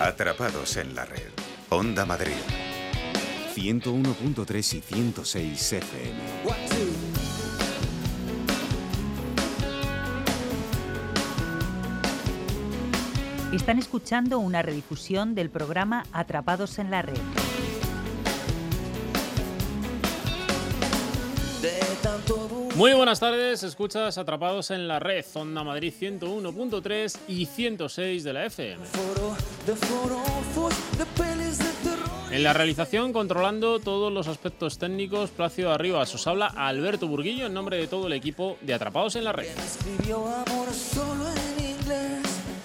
Atrapados 0.00 0.76
en 0.78 0.94
la 0.94 1.04
red. 1.04 1.28
Onda 1.68 2.06
Madrid. 2.06 2.32
101.3 3.54 4.56
y 4.74 4.80
106 4.80 5.72
FM. 5.74 6.20
Están 13.52 13.78
escuchando 13.78 14.38
una 14.38 14.62
redifusión 14.62 15.34
del 15.34 15.50
programa 15.50 16.06
Atrapados 16.12 16.78
en 16.78 16.90
la 16.90 17.02
Red. 17.02 17.49
Muy 22.80 22.94
buenas 22.94 23.20
tardes, 23.20 23.62
escuchas 23.62 24.16
Atrapados 24.16 24.70
en 24.70 24.88
la 24.88 24.98
Red, 24.98 25.26
Onda 25.34 25.62
Madrid 25.62 25.92
101.3 26.00 27.18
y 27.28 27.44
106 27.44 28.24
de 28.24 28.32
la 28.32 28.46
FM. 28.46 28.86
En 32.30 32.42
la 32.42 32.54
realización, 32.54 33.12
controlando 33.12 33.80
todos 33.80 34.10
los 34.10 34.28
aspectos 34.28 34.78
técnicos, 34.78 35.28
Placio 35.28 35.70
Arribas. 35.70 36.14
Os 36.14 36.26
habla 36.26 36.46
Alberto 36.46 37.06
Burguillo 37.06 37.44
en 37.44 37.52
nombre 37.52 37.76
de 37.76 37.86
todo 37.86 38.06
el 38.06 38.14
equipo 38.14 38.56
de 38.62 38.72
Atrapados 38.72 39.14
en 39.16 39.24
la 39.24 39.32
Red. 39.32 39.50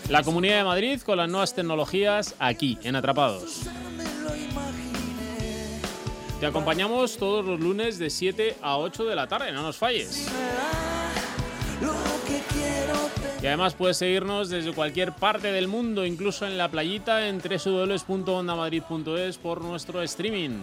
La 0.08 0.24
Comunidad 0.24 0.60
de 0.60 0.64
Madrid 0.64 1.02
con 1.02 1.18
las 1.18 1.28
nuevas 1.28 1.54
tecnologías 1.54 2.36
aquí, 2.40 2.80
en 2.84 2.96
Atrapados. 2.96 3.64
Te 6.40 6.46
acompañamos 6.46 7.18
todos 7.18 7.46
los 7.46 7.60
lunes 7.60 7.98
de 7.98 8.10
7 8.10 8.58
a 8.62 8.78
8 8.78 9.06
de 9.06 9.16
la 9.16 9.28
tarde, 9.28 9.54
no 9.54 9.62
nos 9.62 9.78
falles. 9.78 10.30
Y 13.42 13.48
además 13.48 13.74
puedes 13.74 13.98
seguirnos 13.98 14.50
desde 14.50 14.74
cualquier 14.74 15.14
parte 15.14 15.52
del 15.52 15.68
mundo, 15.68 16.06
incluso 16.06 16.46
en 16.46 16.58
la 16.58 16.70
playita 16.70 17.28
en 17.28 17.40
www.ondamadrid.es 17.40 19.38
por 19.38 19.62
nuestro 19.62 20.02
streaming. 20.02 20.60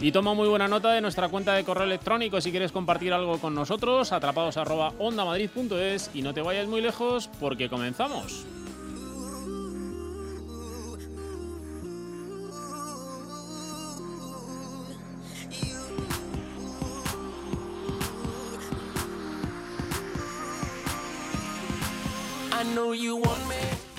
Y 0.00 0.10
toma 0.10 0.34
muy 0.34 0.48
buena 0.48 0.66
nota 0.68 0.92
de 0.92 1.00
nuestra 1.00 1.28
cuenta 1.28 1.54
de 1.54 1.64
correo 1.64 1.84
electrónico 1.84 2.40
si 2.40 2.50
quieres 2.50 2.72
compartir 2.72 3.12
algo 3.12 3.38
con 3.38 3.54
nosotros, 3.54 4.10
atrapados 4.12 4.56
ondamadrid.es 4.98 6.10
y 6.12 6.22
no 6.22 6.34
te 6.34 6.42
vayas 6.42 6.66
muy 6.66 6.80
lejos 6.80 7.30
porque 7.38 7.68
comenzamos. 7.68 8.44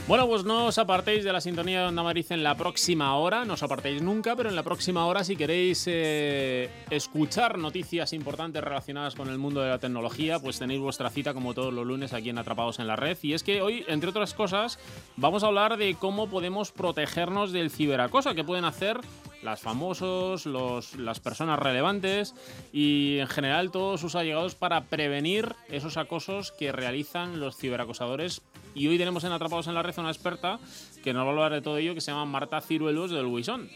Bueno, 0.06 0.28
pues 0.28 0.44
no 0.44 0.66
os 0.66 0.78
apartéis 0.78 1.24
de 1.24 1.32
la 1.32 1.40
sintonía 1.40 1.80
de 1.80 1.88
Onda 1.88 2.04
Madrid 2.04 2.26
en 2.32 2.44
la 2.44 2.56
próxima 2.56 3.16
hora, 3.16 3.46
no 3.46 3.54
os 3.54 3.64
apartéis 3.64 4.02
nunca, 4.02 4.36
pero 4.36 4.50
en 4.50 4.56
la 4.56 4.64
próxima 4.64 5.06
hora 5.06 5.24
si 5.24 5.38
queréis 5.38 5.86
eh, 5.88 6.70
escuchar 6.90 7.58
noticias 7.58 8.12
importantes 8.12 8.62
relacionadas 8.62 9.16
con 9.16 9.30
el 9.30 9.38
mundo 9.38 9.62
de 9.62 9.70
la 9.70 9.80
tecnología, 9.80 10.40
pues 10.40 10.60
tenéis 10.60 10.82
vuestra 10.82 11.10
cita 11.10 11.34
como 11.34 11.54
todos 11.54 11.74
los 11.74 11.88
lunes 11.88 12.12
aquí 12.12 12.30
en 12.30 12.38
Atrapados 12.38 12.80
en 12.80 12.88
la 12.88 12.98
Red. 12.98 13.18
Y 13.22 13.34
es 13.34 13.44
que 13.44 13.62
hoy, 13.62 13.86
entre 13.88 14.10
otras 14.10 14.34
cosas, 14.34 14.78
vamos 15.16 15.44
a 15.44 15.48
hablar 15.48 15.78
de 15.78 15.96
cómo 15.96 16.28
podemos 16.28 16.74
protegernos 16.74 17.54
del 17.54 17.72
ciberacoso, 17.72 18.36
que 18.36 18.44
pueden 18.44 18.66
hacer 18.66 19.00
las 19.44 19.62
famosos, 19.62 20.46
los, 20.46 20.96
las 20.96 21.20
personas 21.20 21.60
relevantes 21.60 22.34
y 22.72 23.18
en 23.20 23.28
general 23.28 23.72
todos 23.72 24.02
sus 24.02 24.16
allegados 24.16 24.56
para 24.56 24.86
prevenir 24.86 25.56
esos 25.70 25.98
acosos 25.98 26.52
que 26.52 26.72
realizan 26.72 27.40
los 27.40 27.58
ciberacosadores. 27.58 28.42
Y 28.76 28.88
hoy 28.88 28.98
tenemos 28.98 29.24
en 29.24 29.32
Atrapados 29.32 29.68
en 29.68 29.76
la 29.76 29.84
Red 29.84 30.00
una 30.00 30.10
experta 30.10 30.60
que 31.04 31.14
nos 31.14 31.24
va 31.24 31.28
a 31.28 31.32
hablar 31.32 31.54
de 31.54 31.62
todo 31.62 31.78
ello, 31.78 31.94
que 31.94 32.02
se 32.02 32.12
llama 32.12 32.26
Marta 32.26 32.62
Ciruelos 32.62 33.12
del 33.12 33.26
Wison. 33.26 33.70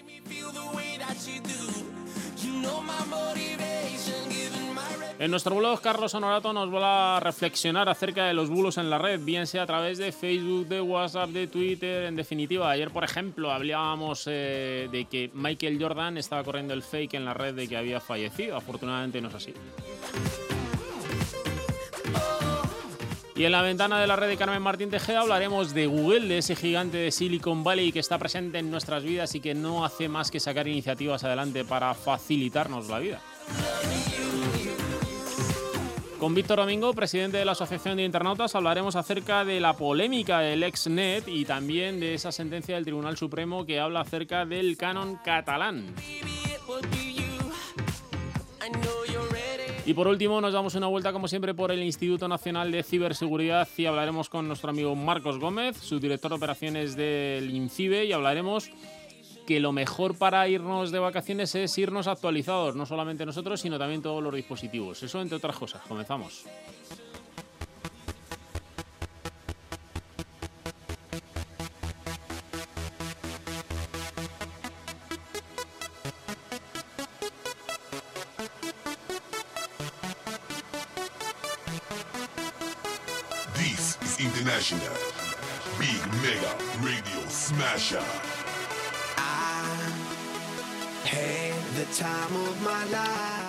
En 5.19 5.31
nuestro 5.31 5.55
blog, 5.55 5.81
Carlos 5.81 6.13
Honorato 6.13 6.53
nos 6.53 6.71
va 6.71 7.17
a 7.17 7.19
reflexionar 7.19 7.89
acerca 7.89 8.25
de 8.25 8.35
los 8.35 8.49
bulos 8.49 8.77
en 8.77 8.91
la 8.91 8.99
red, 8.99 9.19
bien 9.19 9.47
sea 9.47 9.63
a 9.63 9.65
través 9.65 9.97
de 9.97 10.11
Facebook, 10.11 10.67
de 10.67 10.79
WhatsApp, 10.79 11.31
de 11.31 11.47
Twitter. 11.47 12.03
En 12.03 12.15
definitiva, 12.15 12.69
ayer, 12.69 12.91
por 12.91 13.03
ejemplo, 13.03 13.51
hablábamos 13.51 14.25
eh, 14.27 14.87
de 14.91 15.05
que 15.05 15.31
Michael 15.33 15.81
Jordan 15.81 16.17
estaba 16.17 16.43
corriendo 16.43 16.75
el 16.75 16.83
fake 16.83 17.15
en 17.15 17.25
la 17.25 17.33
red 17.33 17.55
de 17.55 17.67
que 17.67 17.75
había 17.75 17.99
fallecido. 17.99 18.55
Afortunadamente 18.57 19.19
no 19.19 19.29
es 19.29 19.33
así. 19.33 19.55
Y 23.35 23.45
en 23.45 23.51
la 23.51 23.63
ventana 23.63 23.99
de 23.99 24.05
la 24.05 24.15
red 24.15 24.27
de 24.27 24.37
Carmen 24.37 24.61
Martín 24.61 24.91
Tejeda 24.91 25.21
hablaremos 25.21 25.73
de 25.73 25.87
Google, 25.87 26.27
de 26.27 26.39
ese 26.39 26.55
gigante 26.55 26.97
de 26.97 27.11
Silicon 27.11 27.63
Valley 27.63 27.91
que 27.91 27.99
está 27.99 28.19
presente 28.19 28.59
en 28.59 28.69
nuestras 28.69 29.03
vidas 29.03 29.33
y 29.33 29.39
que 29.39 29.55
no 29.55 29.83
hace 29.83 30.09
más 30.09 30.29
que 30.29 30.39
sacar 30.39 30.67
iniciativas 30.67 31.23
adelante 31.23 31.65
para 31.65 31.95
facilitarnos 31.95 32.87
la 32.87 32.99
vida. 32.99 33.21
Con 36.19 36.33
Víctor 36.33 36.57
Domingo, 36.57 36.93
presidente 36.93 37.37
de 37.37 37.45
la 37.45 37.51
Asociación 37.51 37.97
de 37.97 38.03
Internautas, 38.03 38.55
hablaremos 38.55 38.95
acerca 38.95 39.45
de 39.45 39.59
la 39.59 39.73
polémica 39.73 40.39
del 40.39 40.63
ExNet 40.63 41.27
y 41.27 41.45
también 41.45 41.99
de 41.99 42.15
esa 42.15 42.31
sentencia 42.31 42.73
del 42.73 42.85
Tribunal 42.85 43.17
Supremo 43.17 43.67
que 43.67 43.79
habla 43.79 44.01
acerca 44.01 44.43
del 44.43 44.77
canon 44.77 45.17
catalán. 45.23 45.93
Y 49.85 49.93
por 49.93 50.07
último, 50.07 50.41
nos 50.41 50.53
damos 50.53 50.73
una 50.73 50.87
vuelta, 50.87 51.13
como 51.13 51.27
siempre, 51.27 51.53
por 51.53 51.71
el 51.71 51.83
Instituto 51.83 52.27
Nacional 52.27 52.71
de 52.71 52.81
Ciberseguridad 52.81 53.67
y 53.77 53.85
hablaremos 53.85 54.27
con 54.27 54.47
nuestro 54.47 54.71
amigo 54.71 54.95
Marcos 54.95 55.37
Gómez, 55.37 55.77
su 55.77 55.99
director 55.99 56.31
de 56.31 56.37
operaciones 56.37 56.97
del 56.97 57.49
INCIBE, 57.51 58.05
y 58.05 58.11
hablaremos 58.11 58.71
que 59.47 59.61
lo 59.61 59.71
mejor 59.71 60.17
para 60.17 60.47
irnos 60.49 60.91
de 60.91 60.99
vacaciones 60.99 61.55
es 61.55 61.75
irnos 61.77 62.07
actualizados, 62.07 62.75
no 62.75 62.85
solamente 62.85 63.25
nosotros, 63.25 63.61
sino 63.61 63.79
también 63.79 64.01
todos 64.01 64.21
los 64.21 64.35
dispositivos. 64.35 65.01
Eso 65.01 65.21
entre 65.21 65.37
otras 65.37 65.55
cosas. 65.55 65.81
Comenzamos. 65.87 66.43
International. 84.19 84.97
Big 85.79 86.01
Mega 86.21 86.55
Radio 86.81 87.29
Smasher. 87.29 88.26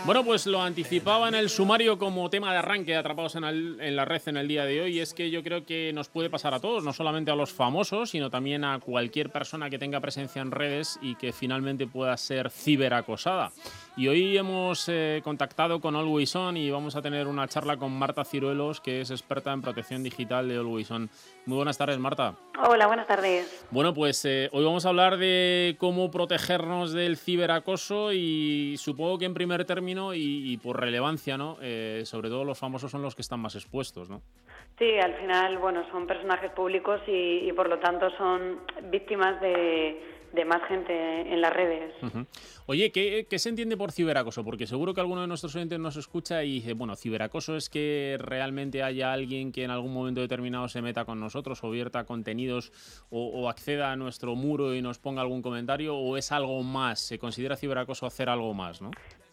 Bueno, 0.05 0.25
pues 0.25 0.47
lo 0.47 0.63
anticipaba 0.63 1.29
en 1.29 1.35
el 1.35 1.51
sumario 1.51 1.99
como 1.99 2.31
tema 2.31 2.53
de 2.53 2.59
arranque 2.59 2.97
atrapados 2.97 3.35
en, 3.35 3.45
en, 3.45 3.97
la 3.97 4.05
red 4.05 4.23
en 4.27 4.37
el 4.37 4.49
día 4.49 4.65
de 4.65 4.81
hoy. 4.81 4.97
Y 4.97 5.01
es 5.01 5.13
que 5.13 5.31
yo 5.31 5.43
creo 5.43 5.65
que 5.67 5.93
nos 5.93 6.09
puede 6.09 6.31
pasar 6.31 6.55
a 6.55 6.61
todos, 6.61 6.83
no 6.85 6.93
solamente 6.93 7.31
a 7.31 7.35
los 7.37 7.53
famosos, 7.53 8.11
sino 8.11 8.31
también 8.31 8.65
a 8.65 8.79
cualquier 8.79 9.31
persona 9.31 9.69
que 9.69 9.79
tenga 9.79 10.01
presencia 10.01 10.41
en 10.41 10.51
redes 10.51 10.99
y 11.03 11.15
que 11.17 11.33
finalmente 11.33 11.87
pueda 11.87 12.17
ser 12.17 12.51
ciberacosada. 12.51 13.53
Y 13.99 14.07
hoy 14.07 14.39
hemos 14.39 14.89
eh, 14.89 15.21
contactado 15.25 15.81
con 15.81 15.97
Always 15.97 16.37
On 16.37 16.57
y 16.57 16.71
vamos 16.71 16.95
a 16.95 17.03
tener 17.03 17.27
una 17.27 17.49
charla 17.49 17.77
con 17.77 17.91
Marta 17.91 18.25
Ciruelos, 18.25 18.81
que 18.81 19.01
es 19.01 19.11
experta 19.11 19.53
en 19.53 19.61
protección 19.61 20.05
digital 20.05 20.49
de 20.49 20.57
Always 20.57 20.89
On. 20.93 21.11
Muy 21.47 21.57
buenas 21.57 21.79
tardes, 21.79 21.99
Marta. 21.99 22.37
Hola, 22.65 22.87
buenas 22.87 23.09
tardes. 23.09 23.67
Bueno, 23.73 23.93
pues 23.95 24.25
eh, 24.25 24.51
hoy 24.53 24.65
vamos 24.65 24.87
a 24.87 24.91
hablar 24.91 25.17
de 25.17 25.75
cómo 25.81 26.13
protegernos 26.13 26.93
del 26.93 27.17
ciberacoso 27.17 28.13
y 28.13 28.77
supongo 28.79 29.19
que 29.19 29.25
en 29.25 29.35
primer 29.35 29.65
término 29.65 30.15
y, 30.15 30.57
por 30.63 30.79
relevancia, 30.79 31.37
¿no? 31.37 31.57
Eh, 31.61 32.03
sobre 32.05 32.29
todo 32.29 32.45
los 32.45 32.57
famosos 32.57 32.93
son 32.93 33.03
los 33.03 33.17
que 33.17 33.23
están 33.23 33.41
más 33.41 33.57
expuestos, 33.57 34.09
¿no? 34.09 34.23
Sí, 34.79 34.97
al 35.03 35.17
final, 35.17 35.59
bueno, 35.59 35.85
son 35.91 36.07
personajes 36.07 36.53
públicos 36.53 37.01
y 37.09 37.51
por 37.53 37.69
lo 37.69 37.81
tanto 37.81 38.11
son 38.17 38.61
víctimas 38.93 39.41
de 39.41 40.18
de 40.33 40.45
más 40.45 40.63
gente 40.69 40.93
en 40.93 41.41
las 41.41 41.53
redes. 41.53 41.95
Oye, 42.67 42.93
¿qué, 42.93 43.39
se 43.39 43.49
entiende 43.49 43.77
por 43.77 43.93
ciberacoso? 43.93 44.45
Porque 44.45 44.67
seguro 44.67 44.95
que 44.95 45.01
alguno 45.01 45.23
de 45.23 45.27
nuestros 45.27 45.55
oyentes 45.57 45.79
nos 45.79 45.97
escucha 45.97 46.45
y 46.45 46.55
dice, 46.55 46.75
bueno, 46.75 46.97
ciberacoso 46.97 47.57
es 47.57 47.71
que 47.71 48.17
realmente 48.21 48.83
haya 48.83 49.13
alguien 49.13 49.53
que 49.53 49.65
en 49.65 49.71
algún 49.71 49.93
momento 49.93 50.21
determinado 50.21 50.69
se 50.69 50.83
meta 50.83 51.05
con 51.05 51.21
nosotros 51.21 51.63
o 51.65 51.71
vierta 51.71 52.05
contenidos 52.05 52.73
o, 53.11 53.49
acceda 53.49 53.93
a 53.93 53.97
nuestro 53.97 54.35
muro 54.35 54.75
y 54.75 54.83
nos 54.83 54.99
ponga 54.99 55.23
algún 55.23 55.43
comentario 55.43 55.97
o 55.97 56.17
es 56.17 56.33
algo 56.33 56.63
más, 56.63 57.01
se 57.01 57.19
considera 57.19 57.57
ciberacoso 57.57 58.07
hacer 58.07 58.29
algo 58.29 58.53
más, 58.53 58.83
¿no? 58.83 58.91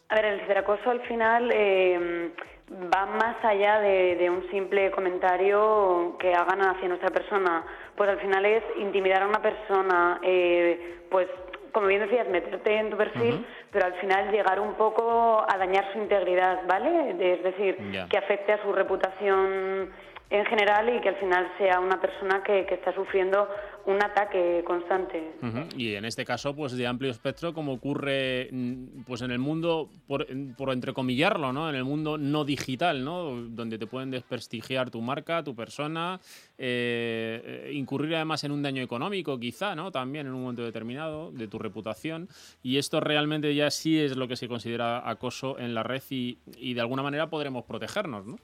A 0.07 0.15
ver, 0.15 0.25
el 0.25 0.41
ciberacoso 0.41 0.89
al 0.89 1.01
final 1.01 1.51
eh, 1.51 2.31
va 2.71 3.05
más 3.05 3.43
allá 3.43 3.79
de, 3.79 4.29
un 4.29 4.49
simple 4.49 4.91
comentario 4.91 6.15
que 6.19 6.33
hagan 6.33 6.61
hacia 6.61 6.87
nuestra 6.87 7.09
persona. 7.09 7.63
Pues 7.95 8.09
al 8.09 8.19
final 8.19 8.45
es 8.45 8.63
intimidar 8.77 9.23
a 9.23 9.27
una 9.27 9.41
persona, 9.41 10.19
eh, 10.23 10.99
pues 11.09 11.27
como 11.71 11.87
bien 11.87 12.01
decías, 12.01 12.27
meterte 12.29 12.77
en 12.77 12.89
tu 12.89 12.97
perfil, 12.97 13.45
pero 13.69 13.85
al 13.85 13.93
final 13.95 14.31
llegar 14.31 14.61
un 14.61 14.75
poco 14.75 15.45
a 15.47 15.57
dañar 15.57 15.91
su 15.91 15.99
integridad, 15.99 16.61
¿vale? 16.67 17.11
Es 17.19 17.43
decir, 17.43 17.77
que 18.09 18.17
afecte 18.17 18.53
a 18.53 18.63
su 18.63 18.71
reputación 18.71 19.91
en 20.29 20.45
general 20.45 20.95
y 20.95 21.01
que 21.01 21.09
al 21.09 21.15
final 21.17 21.51
sea 21.57 21.79
una 21.79 22.01
persona 22.01 22.41
que, 22.43 22.61
está 22.61 22.93
sufriendo 22.93 23.47
un 23.85 24.03
ataque 24.03 24.63
constante. 24.65 25.33
Y 25.77 25.93
en 25.93 26.05
este 26.05 26.25
caso, 26.25 26.55
pues 26.55 26.75
de 26.75 26.87
amplio 26.87 27.11
espectro, 27.11 27.53
como 27.53 27.73
ocurre 27.73 28.49
mm, 28.51 29.03
pues 29.05 29.21
en 29.21 29.29
el 29.29 29.37
mundo, 29.37 29.89
por, 30.07 30.25
por, 30.57 30.71
entrecomillarlo, 30.71 31.53
¿no? 31.53 31.69
En 31.69 31.75
el 31.75 31.83
mundo 31.83 32.17
no 32.17 32.43
digital, 32.43 33.05
¿no? 33.05 33.35
Donde 33.49 33.77
te 33.77 33.85
pueden 33.85 34.09
desprestigiar 34.09 34.89
tu 34.89 35.01
marca, 35.01 35.43
tu 35.43 35.55
persona, 35.55 36.19
eh, 36.57 37.69
incurrir 37.73 38.15
además 38.15 38.43
en 38.43 38.51
un 38.51 38.63
daño 38.63 38.81
económico, 38.81 39.39
quizá, 39.39 39.75
¿no? 39.75 39.91
También 39.91 40.25
en 40.25 40.33
un 40.33 40.41
momento 40.41 40.63
determinado, 40.63 41.31
de 41.31 41.47
tu 41.47 41.59
reputación. 41.59 42.27
Y 42.63 42.79
esto 42.79 42.99
realmente 42.99 43.53
ya 43.53 43.69
sí 43.69 44.01
es 44.01 44.17
lo 44.17 44.27
que 44.27 44.35
se 44.35 44.47
considera 44.47 45.07
acoso 45.07 45.59
en 45.59 45.75
la 45.75 45.83
red 45.83 46.01
y, 46.09 46.39
y 46.57 46.73
de 46.73 46.81
alguna 46.81 47.03
manera 47.03 47.29
podremos 47.29 47.65
protegernos, 47.65 48.25
¿no? 48.25 48.37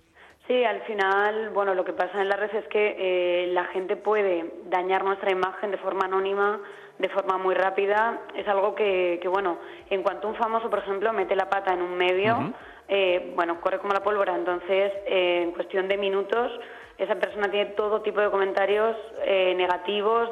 Sí, 0.48 0.64
al 0.66 0.82
final, 0.82 1.52
bueno, 1.52 1.76
lo 1.76 1.86
que 1.86 1.94
pasa 1.94 2.20
en 2.20 2.28
la 2.28 2.36
red 2.36 2.54
es 2.56 2.68
que 2.68 2.96
eh, 2.98 3.48
la 3.54 3.66
gente 3.66 3.96
puede 3.96 4.46
dañar 4.66 5.04
nuestra 5.04 5.32
imagen 5.32 5.70
de 5.70 5.78
forma 5.78 6.06
anónima, 6.06 6.60
de 6.98 7.10
forma 7.10 7.38
muy 7.38 7.54
rápida. 7.54 8.20
Es 8.36 8.48
algo 8.48 8.74
que, 8.74 9.20
que 9.22 9.28
bueno, 9.28 9.60
en 9.90 10.02
cuanto 10.02 10.28
un 10.28 10.36
famoso, 10.36 10.70
por 10.70 10.80
ejemplo, 10.80 11.14
mete 11.14 11.36
la 11.36 11.50
pata 11.50 11.74
en 11.74 11.82
un 11.84 11.96
medio, 11.96 12.54
eh, 12.88 13.34
bueno, 13.36 13.62
corre 13.62 13.78
como 13.78 13.94
la 13.94 14.02
pólvora. 14.02 14.36
Entonces, 14.36 14.92
eh, 15.06 15.44
en 15.44 15.52
cuestión 15.52 15.88
de 15.88 15.98
minutos, 15.98 16.52
esa 16.98 17.16
persona 17.16 17.50
tiene 17.50 17.72
todo 17.72 18.02
tipo 18.02 18.20
de 18.20 18.30
comentarios 18.30 18.96
negativos, 19.26 20.30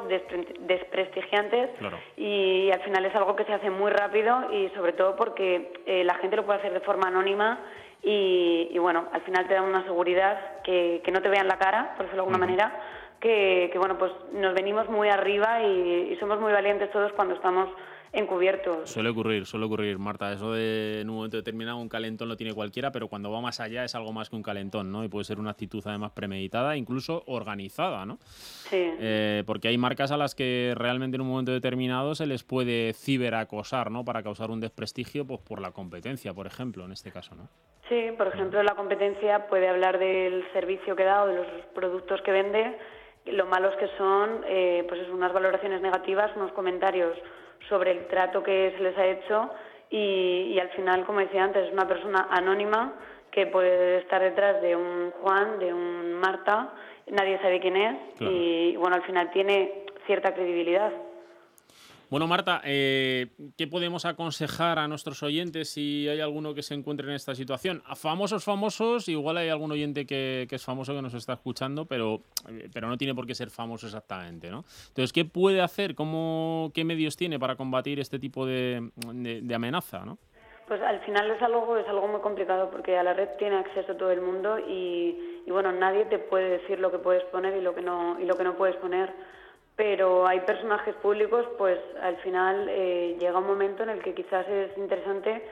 desprestigiantes 0.60 1.70
y, 2.16 2.66
y, 2.66 2.70
al 2.70 2.80
final 2.82 3.04
es 3.06 3.14
algo 3.16 3.34
que 3.34 3.44
se 3.44 3.52
hace 3.52 3.70
muy 3.70 3.90
rápido 3.90 4.52
y 4.52 4.68
sobre 4.76 4.92
todo 4.92 5.16
porque 5.16 5.72
la 6.04 6.14
gente 6.16 6.36
lo 6.36 6.46
puede 6.46 6.60
hacer 6.60 6.72
de 6.72 6.80
forma 6.80 7.08
anónima 7.08 7.58
y, 8.02 8.78
bueno, 8.78 9.08
al 9.12 9.20
final 9.22 9.46
te 9.46 9.54
da 9.54 9.62
una 9.62 9.84
seguridad 9.84 10.62
que, 10.62 11.02
que 11.04 11.10
no 11.12 11.20
te 11.20 11.28
vean 11.28 11.48
la 11.48 11.58
cara, 11.58 11.94
por 11.96 12.06
decirlo 12.06 12.24
de 12.24 12.28
alguna 12.28 12.46
manera, 12.46 12.72
que, 13.20 13.68
que, 13.72 13.78
bueno, 13.78 13.98
pues 13.98 14.12
nos 14.32 14.54
venimos 14.54 14.88
muy 14.88 15.08
arriba 15.08 15.62
y, 15.62 16.12
y 16.12 16.16
somos 16.18 16.40
muy 16.40 16.52
valientes 16.52 16.90
todos 16.90 17.12
cuando 17.12 17.34
estamos 17.34 17.68
encubiertos. 18.12 18.90
Suele 18.90 19.10
ocurrir, 19.10 19.46
suele 19.46 19.66
ocurrir, 19.66 19.98
Marta. 19.98 20.32
Eso 20.32 20.52
de 20.52 21.00
en 21.00 21.10
un 21.10 21.16
momento 21.16 21.36
determinado 21.36 21.78
un 21.78 21.88
calentón 21.88 22.28
lo 22.28 22.36
tiene 22.36 22.52
cualquiera, 22.54 22.90
pero 22.92 23.08
cuando 23.08 23.30
va 23.30 23.40
más 23.40 23.60
allá 23.60 23.84
es 23.84 23.94
algo 23.94 24.12
más 24.12 24.30
que 24.30 24.36
un 24.36 24.42
calentón, 24.42 24.90
¿no? 24.90 25.04
Y 25.04 25.08
puede 25.08 25.24
ser 25.24 25.38
una 25.38 25.50
actitud 25.50 25.82
además 25.86 26.12
premeditada, 26.12 26.76
incluso 26.76 27.22
organizada, 27.26 28.04
¿no? 28.06 28.18
Sí. 28.20 28.90
Eh, 28.98 29.44
porque 29.46 29.68
hay 29.68 29.78
marcas 29.78 30.10
a 30.10 30.16
las 30.16 30.34
que 30.34 30.74
realmente 30.76 31.16
en 31.16 31.20
un 31.22 31.28
momento 31.28 31.52
determinado 31.52 32.14
se 32.14 32.26
les 32.26 32.42
puede 32.42 32.92
ciberacosar, 32.94 33.90
¿no? 33.90 34.04
Para 34.04 34.22
causar 34.22 34.50
un 34.50 34.60
desprestigio, 34.60 35.26
pues 35.26 35.40
por 35.40 35.60
la 35.60 35.70
competencia, 35.72 36.34
por 36.34 36.46
ejemplo, 36.46 36.84
en 36.84 36.92
este 36.92 37.12
caso, 37.12 37.34
¿no? 37.34 37.48
Sí, 37.88 38.12
por 38.16 38.28
ejemplo, 38.28 38.62
la 38.62 38.76
competencia 38.76 39.48
puede 39.48 39.68
hablar 39.68 39.98
del 39.98 40.44
servicio 40.52 40.94
que 40.94 41.02
da 41.04 41.24
o 41.24 41.26
de 41.26 41.34
los 41.34 41.46
productos 41.74 42.22
que 42.22 42.30
vende, 42.30 42.78
lo 43.26 43.46
malos 43.46 43.74
que 43.76 43.88
son, 43.98 44.44
eh, 44.46 44.84
pues 44.88 45.00
es 45.00 45.08
unas 45.08 45.32
valoraciones 45.32 45.80
negativas, 45.80 46.30
unos 46.36 46.52
comentarios 46.52 47.16
sobre 47.68 47.92
el 47.92 48.06
trato 48.06 48.42
que 48.42 48.72
se 48.76 48.82
les 48.82 48.96
ha 48.96 49.06
hecho 49.06 49.50
y, 49.90 50.58
al 50.58 50.68
final, 50.70 51.04
como 51.04 51.20
decía 51.20 51.44
antes, 51.44 51.66
es 51.66 51.72
una 51.72 51.88
persona 51.88 52.28
anónima 52.30 52.94
que 53.30 53.46
puede 53.46 53.98
estar 53.98 54.22
detrás 54.22 54.60
de 54.62 54.76
un 54.76 55.12
Juan, 55.20 55.58
de 55.58 55.72
un 55.72 56.14
Marta, 56.14 56.72
nadie 57.08 57.38
sabe 57.38 57.60
quién 57.60 57.76
es 57.76 57.96
y 58.20 58.76
bueno, 58.76 58.96
al 58.96 59.02
final 59.02 59.30
tiene 59.30 59.84
cierta 60.06 60.34
credibilidad. 60.34 60.92
Bueno, 62.10 62.26
Marta, 62.26 62.60
eh, 62.64 63.28
¿qué 63.56 63.68
podemos 63.68 64.04
aconsejar 64.04 64.80
a 64.80 64.88
nuestros 64.88 65.22
oyentes 65.22 65.70
si 65.70 66.08
hay 66.08 66.18
alguno 66.18 66.54
que 66.54 66.62
se 66.62 66.74
encuentre 66.74 67.06
en 67.06 67.14
esta 67.14 67.36
situación? 67.36 67.84
A 67.86 67.94
famosos, 67.94 68.44
famosos, 68.44 69.08
igual 69.08 69.36
hay 69.36 69.48
algún 69.48 69.70
oyente 69.70 70.06
que, 70.06 70.48
es 70.50 70.64
famoso 70.64 70.92
que 70.92 71.02
nos 71.02 71.14
está 71.14 71.34
escuchando, 71.34 71.86
pero, 71.86 72.22
eh, 72.48 72.68
pero 72.74 72.88
no 72.88 72.96
tiene 72.96 73.14
por 73.14 73.28
qué 73.28 73.36
ser 73.36 73.50
famoso 73.50 73.86
exactamente, 73.86 74.50
¿no? 74.50 74.64
Entonces, 74.88 75.12
¿qué 75.12 75.24
puede 75.24 75.60
hacer? 75.60 75.94
¿Cómo, 75.94 76.72
¿Qué 76.74 76.84
medios 76.84 77.16
tiene 77.16 77.38
para 77.38 77.54
combatir 77.54 78.00
este 78.00 78.18
tipo 78.18 78.44
de, 78.44 78.90
amenaza, 79.54 80.04
no? 80.04 80.18
Pues 80.66 80.82
al 80.82 80.98
final 81.04 81.30
es 81.30 81.40
algo, 81.42 81.76
es 81.76 81.86
algo 81.86 82.08
muy 82.08 82.20
complicado 82.22 82.72
porque 82.72 82.98
a 82.98 83.04
la 83.04 83.12
red 83.12 83.28
tiene 83.38 83.54
acceso 83.54 83.94
todo 83.94 84.10
el 84.10 84.20
mundo 84.20 84.58
y, 84.58 85.42
y 85.46 85.50
bueno, 85.52 85.70
nadie 85.70 86.06
te 86.06 86.18
puede 86.18 86.58
decir 86.58 86.80
lo 86.80 86.90
que 86.90 86.98
puedes 86.98 87.22
poner 87.26 87.56
y 87.56 87.60
lo 87.60 87.72
que 87.72 87.82
no, 87.82 88.18
y 88.18 88.24
lo 88.24 88.36
que 88.36 88.42
no 88.42 88.56
puedes 88.56 88.74
poner 88.76 89.14
pero 89.80 90.26
hay 90.26 90.40
personajes 90.40 90.94
públicos, 90.96 91.46
pues 91.56 91.78
al 92.02 92.14
final 92.18 92.66
eh, 92.68 93.16
llega 93.18 93.38
un 93.38 93.46
momento 93.46 93.82
en 93.82 93.88
el 93.88 94.02
que 94.02 94.12
quizás 94.12 94.46
es 94.46 94.76
interesante 94.76 95.42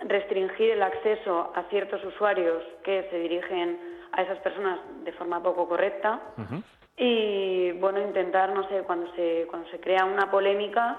restringir 0.00 0.70
el 0.70 0.82
acceso 0.82 1.52
a 1.54 1.64
ciertos 1.64 2.02
usuarios 2.02 2.62
que 2.82 3.06
se 3.10 3.18
dirigen 3.18 3.78
a 4.12 4.22
esas 4.22 4.38
personas 4.38 4.80
de 5.04 5.12
forma 5.12 5.42
poco 5.42 5.68
correcta. 5.68 6.22
Y 6.96 7.72
bueno 7.72 8.00
intentar 8.00 8.54
no 8.54 8.66
sé 8.70 8.80
cuando 8.84 9.14
se 9.14 9.46
cuando 9.50 9.68
se 9.68 9.78
crea 9.78 10.06
una 10.06 10.30
polémica 10.30 10.96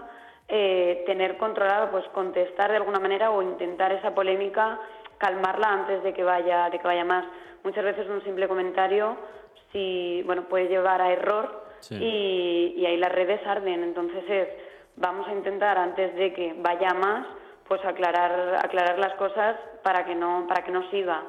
eh, 0.47 1.01
tener 1.07 1.37
controlado 1.37 1.89
pues 1.89 2.05
contestar 2.09 2.69
de 2.69 2.77
alguna 2.77 2.99
manera 2.99 3.31
o 3.31 3.41
intentar 3.41 3.91
esa 3.91 4.13
polémica 4.13 4.79
calmarla 5.17 5.67
antes 5.67 6.03
de 6.03 6.13
que 6.13 6.23
vaya 6.23 6.69
de 6.69 6.77
que 6.77 6.85
vaya 6.85 7.05
más. 7.05 7.25
Muchas 7.63 7.83
veces 7.83 8.07
un 8.07 8.23
simple 8.23 8.47
comentario 8.47 9.17
si 9.71 10.21
bueno 10.27 10.43
puede 10.43 10.67
llevar 10.67 11.01
a 11.01 11.11
error 11.11 11.70
y, 11.89 12.85
ahí 12.85 12.97
las 12.97 13.11
redes 13.11 13.39
arden. 13.45 13.83
Entonces 13.83 14.23
es, 14.29 14.47
vamos 14.97 15.27
a 15.27 15.33
intentar 15.33 15.77
antes 15.77 16.15
de 16.15 16.33
que 16.33 16.53
vaya 16.57 16.93
más, 16.93 17.27
pues 17.67 17.83
aclarar, 17.85 18.59
aclarar 18.63 18.99
las 18.99 19.13
cosas 19.15 19.55
para 19.83 20.05
que 20.05 20.15
no, 20.15 20.45
para 20.47 20.63
que 20.63 20.71
no 20.71 20.89
siga. 20.91 21.23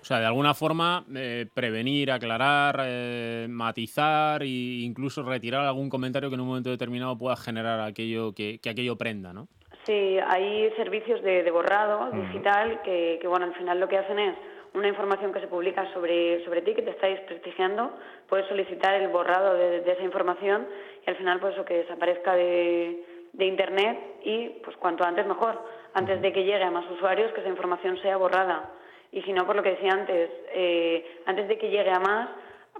O 0.00 0.04
sea, 0.04 0.20
de 0.20 0.26
alguna 0.26 0.54
forma 0.54 1.04
eh, 1.16 1.46
prevenir, 1.52 2.12
aclarar, 2.12 2.80
eh, 2.86 3.46
matizar 3.50 4.42
e 4.42 4.82
incluso 4.84 5.24
retirar 5.24 5.64
algún 5.64 5.88
comentario 5.88 6.28
que 6.28 6.36
en 6.36 6.42
un 6.42 6.46
momento 6.46 6.70
determinado 6.70 7.18
pueda 7.18 7.34
generar 7.34 7.80
aquello 7.80 8.32
que, 8.32 8.60
que 8.60 8.70
aquello 8.70 8.96
prenda, 8.96 9.32
¿no? 9.32 9.48
Sí, 9.84 10.16
hay 10.26 10.70
servicios 10.76 11.22
de, 11.22 11.48
borrado 11.50 12.10
digital 12.10 12.82
que, 12.82 13.18
que, 13.20 13.28
bueno, 13.28 13.46
al 13.46 13.54
final 13.54 13.80
lo 13.80 13.88
que 13.88 13.98
hacen 13.98 14.18
es 14.18 14.36
una 14.76 14.88
información 14.88 15.32
que 15.32 15.40
se 15.40 15.48
publica 15.48 15.90
sobre, 15.94 16.44
sobre 16.44 16.60
ti, 16.60 16.74
que 16.74 16.82
te 16.82 16.90
está 16.90 17.06
desprestigiando, 17.06 17.90
puedes 18.28 18.46
solicitar 18.46 18.94
el 18.94 19.08
borrado 19.08 19.54
de, 19.54 19.78
esa 19.78 20.02
información 20.02 20.66
y 21.04 21.10
al 21.10 21.16
final 21.16 21.40
pues 21.40 21.54
eso 21.54 21.64
que 21.64 21.78
desaparezca 21.78 22.34
de, 22.34 23.02
de 23.32 23.44
Internet 23.46 23.98
y 24.22 24.48
pues 24.62 24.76
cuanto 24.76 25.04
antes 25.04 25.26
mejor, 25.26 25.58
antes 25.94 26.20
de 26.20 26.30
que 26.30 26.44
llegue 26.44 26.62
a 26.62 26.70
más 26.70 26.88
usuarios, 26.90 27.32
que 27.32 27.40
esa 27.40 27.48
información 27.48 27.96
sea 28.02 28.18
borrada. 28.18 28.70
Y 29.12 29.22
si 29.22 29.32
no, 29.32 29.46
por 29.46 29.56
lo 29.56 29.62
que 29.62 29.70
decía 29.70 29.92
antes, 29.92 30.30
eh, 30.52 31.22
antes 31.24 31.48
de 31.48 31.56
que 31.56 31.70
llegue 31.70 31.90
a 31.90 32.00
más, 32.00 32.28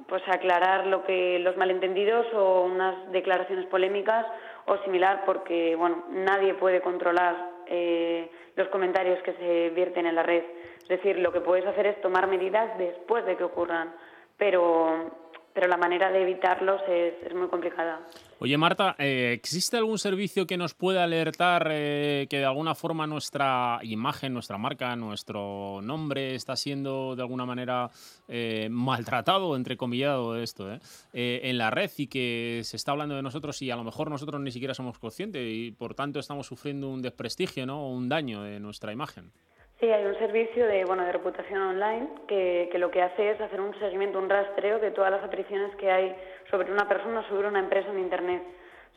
pues 0.07 0.23
aclarar 0.29 0.87
lo 0.89 1.03
que 1.05 1.39
los 1.39 1.57
malentendidos 1.57 2.27
o 2.35 2.63
unas 2.63 3.11
declaraciones 3.11 3.65
polémicas 3.67 4.27
o 4.67 4.77
similar, 4.79 5.23
porque 5.25 5.75
bueno, 5.77 6.05
nadie 6.11 6.53
puede 6.55 6.83
controlar 6.83 7.56
eh, 7.69 8.31
los 8.57 8.69
comentarios 8.69 9.23
que 9.23 9.33
se 9.35 9.71
vierten 9.71 10.07
en 10.07 10.15
la 10.15 10.23
red. 10.23 10.43
Es 10.83 10.89
decir, 10.89 11.19
lo 11.19 11.33
que 11.33 11.41
puedes 11.41 11.67
hacer 11.67 11.87
es 11.87 12.01
tomar 12.01 12.27
medidas 12.27 12.77
después 12.79 13.25
de 13.27 13.37
que 13.37 13.45
ocurran, 13.45 13.93
pero, 14.37 15.11
pero 15.53 15.69
la 15.69 15.77
manera 15.77 16.11
de 16.11 16.23
evitarlos 16.23 16.81
es, 16.89 17.15
es 17.25 17.35
muy 17.35 17.49
complicada. 17.49 18.01
Oye, 18.39 18.59
Marta, 18.59 18.95
eh, 18.99 19.33
¿existe 19.33 19.79
algún 19.79 19.99
servicio 19.99 20.47
que 20.47 20.59
nos 20.59 20.75
pueda 20.75 21.05
alertar 21.05 21.69
eh, 21.71 22.27
que 22.29 22.37
de 22.37 22.45
alguna 22.45 22.75
forma 22.75 23.07
nuestra 23.07 23.79
imagen, 23.83 24.35
nuestra 24.35 24.59
marca, 24.59 24.95
nuestro 24.95 25.81
nombre 25.83 26.35
está 26.35 26.55
siendo 26.55 27.17
de 27.17 27.23
alguna 27.23 27.47
manera 27.47 27.91
eh, 28.29 28.69
maltratado, 28.71 29.57
entrecomillado 29.57 30.37
esto, 30.37 30.69
en 31.15 31.57
la 31.57 31.71
red 31.71 31.91
y 31.97 32.09
que 32.09 32.61
se 32.63 32.77
está 32.77 32.93
hablando 32.93 33.17
de 33.17 33.23
nosotros 33.23 33.63
y 33.63 33.71
a 33.71 33.77
lo 33.77 33.85
mejor 33.85 34.11
nosotros 34.11 34.39
ni 34.43 34.53
siquiera 34.53 34.75
somos 34.75 34.99
conscientes 34.99 35.43
y 35.43 35.71
por 35.71 35.95
tanto 35.95 36.19
estamos 36.19 36.47
sufriendo 36.47 36.91
un 36.91 37.01
desprestigio 37.01 37.65
¿no? 37.65 37.87
o 37.87 37.93
un 37.95 38.11
daño 38.11 38.43
de 38.43 38.61
nuestra 38.61 38.93
imagen? 38.93 39.33
Sí, 39.79 39.91
hay 39.93 40.07
un 40.07 40.19
servicio 40.19 40.67
de, 40.67 40.87
bueno, 40.87 41.05
de 41.05 41.13
reputación 41.13 41.61
online 41.61 42.09
que, 42.27 42.71
que, 42.73 42.79
lo 42.79 42.91
que 42.91 43.03
hace 43.03 43.33
es 43.33 43.41
hacer 43.41 43.61
un 43.61 43.79
seguimiento, 43.79 44.19
un 44.19 44.31
rastreo 44.31 44.79
de 44.79 44.91
todas 44.91 45.11
las 45.11 45.23
apariciones 45.23 45.75
que 45.77 45.91
hay 45.91 46.17
sobre 46.51 46.73
una 46.73 46.89
persona, 46.89 47.29
sobre 47.29 47.49
una 47.49 47.59
empresa 47.59 47.91
en 47.91 47.99
Internet. 47.99 48.43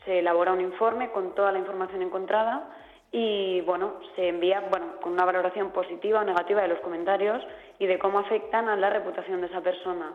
Se 0.05 0.19
elabora 0.19 0.53
un 0.53 0.61
informe 0.61 1.11
con 1.11 1.35
toda 1.35 1.51
la 1.51 1.59
información 1.59 2.01
encontrada 2.01 2.69
y, 3.11 3.59
bueno, 3.61 3.95
se 4.15 4.29
envía, 4.29 4.61
bueno, 4.69 5.01
con 5.01 5.11
una 5.11 5.25
valoración 5.25 5.71
positiva 5.71 6.21
o 6.21 6.23
negativa 6.23 6.61
de 6.61 6.69
los 6.69 6.79
comentarios 6.79 7.45
y 7.77 7.85
de 7.85 7.99
cómo 7.99 8.19
afectan 8.19 8.69
a 8.69 8.77
la 8.77 8.89
reputación 8.89 9.41
de 9.41 9.47
esa 9.47 9.59
persona. 9.59 10.13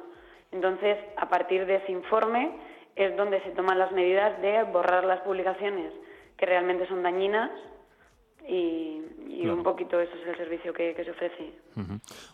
Entonces, 0.51 0.97
a 1.19 1.29
partir 1.29 1.67
de 1.67 1.77
ese 1.77 1.93
informe 1.93 2.53
es 2.97 3.15
donde 3.19 3.43
se 3.43 3.51
toman 3.51 3.79
las 3.79 3.93
medidas 3.93 4.41
de 4.41 4.63
borrar 4.63 5.05
las 5.05 5.21
publicaciones 5.21 5.93
que 6.39 6.47
realmente 6.47 6.87
son 6.87 7.03
dañinas 7.03 7.51
y, 8.49 9.01
un 9.45 9.63
poquito 9.63 10.01
eso 10.01 10.13
es 10.23 10.27
el 10.29 10.37
servicio 10.37 10.73
que, 10.73 10.95
se 11.05 11.11
ofrece. 11.11 11.53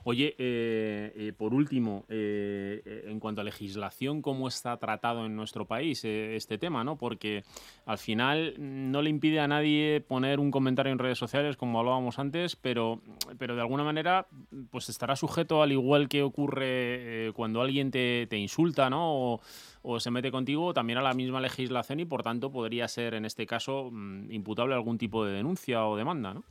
Oye, 0.05 0.37
eh, 0.38 1.12
eh, 1.17 1.33
por 1.37 1.55
último, 1.55 2.05
eh, 2.09 3.05
en 3.07 3.19
cuanto 3.19 3.40
a 3.40 3.45
legislación, 3.45 4.23
¿cómo 4.23 4.47
está 4.47 4.76
tratado 4.76 5.26
en 5.26 5.35
nuestro 5.35 5.67
país 5.67 6.05
este 6.05 6.57
tema? 6.57 6.85
¿no? 6.85 6.97
Porque 6.97 7.43
al 7.85 7.99
final 7.99 8.55
no 8.59 9.02
le 9.02 9.11
impide 9.11 9.40
a 9.40 9.49
nadie 9.49 10.00
poner 10.07 10.38
un 10.38 10.52
comentario 10.52 10.93
en 10.93 11.00
redes 11.00 11.19
sociales, 11.19 11.57
como 11.57 11.81
hablábamos 11.81 12.21
antes, 12.21 12.55
pero, 12.55 13.00
pero 13.38 13.57
de 13.57 13.62
alguna 13.62 13.83
manera 13.83 14.29
pues 14.71 14.88
estará 14.88 15.17
sujeto, 15.17 15.62
al 15.62 15.73
igual 15.73 16.09
que 16.09 16.23
ocurre 16.23 17.33
cuando 17.35 17.61
alguien 17.61 17.90
te, 17.90 18.29
te 18.29 18.37
insulta 18.37 18.88
¿no? 18.88 19.00
o, 19.02 19.40
o, 19.83 20.01
se 20.01 20.11
mete 20.11 20.31
contigo, 20.31 20.73
también 20.73 20.99
a 20.99 21.03
la 21.03 21.15
misma 21.15 21.41
legislación 21.41 22.01
y 22.01 22.05
por 22.05 22.23
tanto 22.23 22.51
podría 22.51 22.89
ser 22.89 23.15
en 23.15 23.25
este 23.25 23.47
caso 23.47 23.89
mm, 23.91 24.31
imputable 24.31 24.75
algún 24.75 24.99
tipo 24.99 25.25
de 25.25 25.33
denuncia 25.33 25.87
o 25.87 25.97
demanda, 25.97 26.35
¿no? 26.35 26.43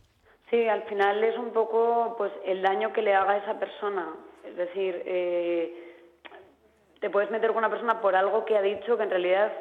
Sí, 0.50 0.68
al 0.68 0.84
final 0.84 1.24
es 1.24 1.38
un 1.38 1.52
poco 1.52 2.16
pues 2.18 2.32
el 2.44 2.62
daño 2.62 2.92
que 2.92 3.04
le 3.04 3.14
haga 3.14 3.34
a 3.34 3.38
esa 3.38 3.60
persona. 3.60 4.16
Es 4.44 4.56
decir, 4.56 5.04
eh, 5.06 5.96
te 7.00 7.10
puedes 7.10 7.30
meter 7.30 7.50
con 7.50 7.60
una 7.60 7.70
persona 7.70 8.02
por 8.02 8.16
algo 8.16 8.46
que 8.46 8.58
ha 8.58 8.62
dicho 8.62 8.98
que 8.98 9.04
en 9.04 9.10
realidad 9.12 9.52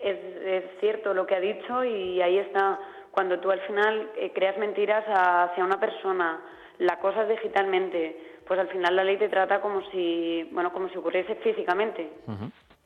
es, 0.00 0.64
cierto 0.80 1.12
lo 1.12 1.26
que 1.26 1.34
ha 1.34 1.40
dicho 1.40 1.84
y 1.84 2.22
ahí 2.22 2.38
está. 2.38 2.78
Cuando 3.10 3.38
tú 3.40 3.50
al 3.50 3.60
final 3.60 4.10
eh, 4.16 4.32
creas 4.34 4.56
mentiras 4.56 5.04
hacia 5.06 5.64
una 5.64 5.78
persona, 5.78 6.40
la 6.78 6.98
cosas 7.00 7.28
digitalmente, 7.28 8.40
pues 8.46 8.58
al 8.58 8.68
final 8.68 8.96
la 8.96 9.04
ley 9.04 9.18
te 9.18 9.28
trata 9.28 9.60
como 9.60 9.82
si, 9.90 10.48
bueno, 10.52 10.72
como 10.72 10.88
si 10.88 10.96
ocurriese 10.96 11.34
físicamente. 11.36 12.10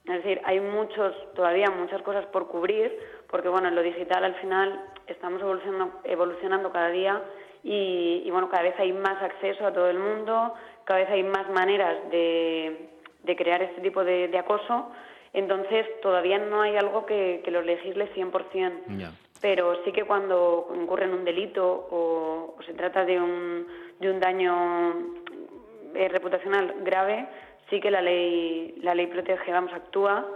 Es 0.06 0.22
decir, 0.22 0.40
hay 0.44 0.60
muchos, 0.60 1.14
todavía 1.34 1.70
muchas 1.70 2.02
cosas 2.02 2.26
por 2.26 2.48
cubrir, 2.48 2.94
porque 3.30 3.48
bueno, 3.48 3.68
en 3.68 3.74
lo 3.74 3.82
digital 3.82 4.22
al 4.24 4.34
final 4.34 4.84
estamos 5.06 5.40
evolucionando, 5.40 6.00
evolucionando 6.04 6.70
cada 6.70 6.90
día 6.90 7.22
y, 7.62 8.28
bueno, 8.30 8.50
cada 8.50 8.62
vez 8.62 8.74
hay 8.78 8.92
más 8.92 9.22
acceso 9.22 9.66
a 9.66 9.72
todo 9.72 9.88
el 9.88 9.98
mundo, 9.98 10.52
cada 10.84 11.00
vez 11.00 11.08
hay 11.08 11.22
más 11.22 11.48
maneras 11.48 11.96
de, 12.10 12.90
crear 13.38 13.62
este 13.62 13.80
tipo 13.80 14.04
de, 14.04 14.30
acoso, 14.38 14.90
entonces 15.32 15.86
todavía 16.02 16.38
no 16.38 16.60
hay 16.60 16.76
algo 16.76 17.06
que, 17.06 17.42
lo 17.46 17.62
legisle 17.62 18.12
100%. 18.14 19.10
Pero 19.40 19.82
sí 19.84 19.92
que 19.92 20.04
cuando 20.04 20.68
ocurre 20.84 21.08
un 21.08 21.24
delito 21.24 21.64
o, 21.90 22.56
se 22.66 22.74
trata 22.74 23.06
de 23.06 23.18
un, 23.18 23.66
de 23.98 24.10
un 24.10 24.20
daño 24.20 24.92
eh, 25.94 26.08
reputacional 26.08 26.74
grave, 26.82 27.26
sí 27.70 27.80
que 27.80 27.90
la 27.90 28.02
ley, 28.02 28.74
la 28.82 28.94
ley 28.94 29.06
protege, 29.06 29.52
vamos, 29.52 29.72
actúa 29.72 30.26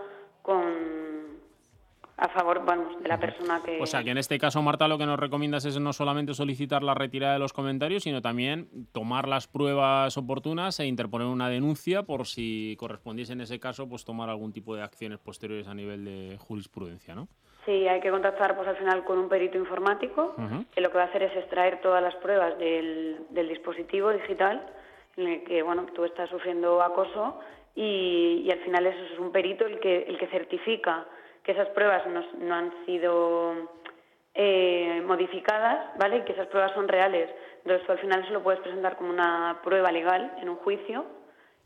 con 0.43 1.29
a 2.19 2.29
favor 2.29 2.65
vamos, 2.65 3.01
de 3.01 3.09
la 3.09 3.19
persona 3.19 3.63
que... 3.65 3.81
O 3.81 3.87
sea, 3.87 4.03
que 4.03 4.11
en 4.11 4.19
este 4.19 4.39
caso, 4.39 4.61
Marta, 4.61 4.89
lo 4.89 4.99
que 4.99 5.07
nos 5.07 5.21
recomiendas 5.21 5.65
es 5.65 5.79
no 5.79 5.93
solamente 5.93 6.35
solicitar 6.35 6.83
la 6.83 6.95
retirada 6.95 7.35
de 7.35 7.39
los 7.39 7.53
comentarios, 7.53 8.03
sino 8.03 8.21
también 8.21 8.69
tomar 8.91 9.29
las 9.29 9.47
pruebas 9.47 10.17
oportunas 10.19 10.81
e 10.81 10.87
interponer 10.87 11.29
una 11.29 11.49
denuncia 11.49 12.03
por 12.03 12.27
si 12.27 12.77
correspondiese 12.79 13.35
en 13.35 13.43
ese 13.43 13.61
caso, 13.61 13.89
pues 13.89 14.05
tomar 14.05 14.29
algún 14.31 14.53
tipo 14.53 14.75
de 14.75 14.83
acciones 14.83 15.21
posteriores 15.21 15.69
a 15.69 15.75
nivel 15.75 16.05
de 16.05 16.37
jurisprudencia, 16.39 17.15
¿no? 17.15 17.29
Sí, 17.65 17.87
hay 17.87 18.01
que 18.01 18.11
contactar 18.11 18.57
pues 18.57 18.67
al 18.67 18.77
final 18.79 19.05
con 19.05 19.19
un 19.19 19.29
perito 19.29 19.57
informático, 19.57 20.35
que 20.75 20.81
lo 20.81 20.91
que 20.91 20.97
va 20.97 21.05
a 21.05 21.07
hacer 21.07 21.23
es 21.23 21.37
extraer 21.37 21.81
todas 21.83 22.03
las 22.03 22.17
pruebas 22.17 22.59
del, 22.59 23.19
del 23.31 23.49
dispositivo 23.49 24.11
digital 24.11 24.67
que 25.47 25.63
bueno 25.63 25.87
tú 25.95 26.05
estás 26.05 26.31
sufriendo 26.31 26.81
acoso 26.83 27.41
y, 27.75 28.45
y 28.47 28.51
al 28.51 28.61
final 28.61 28.87
eso 28.87 29.05
es 29.13 29.19
un 29.19 29.33
perito 29.33 29.67
el 29.67 29.81
que 29.81 30.05
el 30.05 30.19
que 30.19 30.27
certifica 30.29 31.07
que 31.49 31.53
esas 31.53 31.69
pruebas 31.71 32.03
no, 32.07 32.55
han 32.55 32.71
sido 32.85 33.55
eh, 34.35 35.03
modificadas, 35.07 35.97
¿vale? 35.99 36.19
Y 36.19 36.23
que 36.25 36.33
esas 36.33 36.47
pruebas 36.49 36.73
son 36.73 36.89
reales. 36.89 37.31
Entonces 37.65 37.87
tú 37.87 37.93
al 37.93 37.99
final 38.01 38.23
se 38.27 38.33
lo 38.35 38.43
puedes 38.43 38.61
presentar 38.61 38.97
como 38.97 39.09
una 39.09 39.59
prueba 39.65 39.91
legal 39.91 40.31
en 40.43 40.51
un 40.51 40.57
juicio 40.57 41.07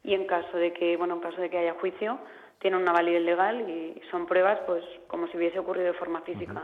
y 0.04 0.14
en 0.14 0.26
caso 0.26 0.56
de 0.56 0.72
que, 0.72 0.96
bueno, 0.96 1.14
en 1.14 1.20
caso 1.20 1.40
de 1.40 1.50
que 1.50 1.58
haya 1.58 1.74
juicio, 1.74 2.20
tiene 2.60 2.76
una 2.76 2.92
validez 2.92 3.22
legal 3.22 3.68
y 3.68 4.00
son 4.12 4.26
pruebas 4.26 4.60
pues 4.66 4.84
como 5.08 5.26
si 5.26 5.36
hubiese 5.36 5.58
ocurrido 5.58 5.86
de 5.88 5.98
forma 5.98 6.20
física. 6.20 6.62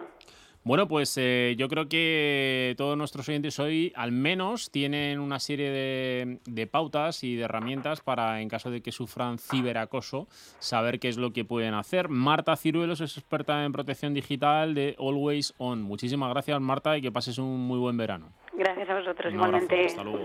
Bueno, 0.69 0.87
pues 0.87 1.17
eh, 1.17 1.55
yo 1.57 1.67
creo 1.71 1.89
que 1.89 2.75
todos 2.77 2.95
nuestros 2.99 3.27
oyentes 3.27 3.59
hoy 3.59 3.91
al 3.97 4.13
menos 4.13 4.71
tienen 4.71 5.19
una 5.19 5.41
serie 5.41 5.71
de, 5.71 6.67
pautas 6.67 7.25
y 7.25 7.37
de 7.37 7.45
herramientas 7.45 8.03
para, 8.03 8.43
en 8.43 8.51
caso 8.51 8.71
de 8.71 8.83
que 8.83 8.93
sufran 8.93 9.39
ciberacoso, 9.39 10.29
saber 10.59 11.01
qué 11.01 11.09
es 11.09 11.17
lo 11.17 11.33
que 11.33 11.47
pueden 11.47 11.73
hacer. 11.73 12.11
Marta 12.11 12.55
Ciruelos 12.55 13.01
es 13.01 13.17
experta 13.17 13.65
en 13.65 13.73
protección 13.73 14.13
digital 14.13 14.75
de 14.75 14.95
Always 14.99 15.55
On. 15.57 15.81
Muchísimas 15.81 16.29
gracias, 16.35 16.61
Marta, 16.61 16.99
y 16.99 17.01
que 17.01 17.11
pases 17.11 17.39
un 17.39 17.61
muy 17.61 17.79
buen 17.79 17.97
verano. 17.97 18.29
Gracias 18.53 18.91
a 18.91 18.99
vosotros, 18.99 19.33
igualmente. 19.33 19.87
Hasta 19.87 20.05
luego. 20.05 20.19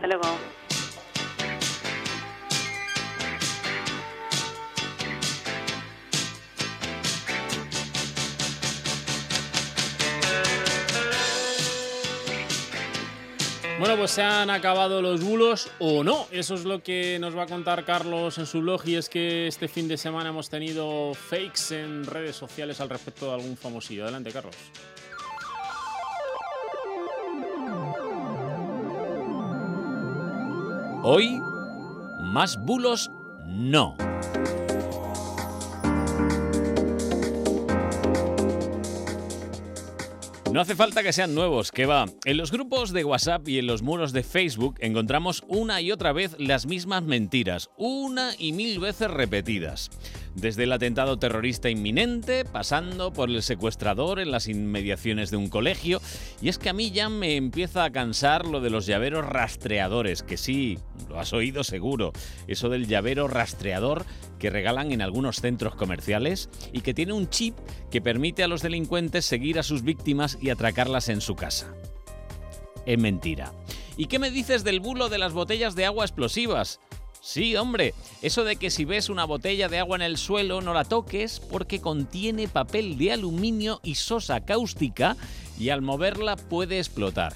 Bueno, 13.84 13.98
pues 13.98 14.12
se 14.12 14.22
han 14.22 14.50
acabado 14.50 15.02
los 15.02 15.22
bulos 15.22 15.70
o 15.78 16.06
no. 16.06 16.28
Eso 16.32 16.56
es 16.56 16.64
lo 16.64 16.82
que 16.82 17.18
nos 17.20 17.36
va 17.36 17.44
a 17.44 17.48
contar 17.48 17.84
Carlos 17.84 18.38
en 18.38 18.46
su 18.46 18.62
blog 18.62 18.82
y 18.88 18.96
es 18.96 19.10
que 19.10 19.46
este 19.46 19.68
fin 19.68 19.90
de 19.90 19.98
semana 19.98 20.30
hemos 20.30 20.50
tenido 20.50 21.14
fakes 21.14 21.72
en 21.72 22.06
redes 22.06 22.38
sociales 22.38 22.80
al 22.80 22.90
respecto 22.90 23.26
de 23.26 23.34
algún 23.34 23.58
famosillo. 23.58 24.04
Adelante, 24.04 24.32
Carlos. 24.32 24.56
Hoy, 31.04 31.42
más 32.22 32.56
bulos 32.64 33.12
no. 33.46 33.98
No 40.54 40.62
hace 40.62 40.76
falta 40.76 41.02
que 41.02 41.14
sean 41.14 41.34
nuevos, 41.34 41.72
que 41.72 41.88
va. 41.88 42.06
En 42.26 42.38
los 42.38 42.52
grupos 42.52 42.94
de 42.94 43.04
WhatsApp 43.04 43.48
y 43.50 43.58
en 43.58 43.66
los 43.66 43.82
muros 43.82 44.14
de 44.14 44.22
Facebook 44.22 44.76
encontramos 44.82 45.44
una 45.48 45.82
y 45.82 45.92
otra 45.92 46.14
vez 46.14 46.36
las 46.38 46.68
mismas 46.68 47.02
mentiras, 47.02 47.72
una 47.76 48.34
y 48.38 48.52
mil 48.52 48.80
veces 48.80 49.10
repetidas. 49.10 49.90
Desde 50.36 50.64
el 50.64 50.72
atentado 50.72 51.20
terrorista 51.20 51.70
inminente, 51.70 52.44
pasando 52.44 53.14
por 53.14 53.30
el 53.30 53.44
secuestrador 53.44 54.20
en 54.20 54.32
las 54.32 54.48
inmediaciones 54.48 55.30
de 55.30 55.38
un 55.38 55.48
colegio. 55.48 56.02
Y 56.42 56.50
es 56.50 56.58
que 56.58 56.70
a 56.70 56.74
mí 56.74 56.92
ya 56.92 57.08
me 57.08 57.36
empieza 57.36 57.84
a 57.84 57.92
cansar 57.92 58.48
lo 58.48 58.60
de 58.60 58.72
los 58.72 58.88
llaveros 58.88 59.26
rastreadores, 59.26 60.24
que 60.24 60.38
sí, 60.38 60.80
lo 61.08 61.20
has 61.20 61.34
oído 61.34 61.64
seguro. 61.64 62.14
Eso 62.48 62.70
del 62.70 62.88
llavero 62.88 63.28
rastreador 63.28 64.06
que 64.40 64.50
regalan 64.50 64.92
en 64.92 65.02
algunos 65.02 65.38
centros 65.38 65.76
comerciales 65.76 66.50
y 66.72 66.82
que 66.82 66.94
tiene 66.94 67.14
un 67.14 67.30
chip 67.30 67.56
que 67.92 68.02
permite 68.02 68.44
a 68.44 68.48
los 68.48 68.64
delincuentes 68.64 69.26
seguir 69.26 69.60
a 69.60 69.64
sus 69.64 69.84
víctimas 69.84 70.40
y 70.42 70.50
atracarlas 70.50 71.10
en 71.10 71.22
su 71.22 71.36
casa. 71.36 71.74
Es 72.86 72.98
mentira. 72.98 73.54
¿Y 73.96 74.08
qué 74.08 74.20
me 74.20 74.32
dices 74.32 74.64
del 74.64 74.80
bulo 74.80 75.10
de 75.10 75.20
las 75.20 75.34
botellas 75.34 75.76
de 75.76 75.86
agua 75.86 76.06
explosivas? 76.06 76.80
Sí, 77.26 77.56
hombre, 77.56 77.94
eso 78.22 78.44
de 78.44 78.58
que 78.58 78.70
si 78.70 78.84
ves 78.84 79.08
una 79.08 79.24
botella 79.24 79.70
de 79.70 79.80
agua 79.80 79.96
en 79.96 80.02
el 80.02 80.18
suelo 80.18 80.60
no 80.60 80.74
la 80.74 80.84
toques 80.84 81.40
porque 81.40 81.80
contiene 81.80 82.50
papel 82.50 82.98
de 82.98 83.14
aluminio 83.14 83.80
y 83.82 83.96
sosa 83.96 84.42
cáustica 84.42 85.16
y 85.58 85.70
al 85.70 85.82
moverla 85.82 86.36
puede 86.36 86.80
explotar. 86.80 87.34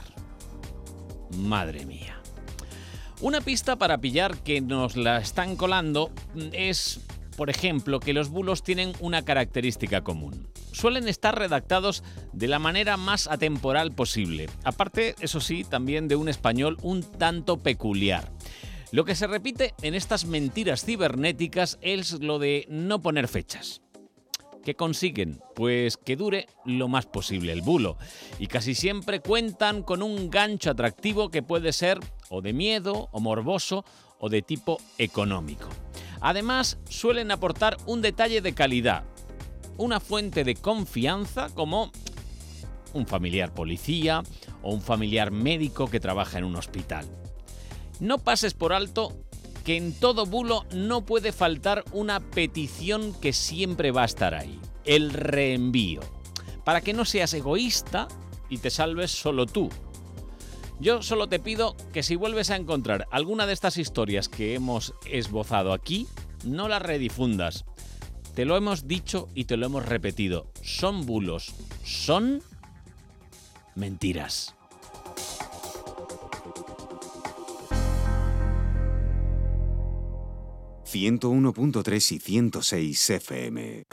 Madre 1.38 1.86
mía. 1.86 2.22
Una 3.22 3.40
pista 3.40 3.78
para 3.78 4.00
pillar 4.00 4.38
que 4.40 4.60
nos 4.60 4.98
la 4.98 5.20
están 5.20 5.56
colando 5.56 6.12
es, 6.52 7.00
por 7.38 7.50
ejemplo, 7.50 8.02
que 8.02 8.12
los 8.12 8.28
bulos 8.28 8.64
tienen 8.64 8.92
una 9.00 9.24
característica 9.24 10.04
común. 10.04 10.50
Suelen 10.74 11.08
estar 11.08 11.40
redactados 11.40 12.04
de 12.34 12.50
la 12.50 12.60
manera 12.60 12.98
más 12.98 13.28
atemporal 13.28 13.94
posible, 13.94 14.50
aparte, 14.66 15.16
eso 15.22 15.40
sí, 15.40 15.64
también 15.64 16.10
de 16.10 16.18
un 16.18 16.28
español 16.28 16.78
un 16.82 17.04
tanto 17.04 17.56
peculiar. 17.56 18.30
Lo 18.92 19.04
que 19.04 19.16
se 19.16 19.28
repite 19.28 19.74
en 19.82 19.96
estas 19.96 20.26
mentiras 20.26 20.86
cibernéticas 20.86 21.78
es 21.82 22.22
lo 22.22 22.40
de 22.40 22.66
no 22.70 23.02
poner 23.02 23.28
fechas. 23.28 23.82
¿Qué 24.64 24.76
consiguen? 24.76 25.42
Pues 25.56 25.98
que 25.98 26.16
dure 26.16 26.48
lo 26.64 26.88
más 26.88 27.06
posible 27.06 27.52
el 27.52 27.62
bulo. 27.62 27.98
Y 28.40 28.48
casi 28.48 28.76
siempre 28.76 29.20
cuentan 29.20 29.84
con 29.84 30.02
un 30.02 30.30
gancho 30.30 30.72
atractivo 30.72 31.30
que 31.30 31.44
puede 31.44 31.74
ser 31.74 32.00
o 32.30 32.42
de 32.42 32.54
miedo, 32.54 33.10
o 33.12 33.20
morboso, 33.20 33.84
o 34.20 34.30
de 34.30 34.42
tipo 34.42 34.78
económico. 34.98 35.68
Además, 36.22 36.78
suelen 36.90 37.32
aportar 37.32 37.78
un 37.86 38.02
detalle 38.02 38.42
de 38.42 38.54
calidad, 38.54 39.04
una 39.78 40.00
fuente 40.00 40.46
de 40.46 40.56
confianza 40.56 41.50
como 41.54 41.92
un 42.94 43.06
familiar 43.06 43.54
policía 43.54 44.24
o 44.62 44.74
un 44.74 44.82
familiar 44.82 45.32
médico 45.32 45.88
que 45.88 46.00
trabaja 46.00 46.38
en 46.38 46.46
un 46.46 46.56
hospital. 46.56 47.06
No 48.00 48.20
pases 48.20 48.54
por 48.54 48.74
alto 48.74 49.14
que 49.66 49.76
en 49.76 49.94
todo 49.94 50.26
bulo 50.26 50.66
no 50.72 51.06
puede 51.06 51.32
faltar 51.32 51.84
una 51.92 52.20
petición 52.20 53.14
que 53.20 53.34
siempre 53.34 53.92
va 53.92 54.04
a 54.04 54.06
estar 54.06 54.34
ahí, 54.34 54.60
el 54.86 55.12
reenvío, 55.12 56.00
para 56.64 56.82
que 56.82 56.94
no 56.94 57.06
seas 57.06 57.34
egoísta 57.34 58.08
y 58.50 58.60
te 58.60 58.70
salves 58.70 59.12
solo 59.12 59.46
tú. 59.46 59.70
Yo 60.80 61.02
solo 61.02 61.28
te 61.28 61.40
pido 61.40 61.76
que 61.92 62.04
si 62.04 62.16
vuelves 62.16 62.52
a 62.52 62.56
encontrar 62.56 63.08
alguna 63.12 63.48
de 63.48 63.54
estas 63.54 63.78
historias 63.78 64.30
que 64.30 64.54
hemos 64.54 64.94
esbozado 65.06 65.74
aquí, 65.74 66.08
no 66.46 66.68
las 66.68 66.82
redifundas. 66.82 67.66
Te 68.36 68.46
lo 68.46 68.56
hemos 68.56 68.88
dicho 68.88 69.28
y 69.34 69.46
te 69.46 69.58
lo 69.58 69.66
hemos 69.66 69.86
repetido. 69.86 70.52
Son 70.62 71.08
bulos. 71.08 71.56
Son 71.84 72.44
mentiras. 73.76 74.57
...101.3 80.92 82.12
y 82.14 82.20
106 82.20 83.10
FM. 83.10 83.86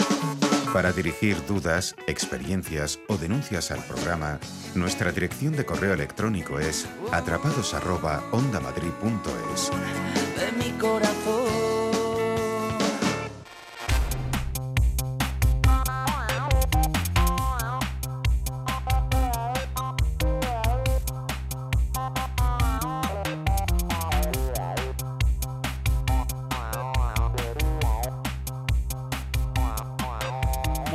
Para 0.72 0.92
dirigir 0.92 1.36
dudas, 1.46 1.94
experiencias 2.06 3.00
o 3.08 3.16
denuncias 3.16 3.70
al 3.70 3.82
programa, 3.84 4.40
nuestra 4.74 5.12
dirección 5.12 5.54
de 5.56 5.64
correo 5.64 5.94
electrónico 5.94 6.58
es 6.58 6.86
atrapados@ondamadrid.es. 7.12 9.70
de 10.36 10.52
mi 10.58 10.72
corazón. 10.78 11.33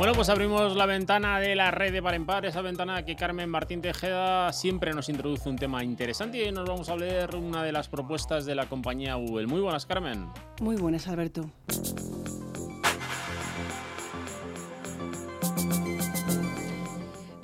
Bueno, 0.00 0.14
pues 0.14 0.30
abrimos 0.30 0.74
la 0.76 0.86
ventana 0.86 1.40
de 1.40 1.54
la 1.54 1.70
red 1.70 1.92
de 1.92 2.02
par 2.02 2.14
en 2.14 2.24
par, 2.24 2.46
esa 2.46 2.62
ventana 2.62 3.04
que 3.04 3.16
Carmen 3.16 3.50
Martín 3.50 3.82
Tejeda 3.82 4.50
siempre 4.50 4.94
nos 4.94 5.10
introduce 5.10 5.46
un 5.46 5.56
tema 5.56 5.84
interesante 5.84 6.38
y 6.38 6.40
hoy 6.40 6.52
nos 6.52 6.66
vamos 6.66 6.88
a 6.88 6.96
leer 6.96 7.36
una 7.36 7.62
de 7.62 7.70
las 7.70 7.88
propuestas 7.88 8.46
de 8.46 8.54
la 8.54 8.64
compañía 8.64 9.16
Google. 9.16 9.46
Muy 9.46 9.60
buenas, 9.60 9.84
Carmen. 9.84 10.26
Muy 10.62 10.76
buenas, 10.76 11.06
Alberto. 11.06 11.50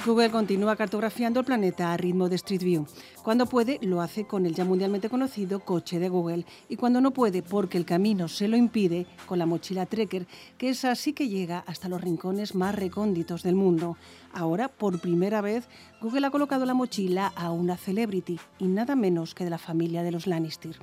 Google 0.07 0.31
continúa 0.31 0.77
cartografiando 0.77 1.41
el 1.41 1.47
planeta 1.47 1.93
a 1.93 1.97
ritmo 1.97 2.29
de 2.29 2.37
Street 2.37 2.63
View. 2.63 2.87
Cuando 3.25 3.47
puede, 3.47 3.81
lo 3.83 4.01
hace 4.01 4.25
con 4.25 4.47
el 4.47 4.55
ya 4.55 4.65
mundialmente 4.65 5.11
conocido 5.11 5.59
coche 5.59 5.99
de 5.99 6.09
Google. 6.09 6.47
Y 6.69 6.77
cuando 6.77 7.01
no 7.01 7.11
puede, 7.11 7.43
porque 7.43 7.77
el 7.77 7.85
camino 7.85 8.29
se 8.29 8.47
lo 8.47 8.57
impide, 8.57 9.09
con 9.27 9.41
la 9.41 9.47
mochila 9.47 9.85
Trekker, 9.85 10.29
que 10.59 10.69
es 10.69 10.85
así 10.85 11.13
que 11.13 11.29
llega 11.29 11.65
hasta 11.67 11.89
los 11.89 12.01
rincones 12.01 12.55
más 12.55 12.77
recónditos 12.77 13.43
del 13.43 13.57
mundo. 13.57 13.97
Ahora, 14.33 14.69
por 14.69 15.01
primera 15.01 15.41
vez, 15.41 15.69
Google 16.01 16.29
ha 16.29 16.31
colocado 16.31 16.67
la 16.67 16.75
mochila 16.75 17.33
a 17.35 17.51
una 17.51 17.77
celebrity, 17.77 18.39
y 18.61 18.69
nada 18.69 18.95
menos 18.95 19.35
que 19.35 19.43
de 19.43 19.51
la 19.51 19.59
familia 19.59 20.05
de 20.05 20.13
los 20.13 20.29
Lannister. 20.29 20.77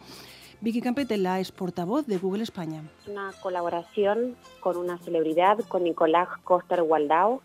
Vicky 0.59 0.81
Campetela 0.81 1.39
es 1.39 1.53
portavoz 1.53 2.07
de 2.07 2.17
Google 2.17 2.43
España. 2.43 2.83
Una 3.07 3.31
colaboración 3.41 4.35
con 4.59 4.75
una 4.75 4.97
celebridad, 4.97 5.59
con 5.69 5.85
Nicolás 5.85 6.27
Coster-Waldau, 6.43 7.41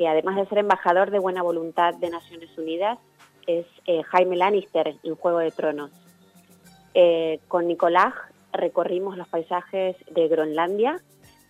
que 0.00 0.08
además 0.08 0.36
de 0.36 0.46
ser 0.46 0.56
embajador 0.56 1.10
de 1.10 1.18
buena 1.18 1.42
voluntad 1.42 1.92
de 1.92 2.08
Naciones 2.08 2.48
Unidas, 2.56 2.98
es 3.46 3.66
eh, 3.84 4.02
Jaime 4.04 4.34
Lannister 4.34 4.96
en 5.02 5.14
Juego 5.14 5.40
de 5.40 5.50
Tronos. 5.50 5.90
Eh, 6.94 7.38
con 7.48 7.68
Nicolás 7.68 8.14
recorrimos 8.50 9.18
los 9.18 9.28
paisajes 9.28 9.96
de 10.10 10.28
Groenlandia, 10.28 11.02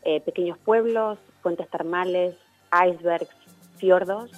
eh, 0.02 0.20
pequeños 0.22 0.58
pueblos, 0.58 1.20
fuentes 1.42 1.70
termales, 1.70 2.34
icebergs, 2.72 3.30
fiordos. 3.76 4.32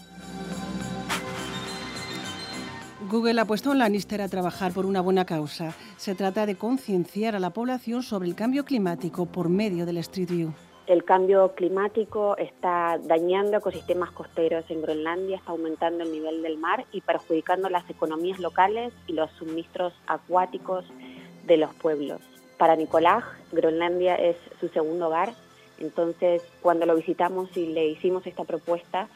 Google 3.11 3.41
ha 3.41 3.47
puesto 3.47 3.71
a 3.71 3.75
Lannister 3.75 4.21
a 4.21 4.29
trabajar 4.29 4.75
por 4.75 4.85
una 4.85 5.01
buena 5.01 5.25
causa. 5.25 5.73
Se 5.97 6.15
trata 6.15 6.45
de 6.45 6.57
concienciar 6.57 7.35
a 7.35 7.41
la 7.41 7.55
población 7.55 8.03
sobre 8.03 8.29
el 8.29 8.35
cambio 8.35 8.67
climático 8.67 9.25
por 9.25 9.49
medio 9.49 9.87
del 9.87 9.97
Street 9.97 10.29
View. 10.29 10.53
El 10.87 11.05
cambio 11.05 11.55
climático 11.55 12.37
está 12.37 12.99
dañando 13.05 13.57
ecosistemas 13.57 14.11
costeros 14.11 14.65
en 14.69 14.83
Groenlandia, 14.83 15.37
está 15.37 15.53
aumentando 15.53 16.03
el 16.03 16.11
nivel 16.11 16.43
del 16.43 16.59
mar 16.59 16.85
y 16.91 17.01
perjudicando 17.01 17.69
las 17.69 17.89
economías 17.89 18.41
locales 18.41 18.93
y 19.07 19.13
los 19.13 19.31
suministros 19.33 19.93
acuáticos 20.09 20.85
de 21.45 21.57
los 21.57 21.73
pueblos. 21.75 22.21
Para 22.59 22.75
Nicolás, 22.75 23.23
Groenlandia 23.53 24.17
es 24.17 24.37
su 24.61 24.69
segundo 24.69 25.07
hogar, 25.07 25.33
entonces 25.79 26.43
cuando 26.63 26.85
lo 26.85 26.97
visitamos 26.97 27.57
y 27.57 27.67
le 27.67 27.87
hicimos 27.87 28.27
esta 28.27 28.43
propuesta, 28.45 29.09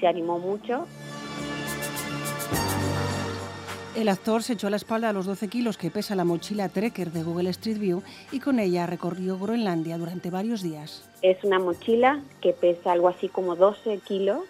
se 0.00 0.06
animó 0.06 0.38
mucho. 0.38 0.86
El 3.94 4.08
actor 4.08 4.42
se 4.42 4.54
echó 4.54 4.66
a 4.66 4.70
la 4.70 4.76
espalda 4.76 5.10
a 5.10 5.12
los 5.12 5.24
12 5.24 5.46
kilos 5.46 5.78
que 5.78 5.88
pesa 5.88 6.16
la 6.16 6.24
mochila 6.24 6.68
Trekker 6.68 7.12
de 7.12 7.22
Google 7.22 7.50
Street 7.50 7.78
View 7.78 8.02
y 8.32 8.40
con 8.40 8.58
ella 8.58 8.86
recorrió 8.86 9.38
Groenlandia 9.38 9.98
durante 9.98 10.30
varios 10.30 10.64
días. 10.64 11.08
Es 11.22 11.44
una 11.44 11.60
mochila 11.60 12.20
que 12.40 12.52
pesa 12.52 12.90
algo 12.90 13.06
así 13.06 13.28
como 13.28 13.54
12 13.54 13.98
kilos, 13.98 14.40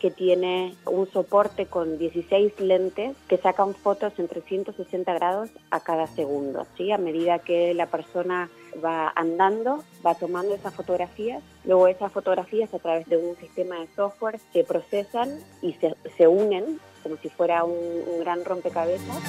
que 0.00 0.10
tiene 0.10 0.74
un 0.86 1.06
soporte 1.10 1.66
con 1.66 1.98
16 1.98 2.60
lentes 2.60 3.14
que 3.28 3.36
sacan 3.36 3.74
fotos 3.74 4.14
en 4.18 4.26
360 4.26 5.12
grados 5.12 5.50
a 5.70 5.80
cada 5.80 6.06
segundo. 6.06 6.66
¿sí? 6.78 6.90
A 6.90 6.96
medida 6.96 7.40
que 7.40 7.74
la 7.74 7.86
persona 7.86 8.48
va 8.82 9.12
andando, 9.16 9.84
va 10.04 10.14
tomando 10.14 10.54
esas 10.54 10.72
fotografías, 10.72 11.42
luego 11.66 11.88
esas 11.88 12.10
fotografías 12.10 12.72
a 12.72 12.78
través 12.78 13.06
de 13.06 13.18
un 13.18 13.36
sistema 13.36 13.80
de 13.80 13.88
software 13.94 14.40
se 14.54 14.64
procesan 14.64 15.40
y 15.60 15.74
se, 15.74 15.94
se 16.16 16.26
unen 16.26 16.80
como 17.04 17.16
si 17.18 17.28
fuera 17.28 17.62
un, 17.62 18.02
un 18.14 18.20
gran 18.20 18.44
rompecabezas. 18.44 19.22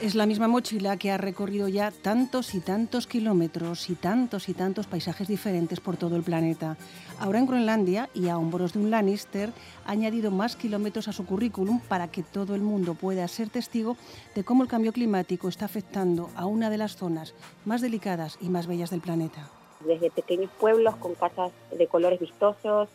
Es 0.00 0.14
la 0.14 0.24
misma 0.24 0.48
mochila 0.48 0.96
que 0.96 1.10
ha 1.10 1.18
recorrido 1.18 1.68
ya 1.68 1.90
tantos 1.90 2.54
y 2.54 2.60
tantos 2.60 3.06
kilómetros 3.06 3.90
y 3.90 3.94
tantos 3.94 4.48
y 4.48 4.54
tantos 4.54 4.86
paisajes 4.86 5.28
diferentes 5.28 5.78
por 5.78 5.98
todo 5.98 6.16
el 6.16 6.22
planeta. 6.22 6.78
Ahora 7.18 7.38
en 7.38 7.44
Groenlandia 7.44 8.08
y 8.14 8.28
a 8.28 8.38
hombros 8.38 8.72
de 8.72 8.78
un 8.78 8.90
Lannister 8.90 9.50
ha 9.84 9.90
añadido 9.90 10.30
más 10.30 10.56
kilómetros 10.56 11.08
a 11.08 11.12
su 11.12 11.26
currículum 11.26 11.80
para 11.80 12.08
que 12.08 12.22
todo 12.22 12.54
el 12.54 12.62
mundo 12.62 12.94
pueda 12.94 13.28
ser 13.28 13.50
testigo 13.50 13.98
de 14.34 14.42
cómo 14.42 14.62
el 14.62 14.70
cambio 14.70 14.94
climático 14.94 15.48
está 15.48 15.66
afectando 15.66 16.30
a 16.34 16.46
una 16.46 16.70
de 16.70 16.78
las 16.78 16.96
zonas 16.96 17.34
más 17.66 17.82
delicadas 17.82 18.38
y 18.40 18.48
más 18.48 18.66
bellas 18.66 18.88
del 18.88 19.02
planeta. 19.02 19.50
Desde 19.84 20.10
pequeños 20.10 20.50
pueblos 20.58 20.96
con 20.96 21.14
casas 21.14 21.52
de 21.76 21.86
colores 21.88 22.20
vistosos 22.20 22.88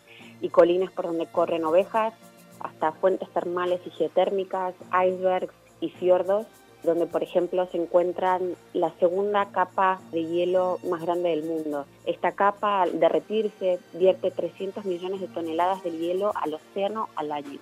y 0.45 0.49
colinas 0.49 0.91
por 0.91 1.05
donde 1.05 1.25
corren 1.25 1.65
ovejas, 1.65 2.13
hasta 2.59 2.91
fuentes 2.91 3.29
termales 3.29 3.81
y 3.85 3.89
geotérmicas, 3.89 4.75
icebergs 4.91 5.53
y 5.81 5.89
fiordos 5.89 6.45
donde 6.83 7.07
por 7.07 7.23
ejemplo 7.23 7.67
se 7.71 7.77
encuentran 7.77 8.55
la 8.73 8.91
segunda 8.99 9.47
capa 9.51 9.99
de 10.11 10.23
hielo 10.23 10.77
más 10.87 11.01
grande 11.01 11.29
del 11.29 11.43
mundo. 11.43 11.85
Esta 12.05 12.33
capa 12.33 12.83
al 12.83 12.99
derretirse 12.99 13.79
vierte 13.93 14.29
300 14.29 14.85
millones 14.85 15.19
de 15.19 15.27
toneladas 15.27 15.83
de 15.83 15.97
hielo 15.97 16.31
al 16.35 16.53
océano 16.53 17.09
al 17.15 17.31
año. 17.31 17.59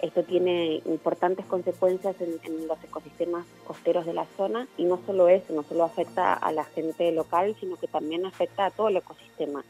Esto 0.00 0.22
tiene 0.22 0.82
importantes 0.84 1.46
consecuencias 1.46 2.14
en, 2.20 2.38
en, 2.44 2.68
los 2.68 2.82
ecosistemas 2.84 3.44
costeros 3.66 4.06
de 4.06 4.12
la 4.12 4.26
zona 4.36 4.68
y 4.76 4.84
no 4.84 5.00
solo 5.04 5.28
eso, 5.28 5.52
no 5.52 5.62
solo 5.62 5.82
afecta 5.82 6.34
a 6.34 6.52
la 6.52 6.64
gente 6.64 7.10
local, 7.10 7.56
sino 7.58 7.76
que 7.76 7.88
también 7.88 8.24
afecta 8.26 8.66
a 8.66 8.70
todo 8.70 8.88
el 8.88 8.98
ecosistema, 8.98 9.64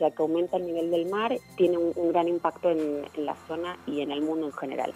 ya 0.00 0.10
que 0.10 0.22
aumenta 0.22 0.56
el 0.56 0.66
nivel 0.66 0.90
del 0.90 1.06
mar, 1.08 1.36
tiene 1.56 1.76
un, 1.76 2.08
gran 2.10 2.26
impacto 2.26 2.70
en, 2.70 3.04
en 3.14 3.26
la 3.26 3.36
zona 3.46 3.78
y 3.86 4.00
en 4.00 4.10
el 4.10 4.22
mundo 4.22 4.46
en 4.46 4.52
general. 4.52 4.92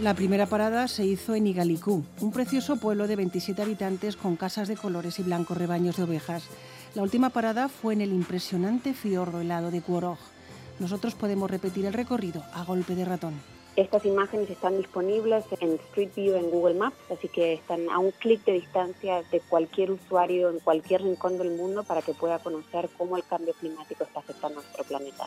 La 0.00 0.12
primera 0.12 0.46
parada 0.46 0.86
se 0.88 1.06
hizo 1.06 1.34
en 1.34 1.46
Igalicú, 1.46 2.04
un 2.20 2.32
precioso 2.32 2.76
pueblo 2.76 3.06
de 3.06 3.16
27 3.16 3.62
habitantes 3.62 4.16
con 4.16 4.36
casas 4.36 4.68
de 4.68 4.76
colores 4.76 5.18
y 5.18 5.22
blancos 5.22 5.56
rebaños 5.56 5.96
de 5.96 6.02
ovejas. 6.02 6.44
La 6.94 7.02
última 7.02 7.30
parada 7.30 7.68
fue 7.68 7.94
en 7.94 8.02
el 8.02 8.12
impresionante 8.12 8.92
fiordo 8.92 9.40
helado 9.40 9.70
de 9.70 9.80
Cuorog. 9.80 10.18
Nosotros 10.78 11.14
podemos 11.14 11.50
repetir 11.50 11.86
el 11.86 11.92
recorrido 11.92 12.42
a 12.52 12.64
golpe 12.64 12.94
de 12.94 13.04
ratón. 13.04 13.34
Estas 13.76 14.04
imágenes 14.04 14.48
están 14.50 14.76
disponibles 14.76 15.44
en 15.58 15.74
Street 15.74 16.10
View 16.14 16.36
en 16.36 16.48
Google 16.48 16.74
Maps, 16.74 16.96
así 17.10 17.26
que 17.26 17.54
están 17.54 17.90
a 17.90 17.98
un 17.98 18.12
clic 18.12 18.44
de 18.44 18.52
distancia 18.52 19.24
de 19.32 19.40
cualquier 19.40 19.90
usuario 19.90 20.48
en 20.48 20.60
cualquier 20.60 21.02
rincón 21.02 21.38
del 21.38 21.50
mundo 21.50 21.82
para 21.82 22.00
que 22.00 22.14
pueda 22.14 22.38
conocer 22.38 22.88
cómo 22.96 23.16
el 23.16 23.24
cambio 23.24 23.52
climático 23.54 24.04
está 24.04 24.20
afectando 24.20 24.60
a 24.60 24.62
nuestro 24.62 24.84
planeta. 24.84 25.26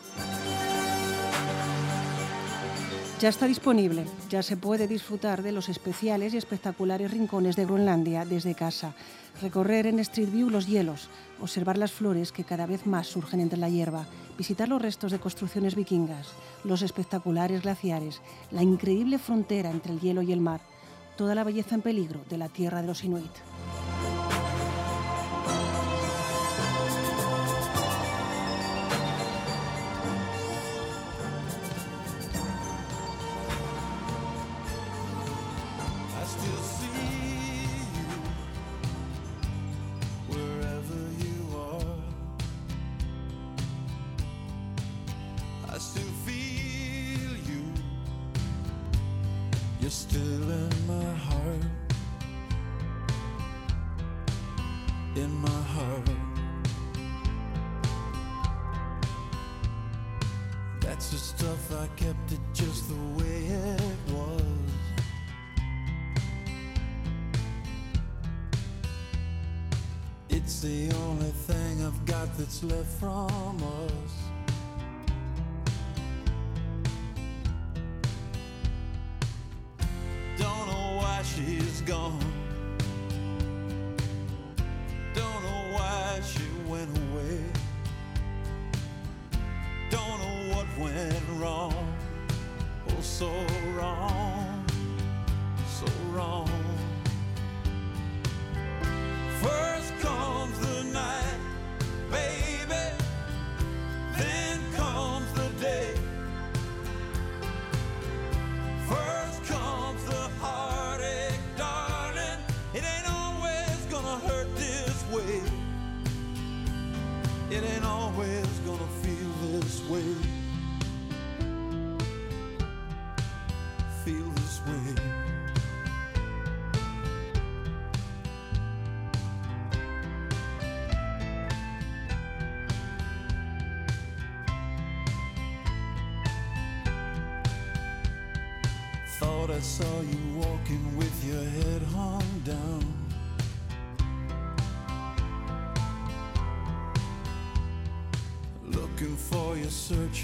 Ya 3.20 3.30
está 3.30 3.48
disponible, 3.48 4.06
ya 4.30 4.44
se 4.44 4.58
puede 4.58 4.88
disfrutar 4.88 5.42
de 5.42 5.52
los 5.52 5.70
especiales 5.70 6.36
y 6.36 6.38
espectaculares 6.38 7.10
rincones 7.10 7.56
de 7.56 7.66
Groenlandia 7.66 8.26
desde 8.26 8.54
casa, 8.54 8.94
recorrer 9.42 9.88
en 9.88 9.98
Street 9.98 10.30
View 10.32 10.52
los 10.52 10.68
hielos, 10.68 11.10
observar 11.42 11.80
las 11.80 11.92
flores 11.92 12.32
que 12.32 12.44
cada 12.44 12.68
vez 12.68 12.86
más 12.86 13.08
surgen 13.08 13.40
entre 13.40 13.58
la 13.58 13.70
hierba, 13.70 14.06
visitar 14.38 14.70
los 14.70 14.80
restos 14.80 15.12
de 15.12 15.18
construcciones 15.18 15.74
vikingas, 15.74 16.28
los 16.64 16.84
espectaculares 16.84 17.64
glaciares, 17.64 18.22
la 18.52 18.62
increíble 18.62 19.18
frontera 19.18 19.72
entre 19.72 19.94
el 19.94 20.00
hielo 20.00 20.22
y 20.22 20.32
el 20.32 20.40
mar, 20.40 20.62
toda 21.18 21.34
la 21.34 21.44
belleza 21.44 21.74
en 21.74 21.82
peligro 21.82 22.22
de 22.30 22.38
la 22.38 22.50
tierra 22.50 22.82
de 22.82 22.88
los 22.88 23.04
Inuit. 23.04 23.32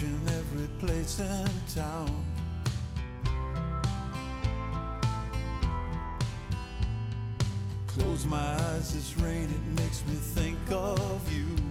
You, 0.02 0.08
searching 0.08 0.20
every 0.28 0.68
place 0.80 1.20
in 1.20 1.48
town. 1.76 2.26
Close 7.88 8.26
my 8.26 8.38
eyes, 8.38 8.96
it's 8.96 9.18
rain, 9.22 9.44
it 9.44 9.82
makes 9.82 10.04
me 10.08 10.16
think 10.16 10.58
of 10.72 11.32
you. 11.32 11.63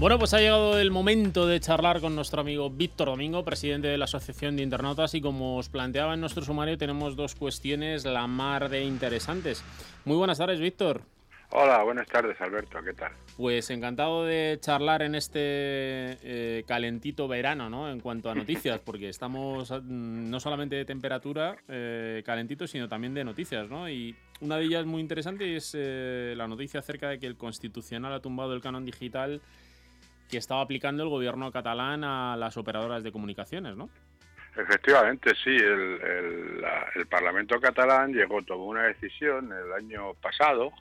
Bueno, 0.00 0.18
pues 0.18 0.32
ha 0.32 0.38
llegado 0.38 0.80
el 0.80 0.90
momento 0.90 1.46
de 1.46 1.60
charlar 1.60 2.00
con 2.00 2.16
nuestro 2.16 2.40
amigo 2.40 2.70
Víctor 2.70 3.08
Domingo, 3.08 3.44
presidente 3.44 3.88
de 3.88 3.98
la 3.98 4.06
Asociación 4.06 4.56
de 4.56 4.62
Internautas, 4.62 5.12
y 5.12 5.20
como 5.20 5.58
os 5.58 5.68
planteaba 5.68 6.14
en 6.14 6.22
nuestro 6.22 6.42
sumario, 6.42 6.78
tenemos 6.78 7.16
dos 7.16 7.34
cuestiones 7.34 8.06
la 8.06 8.26
mar 8.26 8.70
de 8.70 8.82
interesantes. 8.82 9.62
Muy 10.06 10.16
buenas 10.16 10.38
tardes, 10.38 10.58
Víctor. 10.58 11.02
Hola, 11.50 11.82
buenas 11.82 12.06
tardes, 12.06 12.40
Alberto, 12.40 12.78
¿qué 12.82 12.94
tal? 12.94 13.12
Pues 13.36 13.68
encantado 13.68 14.24
de 14.24 14.56
charlar 14.62 15.02
en 15.02 15.16
este 15.16 15.40
eh, 15.42 16.64
calentito 16.66 17.28
verano, 17.28 17.68
¿no? 17.68 17.90
En 17.90 18.00
cuanto 18.00 18.30
a 18.30 18.34
noticias, 18.34 18.80
porque 18.84 19.10
estamos 19.10 19.70
mm, 19.70 20.30
no 20.30 20.40
solamente 20.40 20.76
de 20.76 20.86
temperatura 20.86 21.58
eh, 21.68 22.22
calentito, 22.24 22.66
sino 22.66 22.88
también 22.88 23.12
de 23.12 23.22
noticias, 23.22 23.68
¿no? 23.68 23.90
Y 23.90 24.16
una 24.40 24.56
de 24.56 24.64
ellas 24.64 24.86
muy 24.86 25.02
interesante 25.02 25.56
es 25.56 25.72
eh, 25.76 26.32
la 26.38 26.48
noticia 26.48 26.80
acerca 26.80 27.10
de 27.10 27.18
que 27.18 27.26
el 27.26 27.36
Constitucional 27.36 28.14
ha 28.14 28.20
tumbado 28.20 28.54
el 28.54 28.62
canon 28.62 28.86
digital 28.86 29.42
que 30.30 30.38
estaba 30.38 30.60
aplicando 30.62 31.02
el 31.02 31.08
gobierno 31.08 31.50
catalán 31.50 32.04
a 32.04 32.36
las 32.36 32.56
operadoras 32.56 33.02
de 33.02 33.12
comunicaciones, 33.12 33.76
¿no? 33.76 33.90
Efectivamente, 34.56 35.32
sí. 35.42 35.50
El, 35.56 36.00
el, 36.02 36.60
la- 36.60 36.86
el 36.94 37.06
Parlamento 37.06 37.60
catalán 37.60 38.12
llegó, 38.12 38.42
tomó 38.42 38.66
una 38.66 38.84
decisión 38.84 39.52
el 39.52 39.72
año 39.72 40.14
pasado 40.14 40.72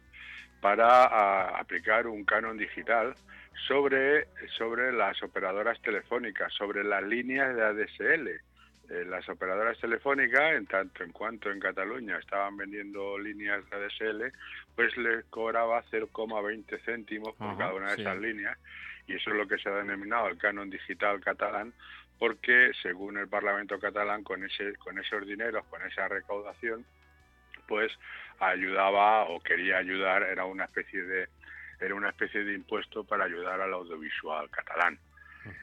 para 0.61 1.05
a, 1.05 1.59
aplicar 1.59 2.07
un 2.07 2.25
canon 2.25 2.57
digital 2.57 3.13
sobre, 3.67 4.27
sobre 4.57 4.91
las 4.91 5.21
operadoras 5.23 5.81
telefónicas, 5.81 6.53
sobre 6.53 6.83
las 6.83 7.03
líneas 7.03 7.55
de 7.55 7.63
ADSL. 7.63 8.27
eh, 8.89 9.05
las 9.07 9.27
operadoras 9.29 9.77
telefónicas, 9.79 10.53
en 10.55 10.65
tanto 10.65 11.03
en 11.03 11.11
cuanto 11.11 11.51
en 11.51 11.59
Cataluña 11.59 12.17
estaban 12.17 12.57
vendiendo 12.57 13.19
líneas 13.19 13.63
de 13.69 13.75
ADSL, 13.77 14.33
pues 14.75 14.97
les 14.97 15.25
cobraba 15.25 15.83
0,20 15.91 16.79
céntimos 16.83 17.35
por 17.35 17.49
Ajá, 17.49 17.57
cada 17.57 17.73
una 17.75 17.89
de 17.91 17.95
sí. 17.97 18.01
esas 18.01 18.17
líneas, 18.17 18.57
y 19.09 19.15
eso 19.15 19.31
es 19.31 19.35
lo 19.35 19.47
que 19.47 19.57
se 19.57 19.67
ha 19.67 19.73
denominado 19.73 20.27
el 20.27 20.37
canon 20.37 20.69
digital 20.69 21.19
catalán, 21.19 21.73
porque 22.19 22.71
según 22.81 23.17
el 23.17 23.27
Parlamento 23.27 23.79
catalán, 23.79 24.23
con 24.23 24.43
ese, 24.43 24.75
con 24.75 24.99
esos 24.99 25.25
dineros, 25.25 25.65
con 25.65 25.81
esa 25.81 26.07
recaudación, 26.07 26.85
pues 27.67 27.91
ayudaba 28.39 29.23
o 29.23 29.39
quería 29.39 29.77
ayudar, 29.77 30.23
era 30.23 30.45
una 30.45 30.65
especie 30.65 31.03
de 31.03 31.27
era 31.79 31.95
una 31.95 32.09
especie 32.09 32.43
de 32.43 32.53
impuesto 32.53 33.05
para 33.05 33.23
ayudar 33.23 33.61
al 33.61 33.73
audiovisual 33.73 34.49
catalán. 34.49 34.99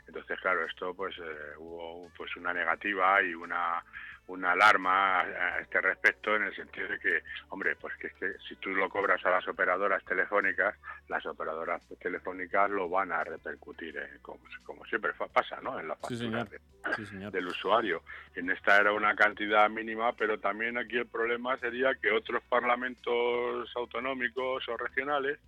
Entonces, 0.07 0.41
claro, 0.41 0.65
esto 0.65 0.95
pues 0.95 1.15
eh, 1.19 1.57
hubo 1.59 2.11
pues 2.17 2.35
una 2.37 2.55
negativa 2.55 3.23
y 3.23 3.35
una 3.35 3.85
una 4.29 4.53
alarma 4.53 5.21
a 5.21 5.61
este 5.61 5.81
respecto 5.81 6.35
en 6.35 6.43
el 6.45 6.57
sentido 6.57 6.89
de 6.89 6.99
que, 6.99 7.23
hombre, 7.51 7.77
pues 7.77 7.95
que, 7.97 8.11
que 8.11 8.33
si 8.49 8.57
tú 8.57 8.71
lo 8.71 8.89
cobras 8.89 9.25
a 9.25 9.31
las 9.31 9.47
operadoras 9.47 10.05
telefónicas, 10.05 10.75
las 11.09 11.25
operadoras 11.27 11.81
telefónicas 12.01 12.69
lo 12.71 12.89
van 12.89 13.13
a 13.13 13.23
repercutir, 13.23 13.97
eh, 13.97 14.19
como, 14.23 14.41
como 14.65 14.85
siempre 14.87 15.13
pasa, 15.33 15.61
¿no? 15.63 15.79
En 15.79 15.87
la 15.89 15.95
factura 15.97 16.45
de- 16.51 16.61
Sí, 16.97 17.17
del 17.31 17.47
usuario. 17.49 18.03
En 18.35 18.51
esta 18.51 18.77
era 18.81 18.93
una 18.93 19.15
cantidad 19.17 19.69
mínima, 19.71 20.13
pero 20.15 20.39
también 20.39 20.79
aquí 20.79 20.97
el 20.97 21.07
problema 21.07 21.57
sería 21.59 21.95
que 21.95 22.11
otros 22.13 22.43
parlamentos 22.49 23.71
autonómicos 23.77 24.69
o 24.69 24.77
regionales 24.77 25.39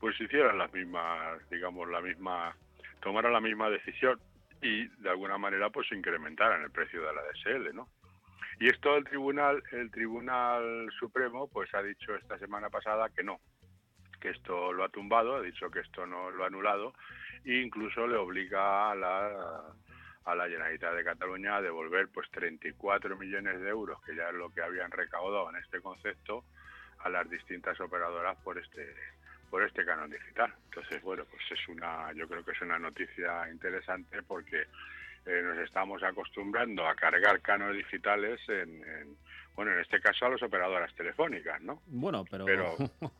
pues 0.00 0.20
hicieran 0.20 0.58
las 0.58 0.72
mismas, 0.72 1.48
digamos, 1.50 1.88
la 1.88 2.00
misma, 2.00 2.56
tomaran 3.00 3.32
la 3.32 3.40
misma 3.40 3.70
decisión 3.70 4.18
y 4.60 4.86
de 5.00 5.10
alguna 5.10 5.38
manera 5.38 5.70
pues 5.70 5.90
incrementaran 5.92 6.62
el 6.62 6.70
precio 6.70 7.00
de 7.02 7.12
la 7.14 7.22
DSL, 7.22 7.72
¿no? 7.74 7.88
Y 8.60 8.68
esto 8.68 8.96
el 8.96 9.04
tribunal, 9.04 9.62
el 9.72 9.90
Tribunal 9.90 10.90
Supremo 10.98 11.48
pues 11.48 11.74
ha 11.74 11.82
dicho 11.82 12.14
esta 12.14 12.38
semana 12.38 12.70
pasada 12.70 13.08
que 13.10 13.22
no, 13.22 13.40
que 14.20 14.30
esto 14.30 14.72
lo 14.72 14.84
ha 14.84 14.88
tumbado, 14.88 15.36
ha 15.36 15.42
dicho 15.42 15.70
que 15.70 15.80
esto 15.80 16.06
no 16.06 16.30
lo 16.30 16.44
ha 16.44 16.46
anulado 16.46 16.94
e 17.44 17.56
incluso 17.56 18.06
le 18.06 18.16
obliga 18.16 18.90
a 18.90 18.94
la 18.94 19.74
a 20.24 20.36
la 20.36 20.48
Generalitat 20.48 20.94
de 20.94 21.04
Cataluña 21.04 21.56
a 21.56 21.62
devolver 21.62 22.08
pues 22.08 22.30
34 22.30 23.16
millones 23.16 23.60
de 23.60 23.68
euros, 23.68 24.00
que 24.02 24.14
ya 24.14 24.28
es 24.28 24.34
lo 24.34 24.50
que 24.50 24.62
habían 24.62 24.92
recaudado 24.92 25.50
en 25.50 25.56
este 25.56 25.80
concepto, 25.80 26.44
a 27.00 27.08
las 27.08 27.28
distintas 27.28 27.80
operadoras 27.80 28.36
por 28.44 28.58
este 28.58 28.94
por 29.50 29.62
este 29.62 29.84
canon 29.84 30.08
digital. 30.08 30.54
Entonces, 30.64 31.02
bueno, 31.02 31.26
pues 31.26 31.42
es 31.50 31.68
una, 31.68 32.10
yo 32.14 32.26
creo 32.26 32.42
que 32.42 32.52
es 32.52 32.60
una 32.62 32.78
noticia 32.78 33.50
interesante 33.50 34.22
porque 34.22 34.64
eh, 35.26 35.40
nos 35.44 35.58
estamos 35.58 36.02
acostumbrando 36.02 36.86
a 36.86 36.94
cargar 36.94 37.40
canos 37.40 37.74
digitales 37.74 38.40
en, 38.48 38.82
en, 38.84 39.16
bueno, 39.54 39.72
en 39.72 39.80
este 39.80 40.00
caso 40.00 40.26
a 40.26 40.30
las 40.30 40.42
operadoras 40.42 40.92
telefónicas, 40.94 41.60
¿no? 41.62 41.82
Bueno, 41.86 42.24
pero, 42.30 42.44
Pero- 42.46 42.76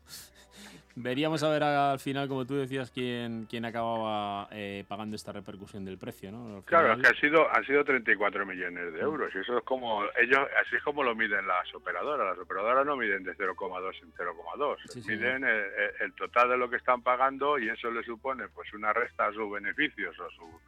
veríamos 0.95 1.41
a 1.43 1.49
ver 1.49 1.63
al 1.63 1.99
final, 1.99 2.27
como 2.27 2.45
tú 2.45 2.55
decías, 2.55 2.91
quién, 2.91 3.45
quién 3.49 3.65
acababa 3.65 4.47
eh, 4.51 4.83
pagando 4.87 5.15
esta 5.15 5.31
repercusión 5.31 5.83
del 5.85 5.97
precio, 5.97 6.31
¿no? 6.31 6.61
Claro, 6.65 6.93
es 6.93 7.01
que 7.01 7.07
ha 7.07 7.19
sido, 7.19 7.49
han 7.51 7.65
sido 7.65 7.83
34 7.83 8.45
millones 8.45 8.93
de 8.93 8.99
euros 8.99 9.33
y 9.33 9.39
eso 9.39 9.57
es 9.57 9.63
como, 9.63 10.03
ellos, 10.21 10.39
así 10.63 10.75
es 10.75 10.83
como 10.83 11.03
lo 11.03 11.15
miden 11.15 11.47
las 11.47 11.73
operadoras. 11.73 12.27
Las 12.37 12.45
operadoras 12.45 12.85
no 12.85 12.95
miden 12.95 13.23
de 13.23 13.35
0,2 13.35 14.03
en 14.03 14.13
0,2, 14.13 14.77
Sí, 14.89 15.01
miden 15.09 15.43
el, 15.43 15.49
el- 15.55 15.93
el 16.01 16.13
total 16.13 16.49
de 16.49 16.57
lo 16.57 16.69
que 16.69 16.75
están 16.77 17.01
pagando 17.01 17.57
y 17.57 17.69
eso 17.69 17.89
le 17.89 18.03
supone 18.03 18.47
pues 18.49 18.71
una 18.73 18.93
resta 18.93 19.27
a 19.27 19.33
sus 19.33 19.51
beneficios 19.51 20.17
o, 20.19 20.29
su, 20.31 20.61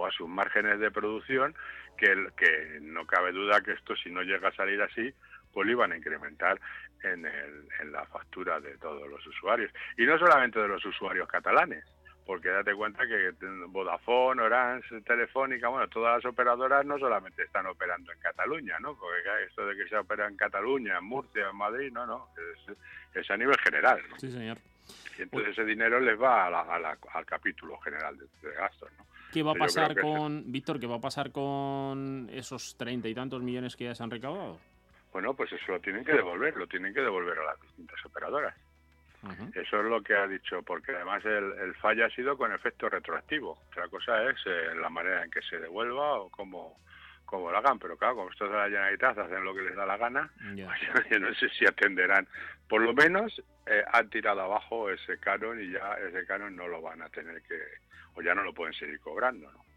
o 0.00 0.06
a 0.06 0.10
sus 0.12 0.28
márgenes 0.28 0.78
de 0.80 0.90
producción 0.90 1.54
que, 1.98 2.06
el- 2.06 2.32
que 2.32 2.78
no 2.80 3.06
cabe 3.06 3.32
duda 3.32 3.60
que 3.60 3.72
esto 3.72 3.94
si 3.96 4.10
no 4.10 4.22
llega 4.22 4.48
a 4.48 4.52
salir 4.54 4.80
así 4.80 5.12
pues 5.52 5.66
lo 5.66 5.72
iban 5.72 5.92
a 5.92 5.96
incrementar 5.96 6.60
en, 7.02 7.26
el, 7.26 7.66
en 7.80 7.92
la 7.92 8.04
factura 8.06 8.60
de 8.60 8.76
todos 8.78 9.08
los 9.08 9.24
usuarios 9.26 9.70
y 9.98 10.04
no 10.06 10.18
solamente 10.18 10.58
de 10.58 10.68
los 10.68 10.84
usuarios 10.84 11.28
catalanes 11.28 11.84
porque 12.24 12.48
date 12.48 12.74
cuenta 12.74 13.04
que 13.08 13.32
Vodafone, 13.68 14.40
Orange, 14.42 15.00
Telefónica, 15.00 15.66
bueno, 15.68 15.88
todas 15.88 16.16
las 16.22 16.32
operadoras 16.32 16.86
no 16.86 16.96
solamente 16.96 17.42
están 17.42 17.66
operando 17.66 18.12
en 18.12 18.20
Cataluña, 18.20 18.78
¿no? 18.78 18.94
Porque 18.96 19.18
esto 19.48 19.66
de 19.66 19.74
que 19.76 19.88
se 19.88 19.96
opera 19.96 20.28
en 20.28 20.36
Cataluña, 20.36 20.98
en 20.98 21.04
Murcia, 21.06 21.48
en 21.50 21.56
Madrid, 21.56 21.90
no, 21.92 22.06
no, 22.06 22.28
es, 22.36 22.76
es 23.16 23.28
a 23.32 23.36
nivel 23.36 23.56
general, 23.58 24.00
¿no? 24.08 24.16
Sí, 24.20 24.30
señor. 24.30 24.58
Y 25.18 25.22
entonces 25.22 25.50
ese 25.52 25.64
dinero 25.64 25.98
les 25.98 26.20
va 26.20 26.46
a 26.46 26.50
la- 26.50 26.60
a 26.60 26.78
la- 26.78 26.98
al 27.14 27.26
capítulo 27.26 27.76
general 27.80 28.16
de, 28.16 28.26
de 28.48 28.54
gastos, 28.54 28.92
¿no? 28.96 29.06
¿Qué 29.32 29.42
va 29.42 29.52
a 29.52 29.54
pasar 29.54 29.98
con, 30.00 30.50
Víctor, 30.50 30.80
qué 30.80 30.86
va 30.86 30.96
a 30.96 31.00
pasar 31.00 31.30
con 31.30 32.28
esos 32.32 32.76
treinta 32.76 33.08
y 33.08 33.14
tantos 33.14 33.42
millones 33.42 33.76
que 33.76 33.84
ya 33.84 33.94
se 33.94 34.02
han 34.02 34.10
recaudado? 34.10 34.58
Bueno, 35.12 35.34
pues 35.34 35.52
eso 35.52 35.72
lo 35.72 35.80
tienen 35.80 36.04
que 36.04 36.12
devolver, 36.12 36.56
lo 36.56 36.66
tienen 36.66 36.94
que 36.94 37.00
devolver 37.00 37.38
a 37.38 37.44
las 37.44 37.60
distintas 37.60 38.04
operadoras. 38.04 38.54
Eso 39.54 39.80
es 39.80 39.84
lo 39.84 40.02
que 40.02 40.14
ha 40.14 40.26
dicho, 40.26 40.62
porque 40.62 40.92
además 40.92 41.22
el, 41.26 41.52
el 41.60 41.74
fallo 41.74 42.06
ha 42.06 42.10
sido 42.10 42.38
con 42.38 42.52
efecto 42.52 42.88
retroactivo. 42.88 43.58
Otra 43.68 43.86
cosa 43.88 44.30
es 44.30 44.36
eh, 44.46 44.74
la 44.80 44.88
manera 44.88 45.24
en 45.24 45.30
que 45.30 45.42
se 45.42 45.58
devuelva 45.58 46.20
o 46.20 46.30
cómo, 46.30 46.78
cómo 47.26 47.50
lo 47.50 47.58
hagan, 47.58 47.78
pero 47.78 47.98
claro, 47.98 48.16
como 48.16 48.30
estos 48.30 48.50
de 48.50 48.56
la 48.56 48.64
Generalitat 48.64 49.18
hacen 49.18 49.44
lo 49.44 49.54
que 49.54 49.60
les 49.60 49.76
da 49.76 49.84
la 49.84 49.98
gana, 49.98 50.30
pues 50.38 50.80
yo, 50.80 50.94
yo 51.10 51.18
no 51.18 51.34
sé 51.34 51.50
si 51.50 51.66
atenderán. 51.66 52.26
Por 52.66 52.80
lo 52.80 52.94
menos 52.94 53.42
eh, 53.66 53.84
han 53.92 54.08
tirado 54.08 54.40
abajo 54.40 54.90
ese 54.90 55.18
canon 55.18 55.62
y 55.62 55.70
ya 55.70 55.98
ese 56.08 56.24
canon 56.24 56.56
no 56.56 56.66
lo 56.66 56.80
van 56.80 57.02
a 57.02 57.10
tener 57.10 57.42
que, 57.42 57.60
o 58.14 58.22
ya 58.22 58.34
no 58.34 58.42
lo 58.42 58.52
pueden 58.52 58.74
seguir 58.74 59.00
cobrando, 59.00 59.50
¿no? 59.50 59.70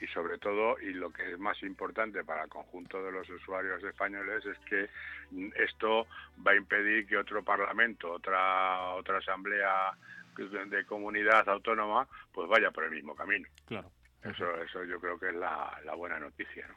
y 0.00 0.06
sobre 0.08 0.38
todo, 0.38 0.80
y 0.80 0.94
lo 0.94 1.10
que 1.10 1.32
es 1.32 1.38
más 1.38 1.62
importante 1.62 2.24
para 2.24 2.44
el 2.44 2.48
conjunto 2.48 3.02
de 3.02 3.12
los 3.12 3.28
usuarios 3.28 3.82
españoles 3.84 4.44
es 4.46 4.58
que 4.60 4.88
esto 5.62 6.06
va 6.46 6.52
a 6.52 6.56
impedir 6.56 7.06
que 7.06 7.18
otro 7.18 7.44
parlamento, 7.44 8.12
otra 8.12 8.92
otra 8.92 9.18
asamblea 9.18 9.92
de 10.36 10.84
comunidad 10.86 11.46
autónoma, 11.50 12.08
pues 12.32 12.48
vaya 12.48 12.70
por 12.70 12.84
el 12.84 12.92
mismo 12.92 13.14
camino. 13.14 13.46
Claro. 13.66 13.90
Eso, 14.22 14.54
eso 14.62 14.84
yo 14.84 14.98
creo 14.98 15.18
que 15.18 15.28
es 15.28 15.34
la, 15.34 15.78
la 15.84 15.94
buena 15.94 16.18
noticia. 16.18 16.66
¿no? 16.66 16.74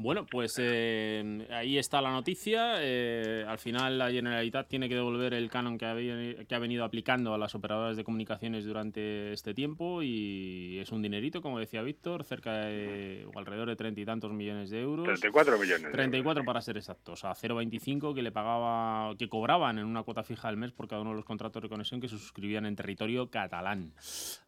Bueno, 0.00 0.26
pues 0.30 0.56
eh, 0.60 1.44
ahí 1.50 1.76
está 1.76 2.00
la 2.00 2.12
noticia. 2.12 2.74
Eh, 2.78 3.44
al 3.48 3.58
final 3.58 3.98
la 3.98 4.10
Generalitat 4.12 4.68
tiene 4.68 4.88
que 4.88 4.94
devolver 4.94 5.34
el 5.34 5.50
canon 5.50 5.76
que 5.76 5.86
ha, 5.86 5.94
que 6.46 6.54
ha 6.54 6.58
venido 6.60 6.84
aplicando 6.84 7.34
a 7.34 7.38
las 7.38 7.56
operadoras 7.56 7.96
de 7.96 8.04
comunicaciones 8.04 8.64
durante 8.64 9.32
este 9.32 9.54
tiempo 9.54 10.00
y 10.04 10.78
es 10.78 10.92
un 10.92 11.02
dinerito, 11.02 11.42
como 11.42 11.58
decía 11.58 11.82
Víctor, 11.82 12.22
cerca 12.22 12.58
de 12.66 13.26
o 13.34 13.38
alrededor 13.40 13.68
de 13.68 13.74
treinta 13.74 14.00
y 14.00 14.04
tantos 14.04 14.32
millones 14.32 14.70
de 14.70 14.80
euros. 14.82 15.04
34 15.04 15.58
millones. 15.58 15.82
de 15.82 15.90
34 15.90 16.44
para 16.44 16.60
ser 16.60 16.76
exactos, 16.76 17.24
a 17.24 17.30
0,25 17.34 18.14
que 18.14 18.22
le 18.22 18.30
pagaba, 18.30 19.16
que 19.16 19.28
cobraban 19.28 19.78
en 19.78 19.84
una 19.86 20.04
cuota 20.04 20.22
fija 20.22 20.46
al 20.46 20.56
mes 20.56 20.70
por 20.70 20.86
cada 20.86 21.00
uno 21.02 21.10
de 21.10 21.16
los 21.16 21.24
contratos 21.24 21.60
de 21.60 21.68
conexión 21.68 22.00
que 22.00 22.08
se 22.08 22.18
suscribían 22.18 22.66
en 22.66 22.76
territorio 22.76 23.30
catalán. 23.30 23.92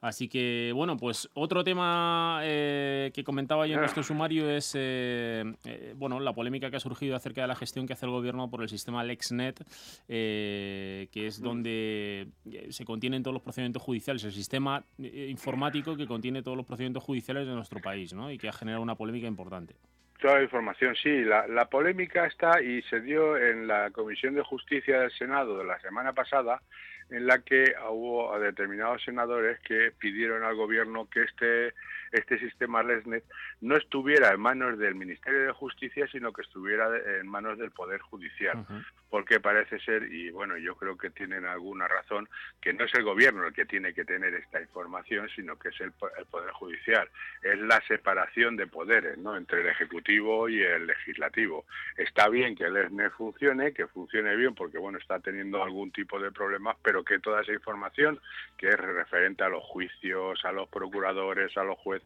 Así 0.00 0.28
que, 0.28 0.70
bueno, 0.76 0.96
pues 0.96 1.28
otro 1.34 1.64
tema 1.64 2.40
eh, 2.44 3.10
que 3.12 3.24
comentaba 3.24 3.66
yo 3.66 3.72
en 3.74 3.78
Ah. 3.80 3.82
nuestro 3.82 4.04
sumario 4.04 4.48
es, 4.48 4.76
eh, 5.64 5.94
bueno, 5.96 6.20
la 6.20 6.32
polémica 6.32 6.70
que 6.70 6.76
ha 6.76 6.80
surgido 6.80 7.16
acerca 7.16 7.42
de 7.42 7.48
la 7.48 7.56
gestión 7.56 7.86
que 7.86 7.92
hace 7.92 8.06
el 8.06 8.12
gobierno 8.12 8.50
por 8.50 8.62
el 8.62 8.68
sistema 8.68 9.04
LexNet, 9.04 9.64
eh, 10.08 11.08
que 11.12 11.26
es 11.26 11.40
donde 11.40 12.28
eh, 12.50 12.66
se 12.70 12.84
contienen 12.84 13.22
todos 13.22 13.34
los 13.34 13.42
procedimientos 13.42 13.82
judiciales, 13.82 14.24
el 14.24 14.32
sistema 14.32 14.84
eh, 14.98 15.28
informático 15.30 15.96
que 15.96 16.06
contiene 16.06 16.42
todos 16.42 16.56
los 16.56 16.66
procedimientos 16.66 17.02
judiciales 17.02 17.46
de 17.46 17.54
nuestro 17.54 17.80
país, 17.80 18.12
¿no? 18.12 18.30
Y 18.30 18.38
que 18.38 18.48
ha 18.48 18.52
generado 18.52 18.82
una 18.82 18.94
polémica 18.94 19.26
importante. 19.26 19.74
Toda 20.20 20.36
la 20.36 20.42
información, 20.42 20.94
sí. 20.96 21.22
La, 21.24 21.46
la 21.46 21.66
polémica 21.66 22.26
está 22.26 22.60
y 22.60 22.82
se 22.82 23.00
dio 23.00 23.38
en 23.38 23.66
la 23.66 23.90
Comisión 23.90 24.34
de 24.34 24.42
Justicia 24.42 25.00
del 25.00 25.12
Senado 25.12 25.56
de 25.56 25.64
la 25.64 25.80
semana 25.80 26.12
pasada, 26.12 26.60
en 27.10 27.26
la 27.26 27.40
que 27.40 27.72
hubo 27.90 28.32
a 28.32 28.38
determinados 28.38 29.02
senadores 29.02 29.58
que 29.60 29.92
pidieron 29.98 30.44
al 30.44 30.54
gobierno 30.54 31.08
que 31.08 31.22
este 31.22 31.74
este 32.12 32.38
sistema 32.38 32.82
LESNET 32.82 33.24
no 33.60 33.76
estuviera 33.76 34.32
en 34.32 34.40
manos 34.40 34.78
del 34.78 34.94
Ministerio 34.94 35.42
de 35.42 35.52
Justicia, 35.52 36.08
sino 36.10 36.32
que 36.32 36.42
estuviera 36.42 36.88
en 37.18 37.28
manos 37.28 37.58
del 37.58 37.70
Poder 37.70 38.00
Judicial. 38.00 38.64
Porque 39.08 39.40
parece 39.40 39.80
ser, 39.80 40.04
y 40.04 40.30
bueno, 40.30 40.56
yo 40.56 40.76
creo 40.76 40.96
que 40.96 41.10
tienen 41.10 41.44
alguna 41.44 41.88
razón, 41.88 42.28
que 42.60 42.72
no 42.72 42.84
es 42.84 42.94
el 42.94 43.02
gobierno 43.02 43.44
el 43.44 43.52
que 43.52 43.64
tiene 43.64 43.92
que 43.92 44.04
tener 44.04 44.34
esta 44.34 44.60
información, 44.60 45.28
sino 45.34 45.58
que 45.58 45.70
es 45.70 45.80
el, 45.80 45.92
el 46.18 46.26
Poder 46.26 46.52
Judicial. 46.52 47.08
Es 47.42 47.58
la 47.58 47.80
separación 47.88 48.56
de 48.56 48.66
poderes, 48.66 49.18
¿no?, 49.18 49.36
entre 49.36 49.62
el 49.62 49.66
Ejecutivo 49.66 50.48
y 50.48 50.62
el 50.62 50.86
Legislativo. 50.86 51.64
Está 51.96 52.28
bien 52.28 52.54
que 52.54 52.64
el 52.64 52.76
ESNE 52.76 53.10
funcione, 53.10 53.72
que 53.72 53.86
funcione 53.88 54.36
bien, 54.36 54.54
porque 54.54 54.78
bueno, 54.78 54.98
está 54.98 55.18
teniendo 55.18 55.62
algún 55.62 55.90
tipo 55.90 56.20
de 56.20 56.30
problemas, 56.30 56.76
pero 56.82 57.04
que 57.04 57.18
toda 57.18 57.42
esa 57.42 57.52
información 57.52 58.20
que 58.56 58.68
es 58.68 58.76
referente 58.76 59.42
a 59.42 59.48
los 59.48 59.64
juicios, 59.64 60.44
a 60.44 60.52
los 60.52 60.68
procuradores, 60.68 61.56
a 61.56 61.64
los 61.64 61.78
jueces, 61.78 61.99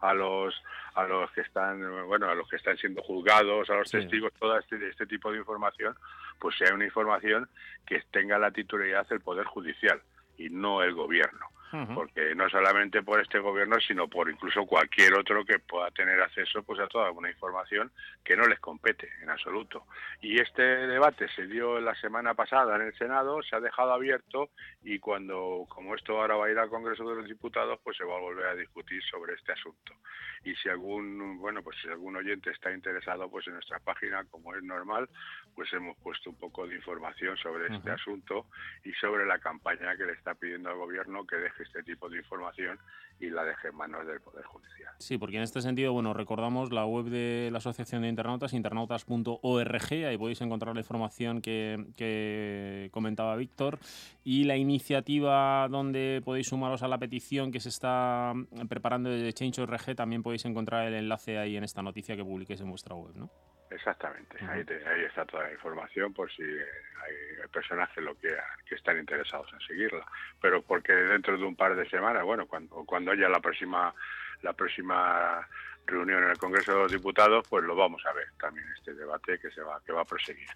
a 0.00 0.14
los 0.14 0.54
a 0.94 1.04
los 1.04 1.30
que 1.32 1.42
están 1.42 1.80
bueno 2.06 2.28
a 2.28 2.34
los 2.34 2.48
que 2.48 2.56
están 2.56 2.76
siendo 2.76 3.02
juzgados, 3.02 3.70
a 3.70 3.74
los 3.76 3.88
Sí. 3.88 3.98
testigos, 3.98 4.32
todo 4.38 4.58
este, 4.58 4.88
este 4.88 5.06
tipo 5.06 5.30
de 5.32 5.38
información, 5.38 5.96
pues 6.38 6.56
sea 6.56 6.74
una 6.74 6.84
información 6.84 7.48
que 7.86 8.02
tenga 8.10 8.38
la 8.38 8.50
titularidad 8.50 9.06
del 9.08 9.20
poder 9.20 9.46
judicial 9.46 10.00
y 10.38 10.50
no 10.50 10.82
el 10.82 10.94
gobierno. 10.94 11.46
Porque 11.94 12.34
no 12.34 12.48
solamente 12.48 13.02
por 13.02 13.20
este 13.20 13.38
gobierno, 13.38 13.78
sino 13.80 14.08
por 14.08 14.28
incluso 14.28 14.66
cualquier 14.66 15.14
otro 15.14 15.44
que 15.44 15.60
pueda 15.60 15.90
tener 15.92 16.20
acceso 16.20 16.62
pues 16.64 16.80
a 16.80 16.88
toda 16.88 17.10
una 17.12 17.30
información 17.30 17.92
que 18.24 18.36
no 18.36 18.46
les 18.46 18.58
compete 18.58 19.08
en 19.22 19.30
absoluto. 19.30 19.86
Y 20.20 20.40
este 20.40 20.62
debate 20.62 21.28
se 21.28 21.46
dio 21.46 21.80
la 21.80 21.94
semana 21.94 22.34
pasada 22.34 22.76
en 22.76 22.82
el 22.82 22.94
Senado, 22.96 23.42
se 23.42 23.54
ha 23.54 23.60
dejado 23.60 23.92
abierto 23.92 24.50
y 24.82 24.98
cuando, 24.98 25.66
como 25.68 25.94
esto 25.94 26.20
ahora 26.20 26.36
va 26.36 26.46
a 26.46 26.50
ir 26.50 26.58
al 26.58 26.70
Congreso 26.70 27.08
de 27.08 27.16
los 27.16 27.26
Diputados, 27.26 27.78
pues 27.84 27.96
se 27.96 28.04
va 28.04 28.16
a 28.16 28.20
volver 28.20 28.46
a 28.46 28.54
discutir 28.54 29.02
sobre 29.04 29.34
este 29.34 29.52
asunto. 29.52 29.94
Y 30.42 30.54
si 30.56 30.68
algún, 30.68 31.38
bueno, 31.38 31.62
pues 31.62 31.76
si 31.82 31.88
algún 31.88 32.16
oyente 32.16 32.50
está 32.50 32.72
interesado, 32.72 33.30
pues 33.30 33.46
en 33.46 33.54
nuestra 33.54 33.78
página, 33.78 34.24
como 34.24 34.54
es 34.54 34.62
normal, 34.62 35.08
pues 35.54 35.72
hemos 35.72 35.96
puesto 35.98 36.30
un 36.30 36.36
poco 36.36 36.66
de 36.66 36.76
información 36.76 37.36
sobre 37.36 37.74
este 37.74 37.90
asunto 37.90 38.46
y 38.84 38.92
sobre 38.94 39.26
la 39.26 39.38
campaña 39.38 39.96
que 39.96 40.06
le 40.06 40.12
está 40.12 40.34
pidiendo 40.34 40.70
al 40.70 40.76
gobierno 40.76 41.26
que 41.26 41.36
deje 41.36 41.59
este 41.62 41.82
tipo 41.82 42.08
de 42.08 42.18
información 42.18 42.78
y 43.20 43.28
la 43.28 43.44
deje 43.44 43.68
en 43.68 43.76
manos 43.76 44.06
del 44.06 44.20
Poder 44.20 44.44
Judicial. 44.44 44.92
Sí, 44.98 45.18
porque 45.18 45.36
en 45.36 45.42
este 45.42 45.60
sentido, 45.60 45.92
bueno, 45.92 46.14
recordamos 46.14 46.72
la 46.72 46.86
web 46.86 47.06
de 47.06 47.50
la 47.52 47.58
Asociación 47.58 48.02
de 48.02 48.08
Internautas, 48.08 48.52
internautas.org, 48.52 49.92
ahí 50.06 50.16
podéis 50.16 50.40
encontrar 50.40 50.74
la 50.74 50.80
información 50.80 51.42
que, 51.42 51.86
que 51.96 52.88
comentaba 52.92 53.36
Víctor, 53.36 53.78
y 54.24 54.44
la 54.44 54.56
iniciativa 54.56 55.68
donde 55.68 56.22
podéis 56.24 56.48
sumaros 56.48 56.82
a 56.82 56.88
la 56.88 56.98
petición 56.98 57.52
que 57.52 57.60
se 57.60 57.68
está 57.68 58.32
preparando 58.68 59.10
desde 59.10 59.32
Change.org, 59.32 59.94
también 59.94 60.22
podéis 60.22 60.44
encontrar 60.46 60.86
el 60.86 60.94
enlace 60.94 61.38
ahí 61.38 61.56
en 61.56 61.64
esta 61.64 61.82
noticia 61.82 62.16
que 62.16 62.24
publiquéis 62.24 62.60
en 62.60 62.70
vuestra 62.70 62.94
web, 62.94 63.14
¿no? 63.16 63.30
Exactamente, 63.70 64.36
ahí, 64.48 64.64
te- 64.64 64.84
ahí 64.86 65.02
está 65.04 65.24
toda 65.24 65.44
la 65.44 65.52
información 65.52 66.12
por 66.12 66.30
si 66.32 66.42
hay 66.42 67.48
personas 67.52 67.88
que 67.90 68.00
lo 68.00 68.14
quieran, 68.16 68.44
que 68.68 68.74
están 68.74 68.98
interesados 68.98 69.48
en 69.52 69.60
seguirla. 69.60 70.04
Pero 70.40 70.60
porque 70.62 70.92
dentro 70.92 71.38
de 71.38 71.44
un 71.44 71.54
par 71.54 71.76
de 71.76 71.88
semanas, 71.88 72.24
bueno, 72.24 72.46
cuando, 72.46 72.84
cuando 72.84 73.12
haya 73.12 73.28
la 73.28 73.38
próxima, 73.40 73.94
la 74.42 74.52
próxima 74.52 75.46
reunión 75.86 76.24
en 76.24 76.30
el 76.30 76.38
Congreso 76.38 76.72
de 76.72 76.78
los 76.78 76.92
Diputados, 76.92 77.46
pues 77.48 77.64
lo 77.64 77.74
vamos 77.76 78.04
a 78.06 78.12
ver 78.12 78.26
también 78.40 78.66
este 78.76 78.92
debate 78.94 79.38
que 79.38 79.50
se 79.52 79.60
va, 79.62 79.80
que 79.86 79.92
va 79.92 80.02
a 80.02 80.04
proseguir. 80.04 80.48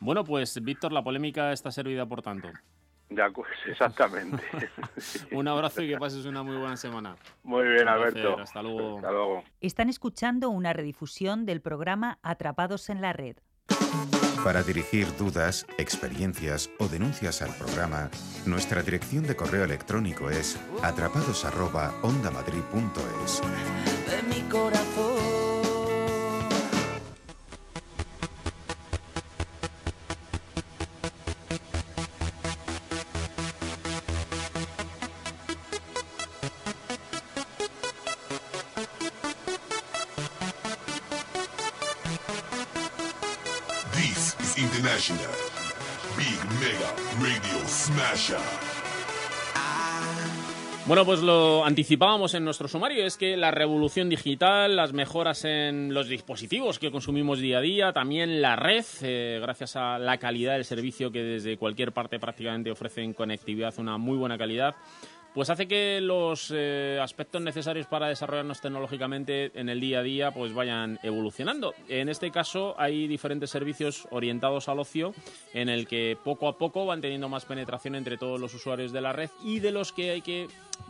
Bueno, 0.00 0.24
pues 0.24 0.62
Víctor, 0.62 0.92
la 0.92 1.02
polémica 1.02 1.52
está 1.52 1.70
servida 1.70 2.06
por 2.06 2.22
tanto. 2.22 2.50
De 3.10 3.22
acu- 3.22 3.44
exactamente. 3.66 4.42
Un 5.32 5.48
abrazo 5.48 5.82
y 5.82 5.88
que 5.88 5.98
pases 5.98 6.24
una 6.26 6.42
muy 6.42 6.56
buena 6.56 6.76
semana. 6.76 7.16
Muy 7.42 7.66
bien, 7.68 7.88
Alberto. 7.88 8.38
Hasta 8.38 8.62
luego. 8.62 8.96
Hasta 8.96 9.10
luego. 9.10 9.44
Están 9.60 9.88
escuchando 9.88 10.50
una 10.50 10.72
redifusión 10.72 11.46
del 11.46 11.60
programa 11.60 12.18
Atrapados 12.22 12.90
en 12.90 13.00
la 13.00 13.12
Red. 13.12 13.36
Para 14.42 14.62
dirigir 14.62 15.06
dudas, 15.16 15.66
experiencias 15.78 16.68
o 16.78 16.86
denuncias 16.88 17.40
al 17.40 17.54
programa, 17.56 18.10
nuestra 18.44 18.82
dirección 18.82 19.26
de 19.26 19.36
correo 19.36 19.64
electrónico 19.64 20.28
es 20.28 20.60
atrapados@ondamadrid.es. 20.82 23.40
de 24.10 24.22
mi 24.28 24.42
corazón. 24.50 25.33
Bueno, 50.86 51.06
pues 51.06 51.22
lo 51.22 51.64
anticipábamos 51.64 52.34
en 52.34 52.44
nuestro 52.44 52.68
sumario, 52.68 53.06
es 53.06 53.16
que 53.16 53.38
la 53.38 53.50
revolución 53.50 54.10
digital, 54.10 54.76
las 54.76 54.92
mejoras 54.92 55.46
en 55.46 55.94
los 55.94 56.08
dispositivos 56.08 56.78
que 56.78 56.90
consumimos 56.90 57.38
día 57.38 57.56
a 57.56 57.60
día, 57.62 57.92
también 57.94 58.42
la 58.42 58.54
red, 58.54 58.84
eh, 59.00 59.38
gracias 59.40 59.76
a 59.76 59.98
la 59.98 60.18
calidad 60.18 60.52
del 60.52 60.66
servicio 60.66 61.10
que 61.10 61.22
desde 61.22 61.56
cualquier 61.56 61.92
parte 61.92 62.18
prácticamente 62.18 62.70
ofrecen 62.70 63.14
conectividad, 63.14 63.72
una 63.78 63.96
muy 63.96 64.18
buena 64.18 64.36
calidad, 64.36 64.74
pues 65.34 65.50
hace 65.50 65.66
que 65.66 66.00
los 66.00 66.52
eh, 66.54 66.98
aspectos 67.02 67.42
necesarios 67.42 67.88
para 67.88 68.06
desarrollarnos 68.06 68.60
tecnológicamente 68.60 69.50
en 69.58 69.68
el 69.68 69.80
día 69.80 69.98
a 69.98 70.02
día 70.02 70.30
pues 70.30 70.54
vayan 70.54 71.00
evolucionando. 71.02 71.74
En 71.88 72.08
este 72.08 72.30
caso 72.30 72.76
hay 72.78 73.08
diferentes 73.08 73.50
servicios 73.50 74.06
orientados 74.12 74.68
al 74.68 74.78
ocio 74.78 75.12
en 75.52 75.68
el 75.68 75.88
que 75.88 76.16
poco 76.22 76.46
a 76.46 76.56
poco 76.56 76.86
van 76.86 77.00
teniendo 77.00 77.28
más 77.28 77.44
penetración 77.44 77.96
entre 77.96 78.16
todos 78.16 78.40
los 78.40 78.54
usuarios 78.54 78.92
de 78.92 79.00
la 79.00 79.12
red 79.12 79.28
y 79.42 79.58
de 79.58 79.72
los 79.72 79.92
que 79.92 80.12
hay 80.12 80.22
que 80.22 80.46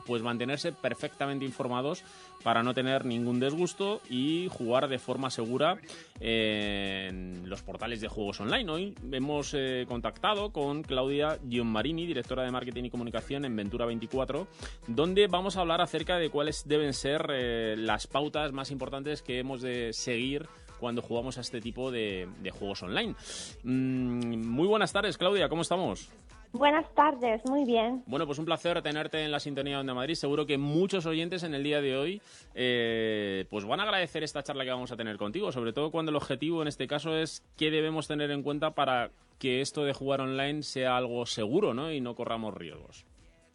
pues 0.07 0.21
mantenerse 0.21 0.73
perfectamente 0.73 1.47
informados 1.47 2.05
para 2.45 2.63
no 2.63 2.75
tener 2.75 3.07
ningún 3.07 3.41
disgusto 3.41 4.01
y 4.09 4.49
jugar 4.53 4.87
de 4.87 4.99
forma 5.01 5.31
segura 5.31 5.79
en 6.21 7.49
los 7.49 7.63
portales 7.63 8.01
de 8.01 8.09
juegos 8.09 8.39
online. 8.41 8.71
Hoy 8.71 8.95
hemos 9.11 9.55
eh, 9.55 9.87
contactado 9.89 10.53
con 10.53 10.83
Claudia 10.83 11.39
Gianmarini, 11.49 12.07
directora 12.07 12.45
de 12.45 12.53
marketing 12.53 12.85
y 12.85 12.91
comunicación 12.91 13.47
en 13.47 13.57
Ventura 13.57 13.87
24, 13.87 14.47
donde 14.87 15.27
vamos 15.27 15.57
a 15.57 15.63
hablar 15.63 15.81
acerca 15.81 16.19
de 16.19 16.29
cuáles 16.29 16.69
deben 16.69 16.93
ser 16.93 17.27
eh, 17.31 17.77
las 17.79 18.07
pautas 18.07 18.53
más 18.53 18.71
importantes 18.71 19.23
que 19.23 19.39
hemos 19.39 19.63
de 19.63 19.93
seguir 19.95 20.47
cuando 20.79 21.01
jugamos 21.01 21.39
a 21.39 21.41
este 21.41 21.63
tipo 21.63 21.91
de, 21.91 22.29
de 22.43 22.51
juegos 22.51 22.83
online. 22.83 23.15
Mm, 23.63 24.47
muy 24.47 24.69
buenas 24.69 24.93
tardes, 24.93 25.17
Claudia, 25.17 25.49
¿cómo 25.49 25.63
estamos? 25.63 26.11
Buenas 26.55 26.89
tardes, 26.95 27.45
muy 27.47 27.65
bien. 27.65 28.05
Bueno, 28.07 28.27
pues 28.27 28.39
un 28.39 28.45
placer 28.45 28.81
tenerte 28.81 29.25
en 29.25 29.33
la 29.33 29.41
sintonía 29.41 29.75
de 29.75 29.81
Onda 29.81 29.93
Madrid. 29.93 30.15
Seguro 30.15 30.47
que 30.47 30.57
muchos 30.57 31.05
oyentes 31.05 31.43
en 31.43 31.53
el 31.53 31.65
día 31.65 31.81
de 31.81 31.97
hoy 31.97 32.23
eh, 32.55 33.45
pues 33.51 33.65
van 33.65 33.81
a 33.81 33.83
agradecer 33.83 34.23
esta 34.23 34.45
charla 34.45 34.63
que 34.63 34.71
vamos 34.71 34.93
a 34.93 34.97
tener 34.97 35.17
contigo, 35.17 35.51
sobre 35.51 35.73
todo 35.73 35.91
cuando 35.91 36.11
el 36.11 36.17
objetivo 36.17 36.63
en 36.63 36.69
este 36.69 36.87
caso 36.87 37.17
es 37.17 37.45
qué 37.57 37.73
debemos 37.73 38.07
tener 38.07 38.31
en 38.31 38.45
cuenta 38.45 38.71
para 38.71 39.11
que 39.41 39.63
esto 39.63 39.83
de 39.83 39.95
jugar 39.95 40.21
online 40.21 40.63
sea 40.63 40.97
algo 40.97 41.27
seguro 41.27 41.75
¿no? 41.75 41.91
y 41.91 42.01
no 42.01 42.15
corramos 42.15 42.55
riesgos. 42.55 43.05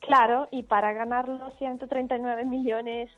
Claro, 0.02 0.50
y 0.52 0.64
para 0.64 0.92
ganar 0.92 1.30
los 1.30 1.58
139 1.58 2.44
millones 2.44 3.10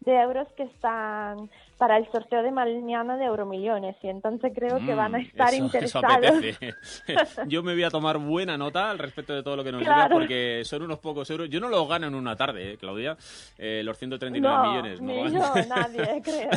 de 0.00 0.12
euros 0.20 0.48
que 0.56 0.62
están 0.64 1.50
para 1.76 1.96
el 1.96 2.06
sorteo 2.12 2.42
de 2.42 2.50
mañana 2.50 3.16
de 3.16 3.24
Euromillones. 3.24 3.96
Y 4.02 4.08
entonces 4.08 4.52
creo 4.54 4.78
que 4.84 4.94
van 4.94 5.14
a 5.14 5.18
Mm, 5.18 5.22
estar 5.22 5.48
eso- 5.48 5.56
eso 5.64 5.64
interesados. 5.66 6.16
apetece. 6.26 6.74
Yo 7.48 7.62
me 7.62 7.72
voy 7.72 7.82
a 7.84 7.90
tomar 7.90 8.18
buena 8.18 8.58
nota 8.58 8.90
al 8.90 8.98
respecto 8.98 9.32
de 9.34 9.42
todo 9.42 9.56
lo 9.56 9.64
que 9.64 9.72
nos 9.72 9.82
Claro. 9.82 10.14
porque 10.14 10.60
son 10.64 10.82
unos 10.82 10.98
pocos 10.98 11.28
euros. 11.30 11.48
Yo 11.48 11.58
no 11.60 11.68
los 11.70 11.88
gano 11.88 12.06
en 12.06 12.14
una 12.14 12.36
tarde, 12.36 12.72
¿eh, 12.72 12.76
Claudia. 12.76 13.16
Eh, 13.56 13.82
los 13.82 13.96
139 13.98 14.56
no, 14.56 14.70
millones. 14.70 15.00
ni 15.00 15.16
No 15.16 15.28
yo, 15.28 15.40
gano. 15.54 15.66
nadie, 15.76 16.22
creo. 16.22 16.50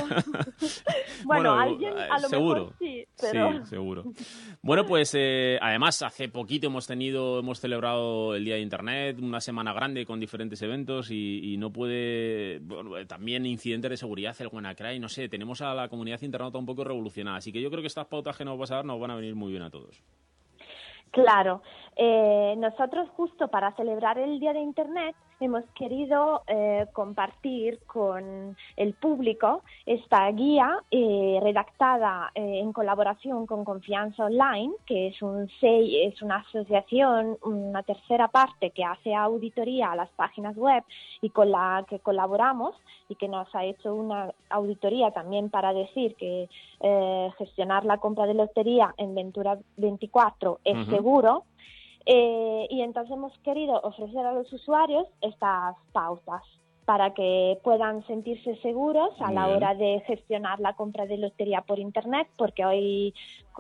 bueno, 1.26 1.54
alguien 1.54 1.98
a 1.98 2.20
lo 2.20 2.28
seguro. 2.30 2.60
mejor 2.66 2.76
sí, 2.80 3.06
pero... 3.20 3.52
Sí, 3.64 3.70
seguro. 3.70 4.04
Bueno, 4.62 4.86
pues 4.86 5.14
eh, 5.18 5.58
además 5.62 6.02
hace 6.02 6.28
poquito 6.30 6.68
hemos 6.68 6.88
tenido, 6.88 7.40
hemos 7.40 7.60
celebrado 7.60 8.36
el 8.36 8.44
Día 8.46 8.56
de 8.56 8.62
Internet, 8.62 9.18
una 9.22 9.40
semana 9.42 9.74
grande 9.74 10.06
con 10.06 10.20
diferentes 10.20 10.62
eventos 10.62 11.12
y, 11.12 11.54
y 11.54 11.58
no 11.58 11.72
puede, 11.72 12.60
bueno, 12.62 12.98
eh, 12.98 13.06
también 13.34 13.52
incidentes 13.52 13.90
de 13.90 13.98
seguridad, 13.98 14.36
el 14.40 14.48
WannaCry, 14.48 15.00
no 15.00 15.10
sé, 15.10 15.28
tenemos 15.28 15.62
a 15.62 15.74
la 15.74 15.90
comunidad 15.90 16.22
internauta 16.22 16.60
un 16.60 16.66
poco 16.68 16.84
revolucionada, 16.84 17.38
así 17.38 17.52
que 17.52 17.62
yo 17.62 17.70
creo 17.72 17.82
que 17.82 17.88
estas 17.88 18.06
pautas 18.06 18.38
que 18.38 18.46
nos 18.46 18.60
vas 18.60 18.70
a 18.72 18.76
dar 18.76 18.86
nos 18.86 19.00
van 19.00 19.10
a 19.10 19.16
venir 19.16 19.34
muy 19.34 19.52
bien 19.52 19.64
a 19.64 19.72
todos. 19.72 20.00
Claro, 21.10 21.64
eh, 21.96 22.56
nosotros 22.58 23.10
justo 23.16 23.48
para 23.48 23.72
celebrar 23.76 24.18
el 24.18 24.40
Día 24.40 24.54
de 24.54 24.60
Internet 24.60 25.16
hemos 25.40 25.64
querido 25.76 26.44
eh, 26.48 26.88
compartir 26.94 27.80
con 27.86 28.56
el 28.78 28.94
público 28.94 29.62
esta 29.86 30.30
guía 30.32 30.78
eh, 30.90 31.40
redactada 31.42 32.32
eh, 32.34 32.60
en 32.60 32.72
colaboración 32.72 33.46
con 33.46 33.66
Confianza 33.66 34.26
Online, 34.26 34.74
que 34.86 35.08
es, 35.08 35.22
un 35.22 35.50
es 35.62 36.22
una 36.22 36.38
asociación, 36.38 37.38
una 37.44 37.84
tercera 37.84 38.28
parte 38.30 38.72
que 38.72 38.84
hace 38.84 39.14
auditoría 39.14 39.92
a 39.92 39.96
las 39.96 40.10
páginas 40.12 40.56
web 40.56 40.84
y 41.22 41.30
con 41.30 41.52
la 41.52 41.86
que 41.90 42.00
colaboramos 42.00 42.76
y 43.10 43.16
que 43.16 43.28
nos 43.28 43.54
ha 43.54 43.66
hecho 43.66 43.94
una 43.94 44.32
auditoría 44.50 45.12
también 45.12 45.50
para 45.50 45.74
decir 45.74 46.16
que 46.16 46.50
eh, 46.80 47.30
gestionar 47.38 47.86
la 47.86 47.98
compra 47.98 48.26
de 48.26 48.34
lotería 48.34 48.94
en 48.98 49.14
Ventura 49.16 49.58
24 49.78 50.60
es 50.64 50.88
seguro. 50.88 51.44
Eh, 52.06 52.68
y 52.70 52.82
entonces 52.82 53.14
hemos 53.14 53.38
querido 53.40 53.80
ofrecer 53.82 54.26
a 54.26 54.34
los 54.34 54.52
usuarios 54.52 55.08
estas 55.22 55.76
pautas 55.92 56.42
para 56.86 57.14
que 57.14 57.60
puedan 57.64 58.06
sentirse 58.08 58.58
seguros 58.58 59.10
a 59.22 59.32
la 59.32 59.48
hora 59.48 59.74
de 59.74 60.04
gestionar 60.06 60.60
la 60.60 60.74
compra 60.74 61.06
de 61.06 61.18
lotería 61.18 61.62
por 61.62 61.80
internet, 61.80 62.28
porque 62.38 62.66
hoy 62.66 63.14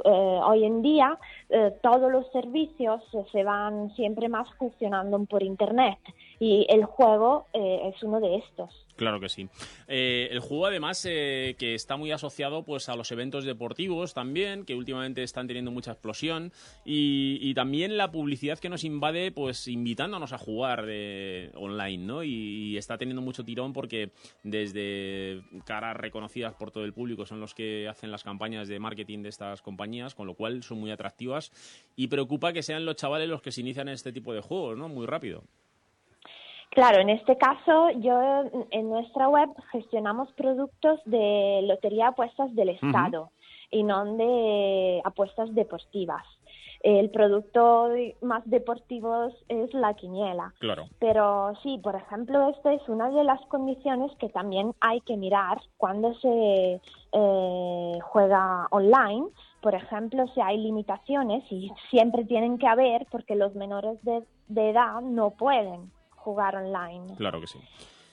eh, 0.04 0.39
hoy 0.44 0.66
en 0.66 0.82
día 0.82 1.18
eh, 1.50 1.72
todos 1.82 2.12
los 2.12 2.30
servicios 2.32 3.02
se 3.32 3.44
van 3.44 3.91
siempre 3.96 4.28
más 4.28 4.48
gestionando 4.60 5.24
por 5.26 5.44
Internet 5.44 6.00
y 6.44 6.66
el 6.68 6.84
juego 6.84 7.48
eh, 7.54 7.94
es 7.94 8.04
uno 8.04 8.20
de 8.20 8.36
estos. 8.36 8.86
Claro 8.98 9.22
que 9.22 9.30
sí. 9.30 9.48
Eh, 9.88 10.28
el 10.30 10.41
juego, 10.41 10.66
además, 10.66 11.06
eh, 11.10 11.56
que 11.58 11.74
está 11.74 11.96
muy 11.96 12.12
asociado 12.12 12.64
pues 12.64 12.89
a 12.89 12.98
los 12.98 13.10
eventos 13.14 13.46
deportivos 13.46 14.14
también, 14.14 14.66
que 14.66 14.76
últimamente 14.76 15.24
están 15.24 15.48
teniendo 15.48 15.72
mucha 15.72 15.91
explosión, 15.91 16.52
y, 16.84 17.54
también 17.54 17.96
la 17.96 18.12
publicidad 18.12 18.60
que 18.60 18.68
nos 18.68 18.84
invade, 18.84 19.32
pues 19.32 19.70
invitándonos 19.70 20.34
a 20.34 20.38
jugar 20.38 20.86
de, 20.86 21.50
online, 21.56 22.04
¿no? 22.04 22.24
Y, 22.24 22.32
y 22.32 22.78
está 22.78 22.98
teniendo 22.98 23.22
mucho 23.22 23.46
tirón 23.46 23.72
porque 23.72 24.12
desde 24.44 25.44
caras 25.66 25.96
reconocidas 25.96 26.56
por 26.56 26.72
todo 26.72 26.84
el 26.84 26.94
público 26.94 27.26
son 27.26 27.39
los 27.39 27.54
que 27.54 27.88
hacen 27.88 28.12
las 28.12 28.24
campañas 28.24 28.68
de 28.68 28.80
marketing 28.80 29.22
de 29.22 29.30
estas 29.30 29.62
compañías, 29.62 30.14
con 30.14 30.28
lo 30.28 30.34
cual 30.34 30.62
son 30.62 30.80
muy 30.80 30.91
atractivas 30.91 31.54
y 31.96 32.08
preocupa 32.08 32.52
que 32.52 32.64
sean 32.64 32.86
los 32.86 32.98
chavales 32.98 33.30
los 33.30 33.41
que 33.41 33.54
se 33.54 33.62
inician 33.62 33.88
en 33.88 33.94
este 33.94 34.12
tipo 34.12 34.34
de 34.34 34.41
juegos, 34.41 34.78
¿no? 34.78 34.89
Muy 34.89 35.06
rápido. 35.06 35.44
Claro, 36.74 37.00
en 37.00 37.10
este 37.10 37.38
caso, 37.38 37.92
yo 38.00 38.20
en 38.72 38.90
nuestra 38.90 39.30
web 39.30 39.50
gestionamos 39.72 40.32
productos 40.34 41.00
de 41.06 41.62
lotería 41.64 42.08
apuestas 42.08 42.54
del. 42.56 42.70
Estado 42.70 43.30
y 43.70 43.84
no 43.84 44.06
de 44.16 45.02
apuestas 45.04 45.54
deportivas. 45.54 46.24
El 46.82 47.12
producto 47.12 47.90
más 48.22 48.44
deportivo 48.46 49.30
es 49.48 49.74
la 49.74 49.94
quiniela. 49.94 50.54
Claro. 50.60 50.86
Pero 51.00 51.54
sí, 51.62 51.80
por 51.82 51.96
ejemplo, 51.96 52.50
esta 52.50 52.74
es 52.74 52.82
una 52.90 53.10
de 53.10 53.24
las 53.24 53.40
condiciones 53.48 54.12
que 54.18 54.30
también 54.30 54.74
hay 54.82 55.00
que 55.02 55.16
mirar 55.16 55.62
cuando 55.78 56.14
se 56.16 56.82
eh, 57.12 58.00
juega 58.02 58.68
online. 58.72 59.28
Por 59.62 59.76
ejemplo, 59.76 60.26
si 60.34 60.42
hay 60.42 60.58
limitaciones 60.58 61.44
y 61.52 61.72
siempre 61.90 62.26
tienen 62.26 62.58
que 62.58 62.68
haber 62.68 63.06
porque 63.12 63.36
los 63.36 63.56
menores 63.56 64.04
de, 64.04 64.24
de 64.50 64.72
edad 64.72 65.02
no 65.02 65.32
pueden 65.32 65.92
jugar 66.24 66.56
online. 66.56 67.16
Claro 67.18 67.40
que 67.42 67.48
sí. 67.48 67.60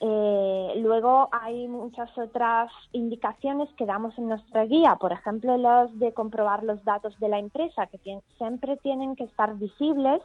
Eh, 0.03 0.73
luego 0.77 1.29
hay 1.31 1.67
muchas 1.67 2.09
otras 2.17 2.71
indicaciones 2.91 3.69
que 3.77 3.85
damos 3.85 4.17
en 4.17 4.29
nuestra 4.29 4.65
guía, 4.65 4.95
por 4.95 5.11
ejemplo, 5.11 5.57
los 5.57 5.97
de 5.99 6.11
comprobar 6.11 6.63
los 6.63 6.83
datos 6.83 7.17
de 7.19 7.29
la 7.29 7.37
empresa, 7.37 7.85
que 7.85 7.99
siempre 8.37 8.77
tienen 8.77 9.15
que 9.15 9.25
estar 9.25 9.55
visibles, 9.57 10.21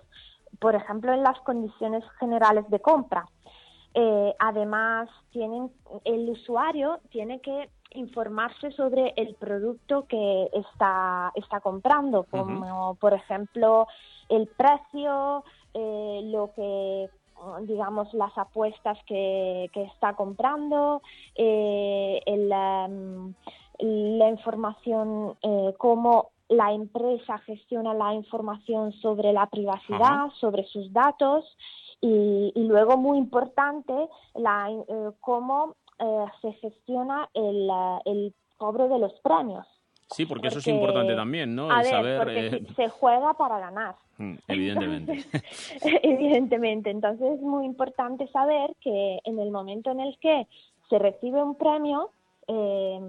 por 0.61 0.75
ejemplo, 0.75 1.13
en 1.13 1.23
las 1.23 1.39
condiciones 1.41 2.03
generales 2.19 2.69
de 2.71 2.81
compra. 2.81 3.27
Eh, 3.93 4.35
además, 4.39 5.11
tienen, 5.31 5.71
el 6.05 6.31
usuario 6.31 7.01
tiene 7.11 7.41
que 7.41 7.69
informarse 7.93 8.71
sobre 8.73 9.13
el 9.17 9.35
producto 9.35 10.07
que 10.09 10.49
está, 10.53 11.33
está 11.35 11.61
comprando, 11.61 12.25
como 12.31 12.95
por 12.97 13.13
ejemplo 13.15 13.87
el 14.29 14.49
precio, 14.49 15.45
eh, 15.75 16.21
lo 16.25 16.53
que 16.55 17.09
digamos 17.63 18.13
las 18.15 18.37
apuestas 18.37 18.99
que, 19.07 19.71
que 19.73 19.85
está 19.85 20.15
comprando, 20.15 21.03
eh, 21.35 22.21
el, 22.27 22.51
em, 22.53 23.35
la 23.79 24.29
información, 24.29 25.37
eh, 25.43 25.75
cómo 25.79 26.31
la 26.49 26.73
empresa 26.73 27.39
gestiona 27.39 27.93
la 27.95 28.15
información 28.15 28.93
sobre 28.95 29.33
la 29.33 29.47
privacidad, 29.47 30.31
sobre 30.39 30.65
sus 30.65 30.93
datos 30.93 31.45
y, 32.01 32.53
y 32.55 32.65
luego 32.65 32.97
muy 32.97 33.19
importante 33.19 33.93
la, 34.35 34.71
eh, 34.71 35.11
cómo 35.21 35.75
eh, 35.99 36.25
se 36.43 36.53
gestiona 36.55 37.29
el, 37.35 37.69
el 38.05 38.35
cobro 38.57 38.89
de 38.89 38.99
los 38.99 39.13
premios. 39.21 39.67
Sí, 40.11 40.25
porque, 40.25 40.49
eso 40.49 40.61
es 40.61 40.67
importante 40.69 41.17
también, 41.17 41.55
¿no? 41.57 41.71
A 41.71 41.81
El 41.81 41.83
ver, 41.83 41.91
saber. 41.91 42.19
porque 42.19 42.47
eh, 42.47 42.67
se 42.77 42.89
juega 42.91 43.35
para 43.35 43.59
ganar. 43.59 43.97
Mm, 44.19 44.35
evidentemente. 44.49 45.25
Evidentemente, 46.03 46.91
entonces 46.91 47.35
es 47.35 47.41
muy 47.41 47.65
importante 47.65 48.29
saber 48.29 48.75
que 48.81 49.21
en 49.25 49.39
el 49.39 49.51
momento 49.51 49.91
en 49.91 50.01
el 50.01 50.19
que 50.19 50.47
se 50.89 50.99
recibe 50.99 51.43
un 51.43 51.57
premio, 51.57 52.11
eh, 52.49 53.01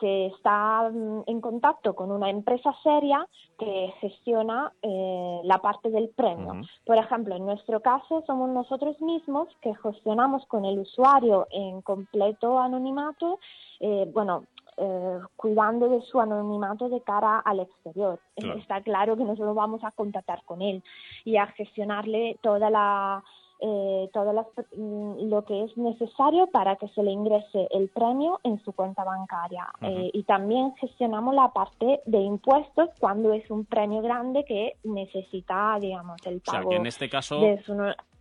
se 0.00 0.26
está 0.26 0.90
mm, 0.90 1.22
en 1.26 1.40
contacto 1.40 1.94
con 1.94 2.10
una 2.10 2.28
empresa 2.28 2.74
seria 2.82 3.24
que 3.56 3.94
gestiona 4.00 4.72
eh, 4.82 5.40
la 5.44 5.58
parte 5.58 5.90
del 5.90 6.08
premio. 6.08 6.62
Por 6.84 6.96
ejemplo, 6.96 7.36
en 7.36 7.46
nuestro 7.46 7.80
caso 7.80 8.24
somos 8.26 8.50
nosotros 8.50 9.00
mismos 9.00 9.48
que 9.62 9.74
gestionamos 9.76 10.44
con 10.46 10.64
el 10.64 10.80
usuario 10.80 11.46
en 11.50 11.82
completo 11.82 12.58
anonimato, 12.58 13.38
eh, 13.78 14.10
bueno, 14.12 14.44
eh, 14.78 15.18
cuidando 15.36 15.88
de 15.88 16.00
su 16.02 16.20
anonimato 16.20 16.88
de 16.88 17.00
cara 17.02 17.40
al 17.40 17.60
exterior. 17.60 18.20
Claro. 18.36 18.58
Está 18.58 18.80
claro 18.82 19.16
que 19.16 19.24
nosotros 19.24 19.54
vamos 19.54 19.82
a 19.84 19.90
contactar 19.90 20.42
con 20.44 20.62
él 20.62 20.82
y 21.24 21.36
a 21.36 21.46
gestionarle 21.48 22.38
toda 22.42 22.70
la 22.70 23.22
eh, 23.60 24.08
todo 24.12 24.32
las- 24.32 24.46
mm, 24.76 25.28
lo 25.28 25.44
que 25.44 25.64
es 25.64 25.76
necesario 25.76 26.46
para 26.46 26.76
que 26.76 26.86
se 26.90 27.02
le 27.02 27.10
ingrese 27.10 27.66
el 27.72 27.88
premio 27.88 28.38
en 28.44 28.60
su 28.60 28.72
cuenta 28.72 29.02
bancaria. 29.02 29.66
Eh, 29.80 30.10
y 30.12 30.22
también 30.22 30.76
gestionamos 30.76 31.34
la 31.34 31.48
parte 31.52 32.00
de 32.06 32.18
impuestos 32.20 32.90
cuando 33.00 33.32
es 33.32 33.50
un 33.50 33.64
premio 33.64 34.00
grande 34.00 34.44
que 34.44 34.74
necesita, 34.84 35.76
digamos, 35.80 36.24
el 36.24 36.36
O 36.36 36.40
sea, 36.50 36.60
pago 36.60 36.70
que 36.70 36.76
en 36.76 36.86
este 36.86 37.08
caso- 37.10 37.40
de 37.40 37.60
su- 37.64 37.74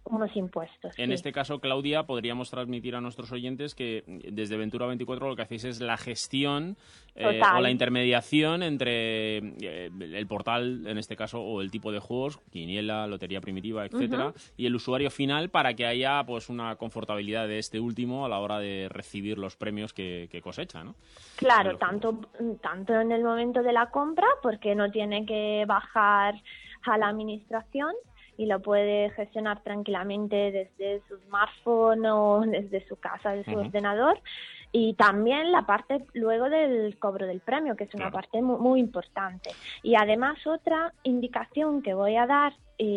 unos 0.10 0.36
impuestos. 0.36 0.98
En 0.98 1.08
sí. 1.08 1.14
este 1.14 1.32
caso, 1.32 1.60
Claudia, 1.60 2.04
podríamos 2.04 2.50
transmitir 2.50 2.96
a 2.96 3.02
nuestros 3.02 3.32
oyentes 3.32 3.76
que 3.76 4.04
desde 4.08 4.58
Ventura 4.58 4.86
24 4.88 5.30
lo 5.30 5.36
que 5.36 5.42
hacéis 5.42 5.66
es 5.66 5.82
la 5.82 5.98
gestión 5.98 6.78
eh, 7.16 7.42
o 7.56 7.62
la 7.62 7.72
intermediación 7.72 8.64
entre 8.64 9.38
eh, 9.38 9.90
el 10.00 10.28
portal, 10.28 10.86
en 10.88 10.98
este 10.98 11.16
caso, 11.16 11.42
o 11.42 11.62
el 11.62 11.72
tipo 11.72 11.92
de 11.92 12.00
juegos, 12.00 12.40
quiniela, 12.52 13.08
lotería 13.08 13.42
primitiva, 13.42 13.86
etcétera, 13.86 14.34
y 14.56 14.66
el 14.66 14.76
usuario 14.76 15.10
final 15.10 15.50
para 15.50 15.74
que 15.74 15.86
haya 15.86 16.24
pues 16.26 16.50
una 16.50 16.76
confortabilidad 16.76 17.48
de 17.48 17.60
este 17.60 17.80
último 17.80 18.26
a 18.26 18.30
la 18.30 18.40
hora 18.40 18.60
de 18.60 18.88
recibir 18.90 19.38
los 19.38 19.56
premios 19.56 19.94
que, 19.94 20.28
que 20.32 20.42
cosecha, 20.42 20.84
¿no? 20.84 20.96
Claro, 21.36 21.78
tanto, 21.78 22.20
tanto 22.62 22.94
en 23.00 23.12
el 23.12 23.24
momento 23.24 23.64
de 23.64 23.74
la 23.74 23.90
compra, 23.90 24.28
porque 24.42 24.76
no 24.76 24.92
tiene 24.92 25.26
que 25.26 25.66
bajar 25.68 26.36
a 26.84 26.98
la 26.98 27.10
administración 27.10 27.94
y 28.38 28.46
lo 28.46 28.62
puede 28.62 29.10
gestionar 29.12 29.62
tranquilamente 29.64 30.52
desde 30.52 31.02
su 31.08 31.18
smartphone 31.28 32.06
o 32.06 32.42
desde 32.42 32.88
su 32.88 32.96
casa, 32.98 33.32
desde 33.32 33.52
su 33.52 33.58
ordenador. 33.60 34.20
Y 34.72 34.94
también 34.96 35.52
la 35.52 35.66
parte 35.66 36.06
luego 36.14 36.50
del 36.50 36.98
cobro 37.00 37.26
del 37.26 37.40
premio, 37.40 37.76
que 37.76 37.86
es 37.86 37.94
una 37.94 38.12
Claro. 38.12 38.14
parte 38.14 38.42
muy, 38.42 38.60
muy 38.60 38.80
importante. 38.80 39.50
Y 39.82 39.96
además 39.96 40.46
otra 40.46 40.94
indicación 41.04 41.82
que 41.82 41.94
voy 41.94 42.16
a 42.16 42.28
dar 42.28 42.54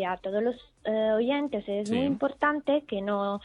a 0.07 0.17
todos 0.19 0.43
los 0.43 0.57
eh, 0.85 1.13
oyentes 1.13 1.65
es 1.67 1.89
Sí. 1.89 1.95
muy 1.95 2.05
importante 2.07 2.85
que 2.87 3.01
no 3.01 3.41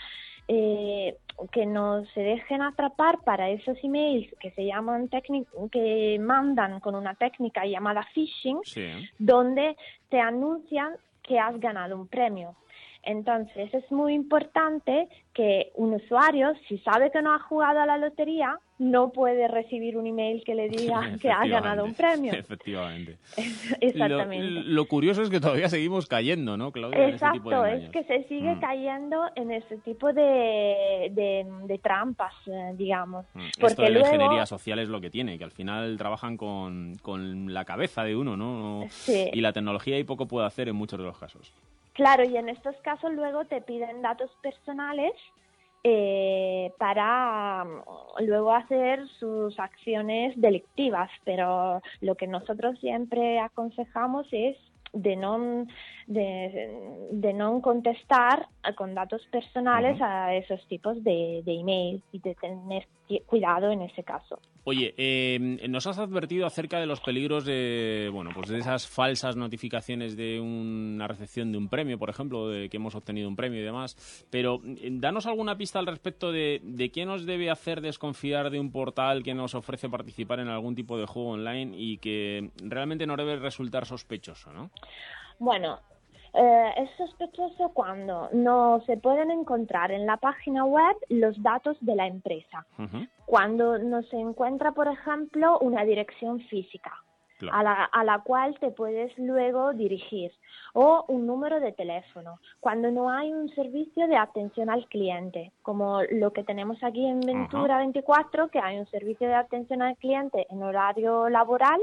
eh, 0.48 1.18
que 1.52 1.66
no 1.66 2.06
se 2.14 2.22
dejen 2.22 2.62
atrapar 2.62 3.20
para 3.24 3.50
esos 3.50 3.78
emails 3.84 4.32
que 4.40 4.52
se 4.52 4.64
llaman 4.66 5.10
que 5.72 6.18
mandan 6.20 6.80
con 6.80 6.94
una 6.94 7.16
técnica 7.16 7.66
llamada 7.66 8.04
phishing 8.14 8.60
Sí. 8.64 8.86
donde 9.18 9.76
te 10.10 10.20
anuncian 10.20 10.94
que 11.28 11.40
has 11.40 11.60
ganado 11.60 11.96
un 11.96 12.08
premio. 12.08 12.56
Entonces 13.04 13.74
es 13.74 13.92
muy 13.92 14.14
importante 14.14 15.08
que 15.34 15.72
un 15.76 15.94
usuario, 15.94 16.54
si 16.68 16.80
sabe 16.80 17.12
que 17.12 17.22
no 17.22 17.34
ha 17.34 17.40
jugado 17.40 17.80
a 17.80 17.86
la 17.86 17.98
lotería, 17.98 18.60
no 18.78 19.10
puede 19.12 19.48
recibir 19.48 19.98
un 19.98 20.06
email 20.06 20.44
que 20.44 20.54
le 20.54 20.68
diga 20.68 21.12
que 21.22 21.30
ha 21.32 21.46
ganado 21.48 21.86
un 21.86 21.94
premio. 21.94 22.34
Efectivamente. 22.34 23.18
Exactamente. 23.82 24.50
Lo, 24.50 24.62
lo 24.64 24.86
curioso 24.86 25.22
es 25.22 25.30
que 25.30 25.40
todavía 25.40 25.70
seguimos 25.70 26.08
cayendo, 26.08 26.58
¿no, 26.58 26.72
Claudia? 26.72 27.08
en 27.08 27.16
ese 27.16 27.26
tipo 27.32 27.50
de 27.50 27.56
Exacto, 27.56 27.86
es 27.86 27.90
que 27.92 28.04
se 28.04 28.28
sigue 28.28 28.56
Mm. 28.56 28.60
cayendo 28.60 29.24
en 29.36 29.52
ese 29.52 29.78
tipo 29.78 30.12
de, 30.14 31.10
de, 31.12 31.46
de 31.68 31.78
trampas, 31.80 32.34
eh, 32.48 32.74
digamos. 32.76 33.26
Mm, 33.34 33.40
Esto 33.40 33.62
Porque 33.62 33.82
de 33.84 33.90
la 33.90 34.00
luego, 34.00 34.08
ingeniería 34.16 34.46
social 34.46 34.80
es 34.80 34.90
lo 34.90 35.00
que 35.02 35.10
tiene, 35.10 35.38
que 35.38 35.44
al 35.44 35.52
final 35.52 35.98
trabajan 35.98 36.38
con, 36.38 36.96
con 37.02 37.54
la 37.54 37.66
cabeza 37.66 38.04
de 38.04 38.16
uno, 38.16 38.36
¿no? 38.38 38.84
Sí. 38.90 39.30
Y 39.34 39.42
la 39.42 39.54
tecnología 39.54 39.98
y 39.98 40.04
poco 40.04 40.26
puede 40.28 40.46
hacer 40.48 40.68
en 40.70 40.76
muchos 40.76 41.00
de 41.00 41.06
los 41.06 41.18
casos. 41.18 41.52
claro, 41.94 42.24
y 42.26 42.36
en 42.38 42.50
estos 42.50 42.76
casos 42.84 43.14
luego 43.14 43.46
te 43.46 43.62
piden 43.62 44.02
datos 44.02 44.30
personales 44.44 45.14
eh, 45.88 46.72
para 46.80 47.64
mm, 47.64 48.24
luego 48.26 48.56
hacer 48.56 49.08
sus 49.20 49.60
acciones 49.60 50.34
delictivas, 50.36 51.12
pero 51.24 51.80
lo 52.02 52.16
que 52.16 52.26
nosotros 52.26 52.80
siempre 52.80 53.40
aconsejamos 53.40 54.26
es 54.32 54.58
de 54.94 55.16
no 55.16 55.68
de, 56.08 57.08
de 57.12 57.34
no 57.34 57.62
contestar 57.62 58.48
con 58.76 58.94
datos 58.94 59.22
personales 59.32 60.00
a 60.02 60.36
esos 60.36 60.66
tipos 60.68 61.04
de, 61.04 61.42
de 61.44 61.60
email 61.60 62.04
y 62.12 62.20
de 62.20 62.36
tener 62.36 62.88
cuidado 63.26 63.72
en 63.72 63.84
ese 63.84 64.04
caso. 64.04 64.40
Oye, 64.64 64.96
eh, 64.98 65.38
nos 65.70 65.86
has 65.86 66.00
advertido 66.00 66.48
acerca 66.48 66.80
de 66.80 66.88
los 66.88 67.00
peligros 67.00 67.46
de, 67.46 68.10
bueno, 68.12 68.32
pues 68.34 68.50
de 68.50 68.58
esas 68.58 68.88
falsas 68.88 69.36
notificaciones 69.36 70.18
de 70.18 70.40
una 70.40 71.08
recepción 71.08 71.52
de 71.52 71.60
un 71.60 71.70
premio, 71.70 72.00
por 72.00 72.10
ejemplo, 72.10 72.50
de 72.50 72.68
que 72.68 72.78
hemos 72.78 72.96
obtenido 72.96 73.30
un 73.30 73.36
premio 73.36 73.62
y 73.62 73.64
demás. 73.64 74.26
Pero 74.32 74.62
eh, 74.66 74.90
danos 74.92 75.28
alguna 75.28 75.56
pista 75.56 75.78
al 75.78 75.86
respecto 75.86 76.32
de, 76.32 76.62
de 76.64 76.90
qué 76.90 77.06
nos 77.06 77.28
debe 77.28 77.52
hacer 77.52 77.82
desconfiar 77.82 78.50
de 78.50 78.60
un 78.60 78.72
portal 78.72 79.22
que 79.22 79.36
nos 79.36 79.54
ofrece 79.54 79.88
participar 79.88 80.40
en 80.40 80.48
algún 80.48 80.74
tipo 80.74 80.98
de 80.98 81.06
juego 81.06 81.30
online 81.30 81.76
y 81.78 82.00
que 82.00 82.50
realmente 82.64 83.06
no 83.06 83.16
debe 83.18 83.36
resultar 83.36 83.86
sospechoso, 83.86 84.52
¿no? 84.52 84.72
Bueno, 85.38 85.80
eh, 86.36 86.74
es 86.78 86.90
sospechoso 86.98 87.70
cuando 87.74 88.30
no 88.34 88.82
se 88.86 88.98
pueden 88.98 89.32
encontrar 89.32 89.92
en 89.92 90.06
la 90.06 90.18
página 90.18 90.66
web 90.66 90.96
los 91.10 91.42
datos 91.42 91.78
de 91.82 91.96
la 91.96 92.08
empresa. 92.08 92.66
Cuando 93.26 93.78
no 93.80 94.04
se 94.04 94.18
encuentra, 94.18 94.72
por 94.74 94.88
ejemplo, 94.88 95.58
una 95.60 95.84
dirección 95.84 96.40
física 96.42 96.92
a, 97.52 97.64
la, 97.64 97.84
a 97.86 98.04
la 98.04 98.20
cual 98.20 98.58
te 98.60 98.72
puedes 98.72 99.12
luego 99.18 99.74
dirigir 99.74 100.32
o 100.74 101.04
un 101.10 101.26
número 101.28 101.60
de 101.60 101.72
teléfono. 101.74 102.40
Cuando 102.62 102.92
no 102.92 103.10
hay 103.10 103.34
un 103.34 103.50
servicio 103.56 104.08
de 104.08 104.16
atención 104.16 104.70
al 104.70 104.86
cliente, 104.88 105.52
como 105.62 106.02
lo 106.12 106.32
que 106.32 106.44
tenemos 106.44 106.82
aquí 106.84 107.06
en 107.06 107.20
Ventura 107.22 107.78
24, 107.80 108.48
que 108.50 108.60
hay 108.60 108.78
un 108.78 108.86
servicio 108.88 109.28
de 109.28 109.36
atención 109.36 109.82
al 109.82 109.98
cliente 109.98 110.48
en 110.50 110.64
horario 110.64 111.28
laboral 111.30 111.82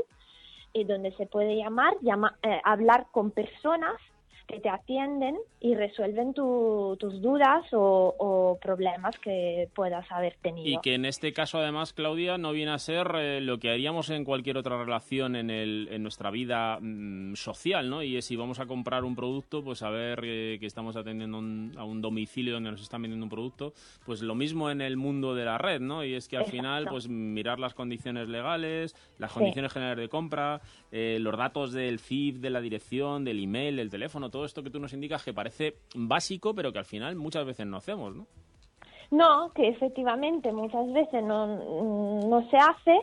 y 0.73 0.85
donde 0.85 1.13
se 1.13 1.27
puede 1.27 1.57
llamar, 1.57 1.95
llama- 2.01 2.37
eh, 2.43 2.61
hablar 2.65 3.07
con 3.11 3.31
personas 3.31 3.97
que 4.47 4.61
te 4.61 4.69
atienden 4.69 5.37
y 5.61 5.75
resuelven 5.75 6.35
tu- 6.35 6.97
tus 6.99 7.21
dudas 7.23 7.65
o, 7.73 8.15
o 8.19 8.59
problemas 8.61 9.19
que 9.19 9.69
puedas 9.75 10.11
haber 10.11 10.37
tenido. 10.43 10.67
Y 10.69 10.81
que 10.83 10.95
en 10.95 11.05
este 11.05 11.33
caso, 11.33 11.59
además, 11.59 11.93
Claudia, 11.93 12.39
no 12.39 12.53
viene 12.53 12.73
a 12.73 12.79
ser 12.79 13.11
eh, 13.17 13.41
lo 13.41 13.59
que 13.59 13.71
haríamos 13.71 14.11
en 14.11 14.25
cualquier 14.25 14.57
otra 14.59 14.77
relación 14.79 15.37
en, 15.37 15.51
el, 15.51 15.89
en 15.91 16.03
nuestra 16.03 16.31
vida 16.31 16.79
mm, 16.81 17.35
social, 17.35 17.89
¿no? 17.89 18.03
Y 18.03 18.17
es 18.17 18.25
si 18.25 18.37
vamos 18.37 18.59
a 18.61 18.67
comprar 18.67 19.05
un 19.05 19.15
producto, 19.15 19.63
pues 19.63 19.79
saber 19.79 20.21
eh, 20.25 20.57
que 20.61 20.67
estamos 20.67 20.97
atendiendo 20.97 21.39
un- 21.39 21.73
a 21.77 21.85
un 21.85 22.01
domicilio 22.01 22.55
donde 22.55 22.71
nos 22.73 22.83
están 22.83 23.03
vendiendo 23.03 23.25
un 23.27 23.31
producto, 23.31 23.73
pues 24.05 24.23
lo 24.23 24.35
mismo 24.35 24.71
en 24.71 24.81
el 24.81 24.97
mundo 24.97 25.35
de 25.35 25.45
la 25.45 25.59
red, 25.59 25.81
¿no? 25.81 26.05
Y 26.05 26.15
es 26.15 26.29
que 26.29 26.37
al 26.37 26.43
Exacto. 26.43 26.57
final, 26.57 26.87
pues 26.89 27.09
mirar 27.09 27.59
las 27.61 27.75
condiciones 27.75 28.29
legales, 28.29 28.95
las 29.19 29.31
Sí. 29.33 29.39
condiciones 29.39 29.73
generales 29.73 30.03
de 30.03 30.09
compra, 30.09 30.61
eh, 30.91 31.19
los 31.21 31.37
datos 31.37 31.73
del 31.73 31.99
CIF, 32.01 32.39
de 32.39 32.51
la 32.51 32.61
dirección, 32.61 33.25
del 33.25 33.43
email, 33.43 33.77
del 33.77 33.91
teléfono, 33.91 34.31
todo 34.33 34.45
esto 34.45 34.65
que 34.65 34.71
tú 34.71 34.81
nos 34.81 34.93
indicas 34.93 35.25
que 35.25 35.33
parece 35.33 35.77
básico, 35.95 36.53
pero 36.53 36.73
que 36.73 36.81
al 36.81 36.85
final 36.85 37.15
muchas 37.15 37.47
veces 37.47 37.67
no 37.67 37.77
hacemos, 37.77 38.17
¿no? 38.17 38.27
No, 39.13 39.53
que 39.53 39.69
efectivamente 39.69 40.53
muchas 40.53 40.91
veces 40.93 41.23
no, 41.23 41.47
no 42.27 42.51
se 42.51 42.57
hace 42.57 42.99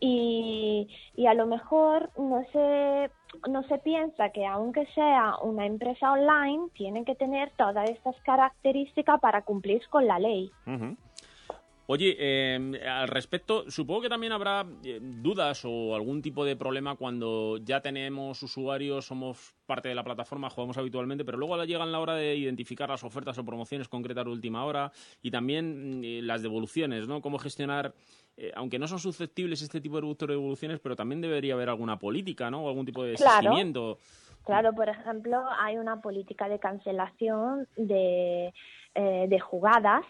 y, 0.00 0.88
y 1.14 1.26
a 1.26 1.34
lo 1.34 1.46
mejor 1.46 2.10
no 2.18 2.42
se, 2.52 3.10
no 3.48 3.62
se 3.68 3.78
piensa 3.78 4.30
que 4.30 4.44
aunque 4.44 4.84
sea 4.94 5.36
una 5.40 5.64
empresa 5.64 6.10
online, 6.10 6.68
tiene 6.74 7.04
que 7.04 7.14
tener 7.14 7.52
todas 7.56 7.88
estas 7.88 8.20
características 8.22 9.20
para 9.20 9.42
cumplir 9.42 9.80
con 9.88 10.08
la 10.08 10.18
ley. 10.18 10.50
Ujú. 10.66 10.96
Oye, 11.92 12.16
eh, 12.18 12.80
al 12.88 13.06
respecto, 13.06 13.70
supongo 13.70 14.00
que 14.00 14.08
también 14.08 14.32
habrá 14.32 14.64
eh, 14.82 14.98
dudas 14.98 15.62
o 15.66 15.94
algún 15.94 16.22
tipo 16.22 16.42
de 16.42 16.56
problema 16.56 16.96
cuando 16.96 17.58
ya 17.58 17.82
tenemos 17.82 18.42
usuarios, 18.42 19.04
somos 19.04 19.54
parte 19.66 19.90
de 19.90 19.94
la 19.94 20.02
plataforma, 20.02 20.48
jugamos 20.48 20.78
habitualmente, 20.78 21.22
pero 21.22 21.36
luego 21.36 21.62
llegan 21.64 21.92
la 21.92 22.00
hora 22.00 22.14
de 22.14 22.34
identificar 22.34 22.88
las 22.88 23.04
ofertas 23.04 23.36
o 23.36 23.44
promociones 23.44 23.88
concretas 23.88 24.24
de 24.24 24.30
última 24.30 24.64
hora 24.64 24.90
y 25.20 25.30
también 25.30 26.00
mm, 26.00 26.04
eh, 26.04 26.22
las 26.22 26.40
devoluciones, 26.40 27.06
¿no? 27.08 27.20
Cómo 27.20 27.36
gestionar, 27.36 27.92
eh, 28.38 28.52
aunque 28.54 28.78
no 28.78 28.88
son 28.88 28.98
susceptibles 28.98 29.60
este 29.60 29.82
tipo 29.82 30.00
de 30.00 30.26
devoluciones, 30.28 30.80
pero 30.80 30.96
también 30.96 31.20
debería 31.20 31.52
haber 31.52 31.68
alguna 31.68 31.98
política, 31.98 32.50
¿no? 32.50 32.64
O 32.64 32.68
algún 32.70 32.86
tipo 32.86 33.04
de 33.04 33.16
Claro. 33.16 33.36
seguimiento. 33.36 33.98
Claro, 34.44 34.72
por 34.72 34.88
ejemplo, 34.88 35.44
hay 35.58 35.76
una 35.76 36.00
política 36.00 36.48
de 36.48 36.58
cancelación 36.58 37.68
de, 37.76 38.54
eh, 38.94 39.26
de 39.28 39.40
jugadas 39.40 40.06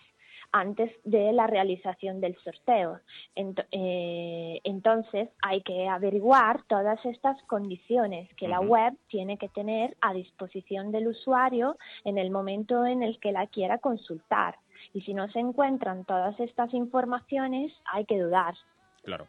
antes 0.53 0.93
de 1.05 1.33
la 1.33 1.47
realización 1.47 2.21
del 2.21 2.37
sorteo. 2.45 3.01
Eh, 3.35 4.61
entonces, 4.65 5.31
hay 5.43 5.63
que 5.63 5.89
averiguar 5.89 6.63
todas 6.69 7.05
estas 7.05 7.43
condiciones 7.45 8.33
que 8.37 8.49
la 8.49 8.61
web 8.61 8.95
tiene 9.09 9.39
que 9.39 9.49
tener 9.49 9.97
a 10.01 10.13
disposición 10.13 10.93
del 10.93 11.09
usuario 11.09 11.77
en 12.05 12.19
el 12.19 12.31
momento 12.31 12.85
en 12.85 13.03
el 13.03 13.19
que 13.19 13.33
la 13.33 13.47
quiera 13.47 13.79
consultar. 13.79 14.57
Y 14.93 15.01
si 15.03 15.15
no 15.15 15.29
se 15.31 15.39
encuentran 15.39 16.05
todas 16.05 16.39
estas 16.39 16.73
informaciones, 16.75 17.73
hay 17.93 18.05
que 18.05 18.19
dudar. 18.19 18.55
Claro. 19.03 19.27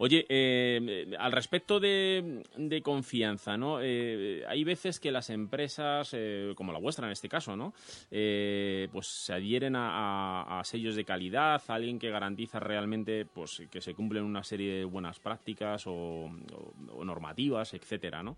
Oye, 0.00 0.26
eh, 0.28 1.10
al 1.18 1.32
respecto 1.32 1.80
de, 1.80 2.44
confianza, 2.84 3.56
¿no? 3.56 3.80
Eh, 3.82 4.44
hay 4.46 4.62
veces 4.62 5.00
que 5.00 5.10
las 5.10 5.28
empresas, 5.28 6.10
eh, 6.12 6.52
como 6.54 6.72
la 6.72 6.78
vuestra 6.78 7.06
en 7.06 7.12
este 7.12 7.28
caso, 7.28 7.56
¿no? 7.56 7.74
Pues 8.08 9.06
se 9.08 9.32
adhieren 9.32 9.74
a, 9.76 10.60
sellos 10.64 10.94
de 10.94 11.04
calidad, 11.04 11.60
a 11.66 11.74
alguien 11.74 11.98
que 11.98 12.10
garantiza 12.10 12.60
realmente 12.60 13.26
pues, 13.26 13.62
que 13.70 13.80
se 13.80 13.94
cumplen 13.94 14.22
una 14.22 14.44
serie 14.44 14.72
de 14.72 14.84
buenas 14.84 15.18
prácticas 15.18 15.86
o, 15.88 16.30
o- 16.92 17.04
normativas, 17.04 17.74
etcétera, 17.74 18.22
¿no? 18.22 18.36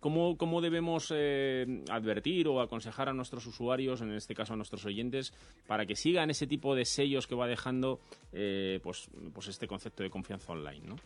¿cómo, 0.00 0.38
cómo 0.38 0.60
debemos 0.62 1.10
advertir 1.10 2.48
o 2.48 2.60
aconsejar 2.60 3.08
a 3.08 3.12
nuestros 3.12 3.46
usuarios, 3.46 4.00
en 4.00 4.12
este 4.12 4.34
caso 4.34 4.54
a 4.54 4.56
nuestros 4.56 4.86
oyentes, 4.86 5.34
para 5.66 5.84
que 5.84 5.96
sigan 5.96 6.30
ese 6.30 6.46
tipo 6.46 6.74
de 6.74 6.84
sellos 6.84 7.26
que 7.26 7.34
va 7.34 7.46
dejando 7.46 8.00
pues, 8.30 9.10
pues 9.32 9.48
este 9.48 9.66
concepto 9.66 10.03
de 10.04 10.10
confianza 10.10 10.52
online, 10.52 10.82
¿no? 10.86 10.96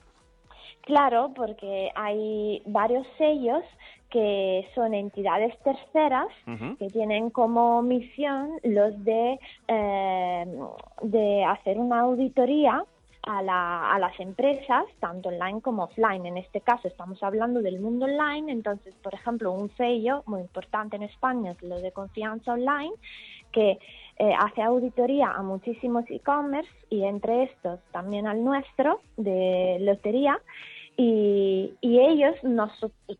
Claro, 0.82 1.32
porque 1.34 1.90
hay 1.94 2.62
varios 2.66 3.06
sellos 3.18 3.62
que 4.10 4.66
son 4.74 4.94
entidades 4.94 5.54
terceras 5.62 6.28
que 6.78 6.86
tienen 6.88 7.28
como 7.30 7.82
misión 7.82 8.52
los 8.62 9.04
de, 9.04 9.38
eh, 9.66 10.46
de 11.02 11.44
hacer 11.44 11.78
una 11.78 12.00
auditoría 12.00 12.82
a, 13.22 13.42
la- 13.42 13.92
a 13.92 13.98
las 13.98 14.18
empresas, 14.18 14.84
tanto 15.00 15.28
online 15.28 15.60
como 15.60 15.84
offline. 15.84 16.24
En 16.24 16.38
este 16.38 16.62
caso 16.62 16.88
estamos 16.88 17.22
hablando 17.22 17.60
del 17.60 17.80
mundo 17.80 18.06
online, 18.06 18.50
entonces, 18.50 18.94
por 19.02 19.12
ejemplo, 19.12 19.52
un 19.52 19.68
sello 19.76 20.22
muy 20.26 20.40
importante 20.40 20.96
en 20.96 21.02
España 21.02 21.50
es 21.50 21.62
lo 21.62 21.78
de 21.78 21.92
confianza 21.92 22.54
online, 22.54 22.92
que 23.52 23.78
eh, 24.18 24.32
hace 24.38 24.62
auditoría 24.62 25.30
a 25.30 25.42
muchísimos 25.42 26.04
e-commerce 26.10 26.70
y 26.90 27.04
entre 27.04 27.44
estos 27.44 27.80
también 27.92 28.26
al 28.26 28.42
nuestro 28.44 29.00
de 29.16 29.78
lotería. 29.80 30.40
Y, 30.96 31.74
y 31.80 32.00
ellos 32.00 32.34
nos, 32.42 32.72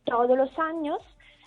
todos 0.05 0.37
los 0.37 0.51
años 0.59 0.99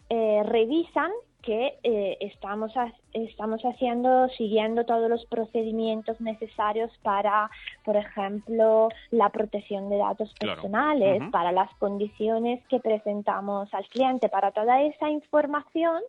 eh, 0.09 0.41
revisan 0.45 1.11
que 1.41 1.73
eh, 1.83 2.17
estamos, 2.21 2.71
ha- 2.77 2.93
estamos 3.13 3.61
haciendo, 3.63 4.29
siguiendo 4.37 4.85
todos 4.85 5.09
los 5.09 5.25
procedimientos 5.25 6.21
necesarios 6.21 6.91
para, 7.01 7.49
por 7.83 7.97
ejemplo, 7.97 8.89
la 9.09 9.29
protección 9.29 9.89
de 9.89 9.97
datos 9.97 10.31
Claro. 10.39 10.61
personales, 10.61 11.23
para 11.31 11.51
las 11.51 11.73
condiciones 11.79 12.65
que 12.67 12.79
presentamos 12.79 13.73
al 13.73 13.85
cliente, 13.87 14.29
para 14.29 14.51
toda 14.51 14.83
esa 14.83 15.09
información 15.09 16.01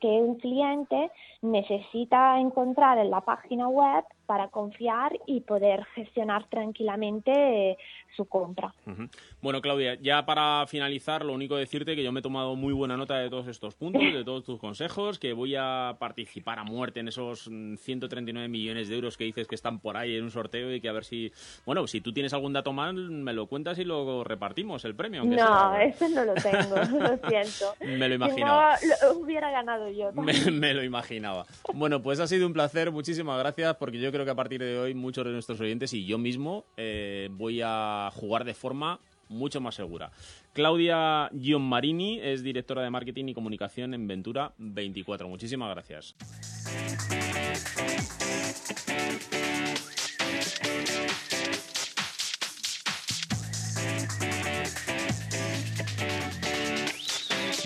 que 0.00 0.08
un 0.08 0.36
cliente 0.36 1.10
necesita 1.42 2.38
encontrar 2.40 2.98
en 2.98 3.10
la 3.10 3.20
página 3.20 3.68
web 3.68 4.04
para 4.28 4.48
confiar 4.48 5.18
y 5.26 5.40
poder 5.40 5.86
gestionar 5.94 6.46
tranquilamente 6.50 7.70
eh, 7.70 7.78
su 8.14 8.26
compra. 8.26 8.74
Ujú. 8.86 9.08
Bueno, 9.40 9.62
Claudia, 9.62 9.94
ya 10.02 10.26
para 10.26 10.66
finalizar, 10.66 11.24
lo 11.24 11.32
único 11.32 11.56
decirte 11.56 11.96
que 11.96 12.02
yo 12.04 12.12
me 12.12 12.20
he 12.20 12.22
tomado 12.22 12.54
muy 12.54 12.74
buena 12.74 12.98
nota 12.98 13.16
de 13.16 13.30
todos 13.30 13.46
estos 13.46 13.74
puntos, 13.74 14.02
de 14.02 14.24
todos 14.24 14.44
tus 14.44 14.60
consejos, 14.60 15.18
que 15.18 15.32
voy 15.32 15.54
a 15.58 15.96
participar 15.98 16.58
a 16.58 16.64
muerte 16.64 17.00
en 17.00 17.08
esos 17.08 17.48
mm, 17.50 17.76
139 17.76 18.48
millones 18.48 18.90
de 18.90 18.96
euros 18.96 19.16
que 19.16 19.24
dices 19.24 19.48
que 19.48 19.54
están 19.54 19.80
por 19.80 19.96
ahí 19.96 20.14
en 20.16 20.24
un 20.24 20.30
sorteo 20.30 20.74
y 20.74 20.80
que 20.82 20.90
a 20.90 20.92
ver 20.92 21.04
si, 21.06 21.32
bueno, 21.64 21.86
si 21.86 22.02
tú 22.02 22.12
tienes 22.12 22.34
algún 22.34 22.52
dato 22.52 22.74
más, 22.74 22.92
me 22.92 23.32
lo 23.32 23.46
cuentas 23.46 23.78
y 23.78 23.84
lo 23.86 24.24
repartimos 24.24 24.84
el 24.84 24.94
premio. 24.94 25.24
No, 25.24 25.34
sea. 25.36 25.82
ese 25.84 26.10
no 26.10 26.24
lo 26.26 26.34
tengo, 26.34 26.76
lo 26.98 27.28
siento. 27.30 27.74
Me 27.80 27.96
lo 27.96 28.08
Si 28.08 28.14
imaginaba. 28.14 28.74
no, 28.74 29.08
lo 29.14 29.18
hubiera 29.20 29.50
ganado 29.50 29.88
yo. 29.88 30.12
Me, 30.18 30.50
me 30.50 30.74
lo 30.74 30.84
imaginaba. 30.84 31.46
Bueno, 31.72 32.02
pues 32.02 32.20
ha 32.20 32.26
sido 32.26 32.46
un 32.46 32.52
placer, 32.52 32.90
muchísimas 32.92 33.38
gracias, 33.38 33.74
porque 33.76 33.98
yo 33.98 34.10
creo 34.12 34.17
que 34.24 34.30
a 34.30 34.34
partir 34.34 34.60
de 34.60 34.78
hoy 34.78 34.94
muchos 34.94 35.24
de 35.24 35.32
nuestros 35.32 35.60
oyentes 35.60 35.92
y 35.92 36.04
yo 36.06 36.18
mismo 36.18 36.64
eh, 36.76 37.28
voy 37.32 37.60
a 37.64 38.10
jugar 38.14 38.44
de 38.44 38.54
forma 38.54 39.00
mucho 39.28 39.60
más 39.60 39.74
segura. 39.74 40.10
Claudia 40.52 41.30
Gianmarini 41.38 42.20
es 42.20 42.42
directora 42.42 42.82
de 42.82 42.90
marketing 42.90 43.26
y 43.28 43.34
comunicación 43.34 43.94
en 43.94 44.06
Ventura 44.06 44.52
24. 44.58 45.28
Muchísimas 45.28 45.70
gracias. 45.70 46.16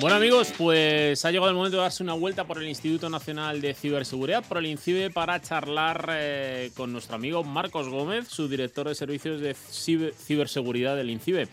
Bueno 0.03 0.16
amigos, 0.16 0.53
pues 0.59 1.24
ha 1.24 1.30
llegado 1.30 1.48
el 1.48 1.55
momento 1.55 1.76
de 1.76 1.84
darse 1.84 2.03
una 2.03 2.14
vuelta 2.14 2.42
por 2.44 2.59
el 2.59 2.66
Instituto 2.68 3.09
Nacional 3.09 3.61
de 3.61 3.72
Ciberseguridad, 3.72 4.42
por 4.44 4.59
el 4.59 4.66
INCIBE, 4.66 5.11
para 5.11 5.40
charlar 5.40 6.09
eh, 6.11 6.72
con 6.76 6.92
nuestro 6.92 7.14
amigo 7.14 7.44
Marcos 7.44 7.88
Gómez, 7.88 8.26
su 8.26 8.48
director 8.48 8.88
de 8.88 8.96
servicios 8.96 9.40
de 9.40 9.53
ciber- 9.55 10.12
ciberseguridad 10.12 10.96
del 10.96 11.09
INCIBE. 11.11 11.46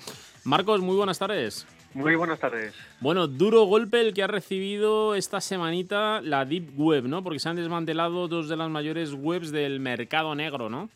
Marcos, 0.45 0.81
muy 0.81 0.95
buenas 0.95 1.19
tardes. 1.19 1.67
Muy 1.93 2.15
buenas 2.15 2.39
tardes. 2.39 2.73
Bueno, 3.01 3.27
duro 3.27 3.65
golpe 3.65 4.01
el 4.01 4.15
que 4.15 4.23
ha 4.23 4.27
recibido 4.27 5.13
esta 5.13 5.41
semanita 5.41 6.19
la 6.21 6.43
Deep 6.45 6.71
Web, 6.75 7.03
¿no? 7.03 7.23
Porque 7.23 7.37
se 7.39 7.49
han 7.49 7.55
desmantelado 7.55 8.27
dos 8.27 8.49
de 8.49 8.57
las 8.57 8.69
mayores 8.71 9.13
webs 9.13 9.51
del 9.51 9.79
mercado 9.79 10.33
negro, 10.33 10.69
¿no? 10.69 10.89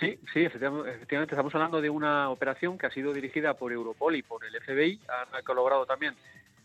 Sí, 0.00 0.16
sí, 0.32 0.40
efectivamente, 0.44 0.90
efectivamente, 0.94 1.34
estamos 1.34 1.54
hablando 1.56 1.80
de 1.80 1.90
una 1.90 2.30
operación 2.30 2.78
que 2.78 2.86
ha 2.86 2.90
sido 2.90 3.12
dirigida 3.12 3.54
por 3.54 3.72
Europol 3.72 4.14
y 4.14 4.22
por 4.22 4.44
el 4.44 4.54
FBI. 4.62 5.00
Han 5.34 5.42
colaborado 5.44 5.84
también 5.86 6.14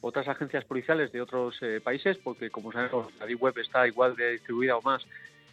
otras 0.01 0.27
agencias 0.27 0.63
policiales 0.65 1.11
de 1.11 1.21
otros 1.21 1.57
eh, 1.61 1.81
países, 1.83 2.17
porque 2.17 2.49
como 2.49 2.71
sabemos, 2.71 3.11
la 3.19 3.25
Deep 3.25 3.41
Web 3.41 3.57
está 3.59 3.87
igual 3.87 4.15
de 4.15 4.31
distribuida 4.33 4.77
o 4.77 4.81
más 4.81 5.05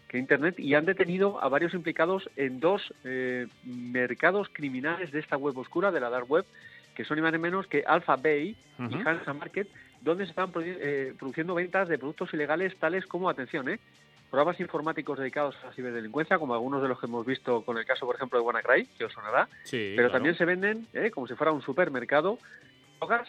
que 0.09 0.18
Internet, 0.18 0.59
y 0.61 0.74
han 0.74 0.84
detenido 0.84 1.42
a 1.42 1.49
varios 1.49 1.74
implicados 1.74 2.30
en 2.36 2.61
dos 2.61 2.94
eh, 3.05 3.49
mercados 3.64 4.49
criminales 4.53 5.11
de 5.11 5.18
esta 5.18 5.36
web 5.36 5.59
oscura, 5.59 5.90
de 5.90 5.99
la 5.99 6.11
Dark 6.11 6.30
Web, 6.30 6.44
que 6.94 7.05
son 7.05 7.16
ni 7.16 7.22
más 7.22 7.32
ni 7.32 7.38
menos 7.38 7.66
que 7.66 7.82
Alpha 7.86 8.14
Bay 8.16 8.57
y. 8.78 8.94
Hansa 9.05 9.32
Market, 9.34 9.66
donde 10.01 10.24
se 10.24 10.30
están 10.30 10.53
produ- 10.53 10.76
eh, 10.78 11.12
produciendo 11.18 11.55
ventas 11.55 11.88
de 11.88 11.99
productos 11.99 12.32
ilegales 12.34 12.76
tales 12.78 13.05
como, 13.07 13.28
atención, 13.28 13.68
eh, 13.68 13.80
programas 14.30 14.61
informáticos 14.61 15.18
dedicados 15.18 15.57
a 15.62 15.66
la 15.66 15.72
ciberdelincuencia, 15.72 16.38
como 16.38 16.55
algunos 16.55 16.82
de 16.82 16.88
los 16.88 17.01
que 17.01 17.07
hemos 17.07 17.26
visto 17.26 17.62
con 17.62 17.76
el 17.76 17.84
caso, 17.84 18.07
por 18.07 18.14
ejemplo, 18.14 18.38
de 18.38 18.44
WannaCry, 18.44 18.86
que 18.97 19.07
os 19.07 19.12
sonará, 19.12 19.49
Sí, 19.64 19.94
pero 19.97 20.09
claro. 20.09 20.12
también 20.12 20.36
se 20.36 20.44
venden, 20.44 20.86
eh, 20.92 21.11
como 21.11 21.26
si 21.26 21.34
fuera 21.34 21.51
un 21.53 21.62
supermercado, 21.62 22.38
drogas, 23.01 23.28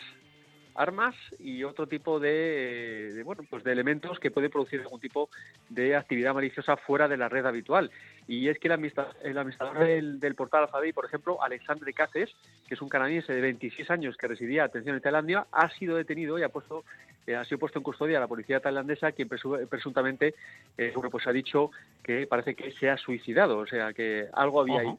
armas 0.78 1.16
y 1.40 1.64
otro 1.64 1.88
tipo 1.88 2.20
de, 2.20 3.12
de, 3.16 3.24
bueno 3.24 3.44
pues 3.50 3.64
de 3.64 3.72
elementos 3.72 4.20
que 4.20 4.32
pueden 4.32 4.52
producir 4.52 4.80
algún 4.82 5.00
tipo 5.00 5.30
de 5.70 5.96
actividad 5.96 6.34
maliciosa 6.34 6.78
fuera 6.78 7.08
de 7.08 7.18
la 7.18 7.28
red 7.30 7.46
habitual 7.46 7.92
y 8.28 8.48
es 8.50 8.60
que 8.60 8.68
el, 8.68 8.74
administra- 8.74 9.14
el 9.24 9.38
administrador 9.38 9.80
del, 9.80 10.36
portal 10.36 10.64
Alphabet, 10.64 10.94
por 10.94 11.06
ejemplo, 11.06 11.42
Alexandre 11.42 11.94
Caces, 11.94 12.30
que 12.68 12.76
es 12.76 12.82
un 12.82 12.90
canadiense 12.90 13.34
de 13.34 13.40
26 13.42 13.90
años 13.90 14.18
que 14.18 14.28
residía, 14.28 14.66
atención, 14.66 14.96
en 14.96 15.02
Tailandia, 15.02 15.48
ha 15.52 15.70
sido 15.72 15.96
detenido 15.96 16.38
y 16.38 16.44
ha 16.44 16.50
puesto 16.50 16.84
eh, 17.26 17.36
ha 17.36 17.44
sido 17.46 17.58
puesto 17.60 17.80
en 17.80 17.84
custodia 17.84 18.18
a 18.18 18.22
la 18.22 18.28
policía 18.28 18.60
tailandesa, 18.60 19.12
quien 19.14 19.30
presu- 19.30 19.68
presuntamente 19.68 20.34
eh, 20.78 20.94
pues 21.12 21.26
ha 21.28 21.32
dicho 21.32 21.72
que 22.04 22.28
parece 22.28 22.54
que 22.56 22.72
se 22.74 22.90
ha 22.90 22.98
suicidado, 22.98 23.58
o 23.60 23.66
sea 23.68 23.94
que 23.94 24.28
algo 24.34 24.62
había 24.62 24.80
ahí. 24.82 24.98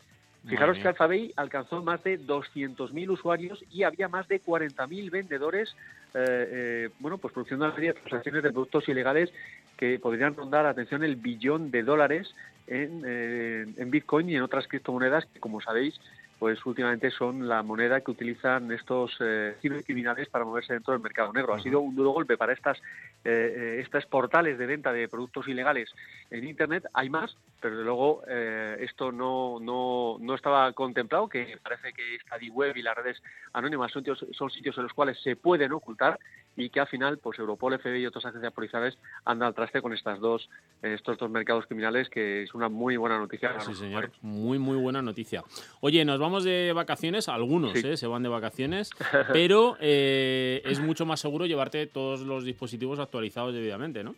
Fijaros 0.49 0.77
que 0.77 0.83
mía. 0.83 0.91
Alphabet 0.91 1.33
alcanzó 1.37 1.83
más 1.83 2.03
de 2.05 2.19
200.000 2.19 3.11
usuarios 3.11 3.63
y 3.71 3.83
había 3.83 4.09
más 4.09 4.27
de 4.29 4.41
40.000 4.41 5.11
vendedores, 5.11 5.75
eh, 6.15 6.49
eh, 6.51 6.91
bueno, 6.99 7.19
pues 7.19 7.35
produciendo 7.35 7.73
transacciones 7.73 8.43
de 8.43 8.51
productos 8.51 8.89
ilegales 8.89 9.33
que 9.77 9.99
podrían 9.99 10.35
rondar, 10.35 10.67
atención, 10.67 11.05
el 11.05 11.17
billón 11.17 11.71
de 11.71 11.83
dólares 11.83 12.35
en, 12.67 13.03
eh, 13.07 13.67
en 13.77 13.91
Bitcoin 13.91 14.29
y 14.31 14.37
en 14.37 14.43
otras 14.43 14.67
criptomonedas 14.67 15.27
que, 15.27 15.41
como 15.41 15.61
sabéis, 15.61 16.01
pues 16.39 16.65
últimamente 16.67 17.11
son 17.11 17.49
la 17.49 17.63
moneda 17.63 18.01
que 18.01 18.13
utilizan 18.13 18.71
estos 18.71 19.17
eh, 19.21 19.57
cibercriminales 19.61 20.29
para 20.29 20.45
moverse 20.45 20.73
dentro 20.73 20.93
del 20.93 21.03
mercado 21.03 21.33
negro. 21.33 21.55
Ha 21.55 21.61
sido 21.61 21.81
un 21.81 21.97
duro 21.97 22.11
golpe 22.11 22.37
para 22.37 22.53
estas, 22.53 22.79
eh, 23.25 23.55
eh, 23.57 23.81
estos 23.81 24.07
portales 24.07 24.57
de 24.57 24.67
venta 24.67 24.93
de 24.93 25.09
productos 25.09 25.49
ilegales 25.49 25.91
en 26.31 26.47
Internet. 26.47 26.87
Hay 26.95 27.11
más, 27.11 27.37
pero 27.61 27.75
desde 27.75 27.85
luego 27.85 28.23
eh, 28.29 28.77
esto 28.81 29.11
no, 29.13 29.59
no, 29.61 30.17
no 30.21 30.35
estaba 30.35 30.73
contemplado, 30.73 31.29
que 31.29 31.59
parece 31.63 31.93
que 31.93 32.15
esta 32.17 32.39
D-Web 32.39 32.77
y 32.77 32.83
las 32.83 32.97
redes 32.97 33.23
anónimas 33.53 33.93
son 33.93 34.03
sitios, 34.03 34.25
son 34.37 34.51
sitios 34.51 34.77
en 34.77 34.85
los 34.85 34.93
cuales 34.93 35.19
se 35.23 35.37
pueden 35.37 35.73
ocultar 35.73 36.19
y 36.57 36.71
que 36.71 36.81
al 36.81 36.89
final 36.89 37.19
pues 37.19 37.39
Europol, 37.39 37.79
FBI 37.79 38.03
y 38.03 38.07
otras 38.07 38.25
agencias 38.27 38.53
policiales 38.53 38.99
han 39.25 39.39
dado 39.39 39.49
al 39.49 39.55
traste 39.55 39.81
con 39.81 39.93
estas 39.93 40.19
dos, 40.21 40.49
estos 40.83 41.17
dos 41.19 41.31
mercados 41.31 41.67
criminales, 41.67 42.09
que 42.09 42.43
es 42.43 42.55
una 42.55 42.69
muy 42.69 42.97
buena 42.97 43.19
noticia. 43.19 43.59
Sí, 43.61 43.75
señor. 43.75 44.11
Muy, 44.23 44.59
muy 44.59 44.77
buena 44.77 45.01
noticia. 45.03 45.45
Oye, 45.81 46.05
nos 46.05 46.19
vamos 46.19 46.45
de 46.45 46.73
vacaciones, 46.73 47.29
algunos 47.29 47.73
Sí. 47.79 47.87
¿eh? 47.87 47.97
se 47.97 48.07
van 48.07 48.23
de 48.23 48.29
vacaciones, 48.29 48.91
pero 49.33 49.77
eh, 49.81 50.63
es 50.65 50.81
mucho 50.81 51.07
más 51.07 51.21
seguro 51.21 51.47
llevarte 51.47 51.87
todos 51.87 52.21
los 52.23 52.45
dispositivos 52.45 52.99
actualizados 52.99 53.55
debidamente, 53.55 54.03
¿no? 54.03 54.15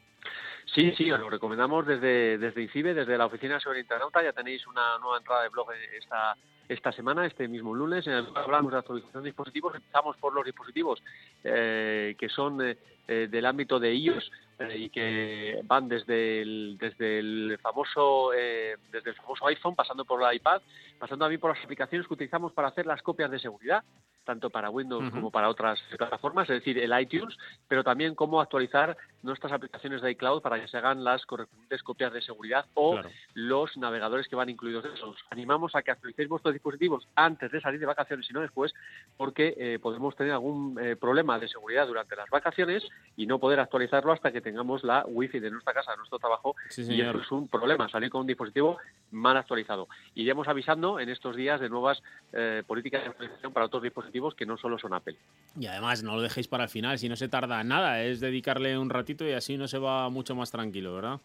Sí, 0.74 0.92
sí, 0.96 1.10
os 1.10 1.18
lo 1.18 1.28
recomendamos 1.28 1.84
desde, 1.84 2.38
desde 2.38 2.62
ICIBE, 2.62 2.94
desde 2.94 3.18
la 3.18 3.26
Oficina 3.26 3.58
sobre 3.58 3.80
Internauta. 3.80 4.22
Ya 4.22 4.32
tenéis 4.32 4.64
una 4.68 4.98
nueva 4.98 5.18
entrada 5.18 5.42
de 5.42 5.48
blog 5.48 5.68
esta, 5.98 6.36
esta 6.68 6.92
semana, 6.92 7.26
este 7.26 7.48
mismo 7.48 7.74
lunes, 7.74 8.06
en 8.06 8.12
el 8.12 8.32
que 8.32 8.38
hablamos 8.38 8.70
de 8.70 8.78
actualización 8.78 9.24
de 9.24 9.30
dispositivos. 9.30 9.74
Empezamos 9.74 10.16
por 10.18 10.32
los 10.32 10.44
dispositivos 10.44 11.02
eh, 11.42 12.14
que 12.16 12.28
son 12.28 12.64
eh, 12.64 12.78
eh, 13.08 13.26
del 13.28 13.46
ámbito 13.46 13.80
de 13.80 13.92
iOS 13.92 14.30
eh, 14.60 14.76
y 14.78 14.90
que 14.90 15.60
van 15.64 15.88
desde 15.88 16.42
el, 16.42 16.76
desde 16.78 17.18
el 17.18 17.58
famoso 17.60 18.32
eh, 18.32 18.76
desde 18.92 19.10
el 19.10 19.16
famoso 19.16 19.48
iPhone, 19.48 19.74
pasando 19.74 20.04
por 20.04 20.22
el 20.22 20.36
iPad, 20.36 20.62
pasando 20.96 21.24
también 21.24 21.40
por 21.40 21.52
las 21.52 21.64
aplicaciones 21.64 22.06
que 22.06 22.14
utilizamos 22.14 22.52
para 22.52 22.68
hacer 22.68 22.86
las 22.86 23.02
copias 23.02 23.32
de 23.32 23.40
seguridad 23.40 23.82
tanto 24.24 24.50
para 24.50 24.70
Windows 24.70 25.10
como 25.10 25.30
para 25.30 25.48
otras 25.48 25.80
plataformas, 25.96 26.48
es 26.50 26.58
decir, 26.60 26.78
el 26.78 26.98
iTunes, 27.00 27.36
pero 27.68 27.82
también 27.82 28.14
cómo 28.14 28.40
actualizar 28.40 28.96
nuestras 29.22 29.52
aplicaciones 29.52 30.00
de 30.02 30.10
iCloud 30.12 30.40
para 30.42 30.60
que 30.60 30.68
se 30.68 30.76
hagan 30.76 31.04
las 31.04 31.24
correspondientes 31.26 31.82
copias 31.82 32.12
de 32.12 32.22
seguridad 32.22 32.64
o 32.74 32.92
Claro. 32.92 33.10
los 33.34 33.76
navegadores 33.76 34.28
que 34.28 34.36
van 34.36 34.48
incluidos 34.48 34.84
en 34.84 34.92
esos. 34.92 35.16
Animamos 35.30 35.74
a 35.74 35.82
que 35.82 35.90
actualicéis 35.90 36.28
vuestros 36.28 36.54
dispositivos 36.54 37.06
antes 37.14 37.50
de 37.50 37.60
salir 37.60 37.80
de 37.80 37.86
vacaciones 37.86 38.28
y 38.30 38.32
no 38.32 38.40
después, 38.40 38.72
porque 39.16 39.54
eh, 39.56 39.78
podemos 39.80 40.14
tener 40.16 40.32
algún 40.32 40.78
eh, 40.80 40.96
problema 40.96 41.38
de 41.38 41.48
seguridad 41.48 41.86
durante 41.86 42.16
las 42.16 42.28
vacaciones 42.30 42.86
y 43.16 43.26
no 43.26 43.38
poder 43.38 43.60
actualizarlo 43.60 44.12
hasta 44.12 44.32
que 44.32 44.40
tengamos 44.40 44.84
la 44.84 45.04
wifi 45.06 45.38
de 45.40 45.50
nuestra 45.50 45.72
casa, 45.74 45.92
de 45.92 45.98
nuestro 45.98 46.18
trabajo, 46.18 46.54
Sí, 46.68 46.82
y 46.90 47.00
eso 47.00 47.18
es 47.20 47.30
un 47.32 47.48
problema, 47.48 47.88
salir 47.88 48.10
con 48.10 48.22
un 48.22 48.26
dispositivo 48.26 48.78
mal 49.10 49.36
actualizado. 49.36 49.88
Iremos 50.14 50.46
avisando 50.48 51.00
en 51.00 51.08
estos 51.08 51.36
días 51.36 51.60
de 51.60 51.68
nuevas 51.68 52.02
eh, 52.32 52.62
políticas 52.66 53.02
de 53.02 53.08
actualización 53.08 53.52
para 53.52 53.66
otros 53.66 53.82
dispositivos 53.82 54.09
que 54.36 54.46
no 54.46 54.56
solo 54.56 54.78
son 54.78 54.94
Apple. 54.94 55.16
Y 55.58 55.66
además, 55.66 56.02
no 56.02 56.16
lo 56.16 56.22
dejéis 56.22 56.48
para 56.48 56.64
el 56.64 56.70
final, 56.70 56.98
si 56.98 57.08
no 57.08 57.16
se 57.16 57.28
tarda 57.28 57.62
nada, 57.64 58.02
es 58.02 58.20
dedicarle 58.20 58.78
un 58.78 58.90
ratito 58.90 59.26
y 59.26 59.32
así 59.32 59.56
no 59.56 59.66
se 59.68 59.78
va 59.78 60.08
mucho 60.08 60.34
más 60.34 60.50
tranquilo, 60.50 60.94
¿verdad? 60.94 61.18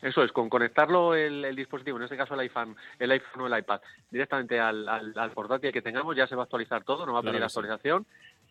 Eso 0.00 0.22
es, 0.22 0.30
con 0.30 0.48
conectarlo 0.48 1.14
el, 1.16 1.44
el 1.44 1.56
dispositivo, 1.56 1.96
en 1.96 2.04
este 2.04 2.16
caso 2.16 2.34
el 2.34 2.40
iPhone, 2.40 2.76
el 3.00 3.10
iPhone 3.10 3.42
o 3.42 3.46
el 3.48 3.58
iPad, 3.58 3.80
directamente 4.10 4.60
al, 4.60 4.88
al- 4.88 5.12
al 5.18 5.30
portátil 5.32 5.72
que 5.72 5.82
tengamos, 5.82 6.16
ya 6.16 6.26
se 6.28 6.36
va 6.36 6.42
a 6.42 6.44
actualizar 6.44 6.84
todo, 6.84 7.04
no 7.04 7.12
va 7.14 7.18
a 7.18 7.22
Claro 7.22 7.34
pedir 7.36 7.44
sí. 7.50 7.54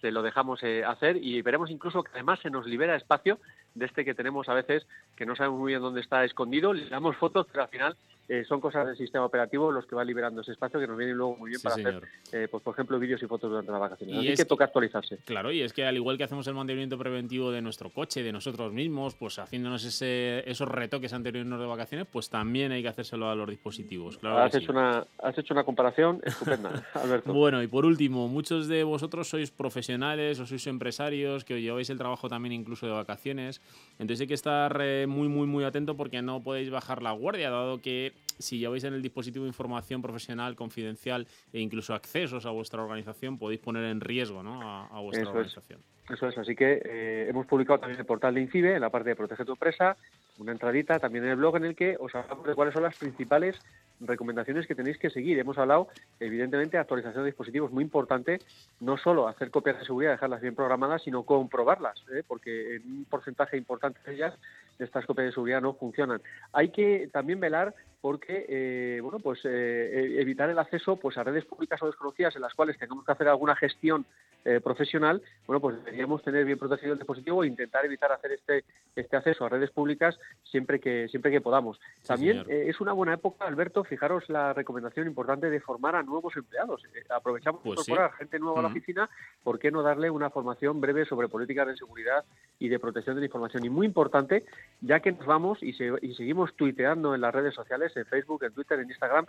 Se 0.01 0.11
lo 0.11 0.21
dejamos 0.21 0.61
eh, 0.63 0.83
hacer 0.85 1.17
y 1.17 1.41
veremos 1.41 1.69
incluso 1.71 2.03
que 2.03 2.11
además 2.13 2.39
se 2.41 2.49
nos 2.49 2.65
libera 2.65 2.95
espacio 2.95 3.39
de 3.75 3.85
este 3.85 4.05
que 4.05 4.13
tenemos 4.13 4.47
a 4.49 4.53
veces 4.53 4.85
que 5.15 5.25
no 5.25 5.35
sabemos 5.35 5.59
muy 5.59 5.71
bien 5.71 5.81
dónde 5.81 6.01
está 6.01 6.23
escondido, 6.23 6.73
le 6.73 6.87
damos 6.89 7.15
fotos, 7.17 7.47
pero 7.51 7.63
al 7.63 7.69
final 7.69 7.95
eh, 8.29 8.43
son 8.43 8.59
cosas 8.59 8.85
del 8.85 8.97
sistema 8.97 9.23
operativo 9.23 9.71
los 9.71 9.85
que 9.85 9.95
van 9.95 10.05
liberando 10.05 10.41
ese 10.41 10.51
espacio 10.51 10.81
que 10.81 10.87
nos 10.87 10.97
viene 10.97 11.13
luego 11.13 11.37
muy 11.37 11.49
bien 11.51 11.59
Sí, 11.59 11.63
para 11.63 11.75
señor. 11.75 11.95
hacer, 11.95 12.09
eh, 12.33 12.47
pues, 12.51 12.61
por 12.61 12.73
ejemplo, 12.73 12.99
vídeos 12.99 13.23
y 13.23 13.25
fotos 13.25 13.49
durante 13.49 13.71
las 13.71 13.79
vacaciones. 13.79 14.15
Y 14.15 14.19
Así 14.19 14.27
es 14.33 14.39
que 14.39 14.45
toca 14.45 14.65
actualizarse. 14.65 15.19
Claro, 15.23 15.49
y 15.49 15.61
es 15.61 15.71
que 15.71 15.85
al 15.85 15.95
igual 15.95 16.17
que 16.17 16.25
hacemos 16.25 16.45
el 16.47 16.53
mantenimiento 16.53 16.97
preventivo 16.97 17.51
de 17.51 17.61
nuestro 17.61 17.89
coche, 17.89 18.23
de 18.23 18.33
nosotros 18.33 18.73
mismos, 18.73 19.15
pues 19.15 19.39
haciéndonos 19.39 19.85
ese, 19.85 20.43
esos 20.49 20.67
retoques 20.67 21.13
anteriores 21.13 21.49
de 21.49 21.65
vacaciones, 21.65 22.05
pues 22.11 22.29
también 22.29 22.73
hay 22.73 22.81
que 22.81 22.89
hacérselo 22.89 23.29
a 23.29 23.35
los 23.35 23.47
dispositivos. 23.49 24.17
Claro 24.17 24.39
has, 24.39 24.51
que 24.51 24.57
sí. 24.57 24.63
hecho 24.65 24.73
una, 24.73 25.05
has 25.23 25.37
hecho 25.37 25.53
una 25.53 25.63
comparación 25.63 26.19
estupenda, 26.25 26.83
Alberto. 26.95 27.31
Bueno, 27.33 27.63
y 27.63 27.67
por 27.67 27.85
último, 27.85 28.27
muchos 28.27 28.67
de 28.67 28.83
vosotros 28.83 29.29
sois 29.29 29.51
profesionales 29.51 29.86
o 29.89 30.45
sois 30.45 30.67
empresarios 30.67 31.45
que 31.45 31.55
os 31.55 31.61
lleváis 31.61 31.89
el 31.89 31.97
trabajo 31.97 32.27
también 32.27 32.53
incluso 32.53 32.85
de 32.85 32.91
vacaciones. 32.91 33.61
Entonces 33.99 34.21
hay 34.21 34.27
que 34.27 34.33
estar 34.33 34.77
eh, 34.81 35.05
muy, 35.07 35.27
muy, 35.27 35.47
muy 35.47 35.63
atento 35.63 35.95
porque 35.95 36.21
no 36.21 36.43
podéis 36.43 36.69
bajar 36.69 37.01
la 37.01 37.11
guardia, 37.11 37.49
dado 37.49 37.81
que 37.81 38.13
si 38.37 38.59
lleváis 38.59 38.83
en 38.83 38.93
el 38.93 39.01
dispositivo 39.01 39.45
información 39.45 40.01
profesional, 40.01 40.55
confidencial 40.55 41.27
e 41.53 41.59
incluso 41.59 41.93
accesos 41.93 42.45
a 42.45 42.51
vuestra 42.51 42.81
organización, 42.83 43.37
podéis 43.37 43.61
poner 43.61 43.85
en 43.85 44.01
riesgo 44.01 44.43
¿no? 44.43 44.61
a, 44.61 44.87
a 44.87 44.99
vuestra 44.99 45.21
Eso 45.23 45.31
es. 45.31 45.35
organización. 45.35 45.81
Eso 46.09 46.27
es, 46.27 46.37
así 46.37 46.55
que 46.55 46.81
eh, 46.85 47.27
hemos 47.29 47.45
publicado 47.45 47.79
también 47.79 47.99
el 47.99 48.05
portal 48.05 48.35
de 48.35 48.41
Incibe, 48.41 48.75
en 48.75 48.81
la 48.81 48.89
parte 48.89 49.09
de 49.09 49.15
Protege 49.15 49.43
tu 49.43 49.53
empresa, 49.53 49.97
una 50.37 50.51
entradita 50.51 50.99
también 50.99 51.25
en 51.25 51.31
el 51.31 51.37
blog 51.37 51.57
en 51.57 51.65
el 51.65 51.75
que 51.75 51.97
os 51.99 52.13
hablamos 52.15 52.45
de 52.45 52.55
cuáles 52.55 52.73
son 52.73 52.83
las 52.83 52.97
principales 52.97 53.59
recomendaciones 53.99 54.67
que 54.67 54.75
tenéis 54.75 54.97
que 54.97 55.09
seguir. 55.09 55.39
Hemos 55.39 55.57
hablado, 55.57 55.87
evidentemente, 56.19 56.77
de 56.77 56.81
actualización 56.81 57.23
de 57.23 57.31
dispositivos, 57.31 57.71
muy 57.71 57.83
importante, 57.83 58.39
no 58.79 58.97
solo 58.97 59.27
hacer 59.27 59.49
copias 59.49 59.79
de 59.79 59.85
seguridad, 59.85 60.11
dejarlas 60.11 60.41
bien 60.41 60.55
programadas, 60.55 61.03
sino 61.03 61.23
comprobarlas, 61.23 62.03
¿eh? 62.13 62.23
porque 62.27 62.75
en 62.75 62.83
un 62.83 63.05
porcentaje 63.05 63.57
importante 63.57 63.99
de 64.05 64.13
ellas, 64.13 64.33
estas 64.77 65.05
copias 65.05 65.27
de 65.27 65.31
seguridad 65.31 65.61
no 65.61 65.73
funcionan. 65.73 66.21
Hay 66.53 66.69
que 66.69 67.09
también 67.11 67.39
velar 67.39 67.73
porque 68.01 68.45
eh, 68.47 68.99
bueno 69.01 69.19
pues 69.19 69.39
eh, 69.43 70.15
evitar 70.19 70.49
el 70.49 70.59
acceso 70.59 70.97
pues 70.97 71.17
a 71.17 71.23
redes 71.23 71.45
públicas 71.45 71.81
o 71.81 71.87
desconocidas 71.87 72.35
en 72.35 72.41
las 72.43 72.53
cuales 72.53 72.77
tengamos 72.77 73.03
que 73.05 73.11
hacer 73.11 73.27
alguna 73.27 73.55
gestión 73.55 74.05
eh, 74.45 74.61
profesional 74.61 75.21
bueno 75.45 75.59
pues 75.59 75.77
deberíamos 75.83 76.23
tener 76.23 76.45
bien 76.45 76.59
protegido 76.59 76.93
el 76.93 76.99
dispositivo 76.99 77.43
e 77.43 77.47
intentar 77.47 77.83
evitar 77.85 78.11
hacer 78.11 78.31
este 78.33 78.63
este 78.95 79.17
acceso 79.17 79.45
a 79.45 79.49
redes 79.49 79.71
públicas 79.71 80.17
siempre 80.43 80.79
que 80.79 81.07
siempre 81.09 81.31
que 81.31 81.41
podamos 81.41 81.79
también 82.05 82.43
señor. 82.43 82.51
eh, 82.51 82.69
es 82.69 82.79
una 82.79 82.93
buena 82.93 83.13
época 83.15 83.45
Alberto 83.45 83.83
fijaros 83.83 84.29
la 84.29 84.53
recomendación 84.53 85.07
importante 85.07 85.49
de 85.49 85.59
formar 85.59 85.95
a 85.95 86.03
nuevos 86.03 86.35
empleados 86.37 86.83
Eh, 86.95 87.03
aprovechamos 87.09 87.61
Pues 87.63 87.75
para 87.75 87.83
sí. 87.83 87.91
incorporar 87.91 88.13
gente 88.17 88.39
nueva 88.39 88.59
a 88.59 88.61
la 88.63 88.67
oficina 88.69 89.09
¿por 89.43 89.57
qué 89.59 89.71
no 89.71 89.81
darle 89.81 90.09
una 90.09 90.29
formación 90.29 90.79
breve 90.79 91.05
sobre 91.05 91.27
políticas 91.27 91.67
de 91.67 91.75
seguridad 91.75 92.23
y 92.59 92.69
de 92.69 92.79
protección 92.79 93.15
de 93.15 93.21
la 93.21 93.25
información? 93.25 93.65
Y 93.65 93.69
muy 93.69 93.85
importante, 93.85 94.45
ya 94.81 94.99
que 94.99 95.11
nos 95.11 95.25
vamos 95.25 95.61
y, 95.61 95.73
se- 95.73 95.91
y 96.01 96.13
seguimos 96.15 96.53
tuiteando 96.55 97.13
en 97.15 97.21
las 97.21 97.33
redes 97.33 97.53
sociales, 97.53 97.86
en 97.95 98.05
Facebook, 98.05 98.43
en 98.43 98.53
Twitter, 98.53 98.79
en 98.79 98.89
Instagram, 98.89 99.25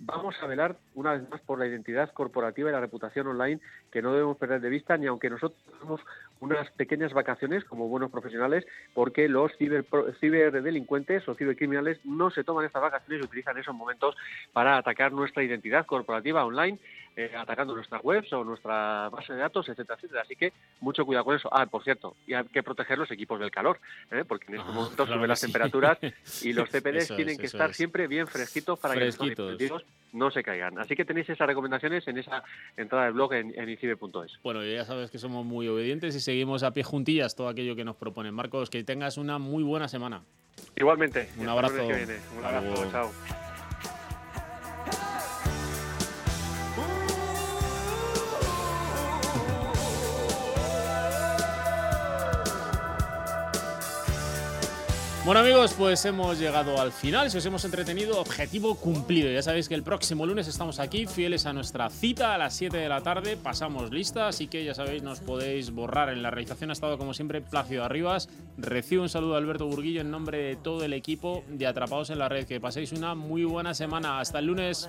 vamos 0.00 0.34
a 0.42 0.46
velar 0.46 0.76
una 0.94 1.12
vez 1.12 1.28
más 1.28 1.40
por 1.42 1.58
la 1.58 1.66
identidad 1.66 2.10
corporativa 2.12 2.70
y 2.70 2.72
la 2.72 2.80
reputación 2.80 3.26
online 3.26 3.60
que 3.92 4.00
no 4.00 4.12
debemos 4.12 4.38
perder 4.38 4.60
de 4.62 4.70
vista, 4.70 4.96
ni 4.96 5.06
aunque 5.06 5.28
nosotros 5.28 5.60
tenemos 5.66 6.00
unas 6.40 6.70
pequeñas 6.72 7.12
vacaciones 7.12 7.64
como 7.64 7.88
buenos 7.88 8.10
profesionales, 8.10 8.66
porque 8.94 9.28
los 9.28 9.52
ciber, 9.58 9.84
ciberdelincuentes 10.18 11.28
o 11.28 11.34
cibercriminales 11.34 12.04
no 12.04 12.30
se 12.30 12.44
toman 12.44 12.64
estas 12.64 12.82
vacaciones 12.82 13.20
y 13.20 13.26
utilizan 13.26 13.58
esos 13.58 13.74
momentos 13.74 14.16
para 14.52 14.78
atacar 14.78 15.12
nuestra 15.12 15.42
identidad 15.42 15.84
corporativa 15.84 16.46
online, 16.46 16.78
eh, 17.26 17.36
atacando 17.36 17.74
nuestras 17.74 18.02
webs 18.04 18.32
o 18.32 18.44
nuestra 18.44 19.08
base 19.10 19.32
de 19.32 19.38
datos, 19.40 19.68
etcétera, 19.68 19.96
etcétera. 19.96 20.22
Así 20.22 20.36
que 20.36 20.52
mucho 20.80 21.04
cuidado 21.04 21.24
con 21.24 21.36
eso. 21.36 21.48
Ah, 21.52 21.66
por 21.66 21.82
cierto, 21.84 22.16
y 22.26 22.34
hay 22.34 22.44
que 22.46 22.62
proteger 22.62 22.98
los 22.98 23.10
equipos 23.10 23.38
del 23.40 23.50
calor, 23.50 23.78
¿eh? 24.10 24.24
porque 24.26 24.46
en 24.48 24.54
estos 24.54 24.70
Ah, 24.70 24.74
momentos 24.74 24.96
claro 25.06 25.14
suben 25.14 25.28
las 25.28 25.40
sí. 25.40 25.46
temperaturas 25.46 25.98
y 26.42 26.52
los 26.52 26.68
CPDs 26.70 27.04
Eso 27.04 27.16
tienen 27.16 27.34
es, 27.34 27.38
que 27.40 27.46
estar 27.46 27.70
es. 27.70 27.76
siempre 27.76 28.06
bien 28.06 28.26
fresquitos 28.26 28.78
para 28.78 28.94
que 28.94 29.00
Fresquitos. 29.00 29.58
dispositivos 29.58 29.84
no 30.12 30.30
se 30.30 30.42
caigan. 30.42 30.78
Así 30.78 30.96
que 30.96 31.04
tenéis 31.04 31.28
esas 31.28 31.46
recomendaciones 31.46 32.06
en 32.08 32.18
esa 32.18 32.42
entrada 32.76 33.04
del 33.04 33.14
blog 33.14 33.32
en, 33.34 33.52
en 33.58 33.68
icibe.es. 33.68 34.38
Bueno, 34.42 34.64
ya 34.64 34.84
sabes 34.84 35.10
que 35.10 35.18
somos 35.18 35.44
muy 35.46 35.68
obedientes 35.68 36.14
y 36.16 36.20
seguimos 36.20 36.62
a 36.62 36.72
pie 36.72 36.82
juntillas 36.82 37.36
todo 37.36 37.48
aquello 37.48 37.76
que 37.76 37.84
nos 37.84 37.96
proponen. 37.96 38.34
Marcos, 38.34 38.70
que 38.70 38.82
tengas 38.82 39.18
una 39.18 39.38
muy 39.38 39.62
buena 39.62 39.86
semana. 39.88 40.22
Igualmente. 40.76 41.28
Un 41.38 41.48
abrazo. 41.48 41.76
lunes 41.76 41.88
que 41.88 42.04
viene. 42.06 42.20
Un 42.38 42.44
abrazo. 42.44 42.90
Chao. 42.90 43.49
Bueno 55.22 55.40
amigos, 55.40 55.74
pues 55.76 56.02
hemos 56.06 56.38
llegado 56.38 56.80
al 56.80 56.92
final. 56.92 57.30
Si 57.30 57.36
os 57.36 57.44
hemos 57.44 57.62
entretenido, 57.66 58.18
objetivo 58.18 58.74
cumplido. 58.74 59.30
Ya 59.30 59.42
sabéis 59.42 59.68
que 59.68 59.74
el 59.74 59.82
próximo 59.82 60.24
lunes 60.24 60.48
estamos 60.48 60.80
aquí, 60.80 61.04
fieles 61.04 61.44
a 61.44 61.52
nuestra 61.52 61.90
cita 61.90 62.34
a 62.34 62.38
las 62.38 62.54
7 62.54 62.78
de 62.78 62.88
la 62.88 63.02
tarde. 63.02 63.36
Pasamos 63.36 63.90
lista, 63.90 64.28
así 64.28 64.48
que 64.48 64.64
ya 64.64 64.74
sabéis, 64.74 65.02
nos 65.02 65.20
podéis 65.20 65.72
borrar. 65.72 66.08
En 66.08 66.22
la 66.22 66.30
realización 66.30 66.70
ha 66.70 66.72
estado 66.72 66.96
como 66.96 67.12
siempre 67.12 67.42
Plácido 67.42 67.84
Arribas. 67.84 68.30
Recibo 68.56 69.02
un 69.02 69.10
saludo 69.10 69.32
de 69.32 69.38
Alberto 69.38 69.66
Burguillo 69.66 70.00
en 70.00 70.10
nombre 70.10 70.38
de 70.38 70.56
todo 70.56 70.84
el 70.84 70.94
equipo 70.94 71.44
de 71.48 71.66
Atrapados 71.66 72.08
en 72.08 72.18
la 72.18 72.30
Red. 72.30 72.46
Que 72.46 72.58
paséis 72.58 72.92
una 72.92 73.14
muy 73.14 73.44
buena 73.44 73.74
semana. 73.74 74.20
Hasta 74.20 74.38
el 74.38 74.46
lunes. 74.46 74.88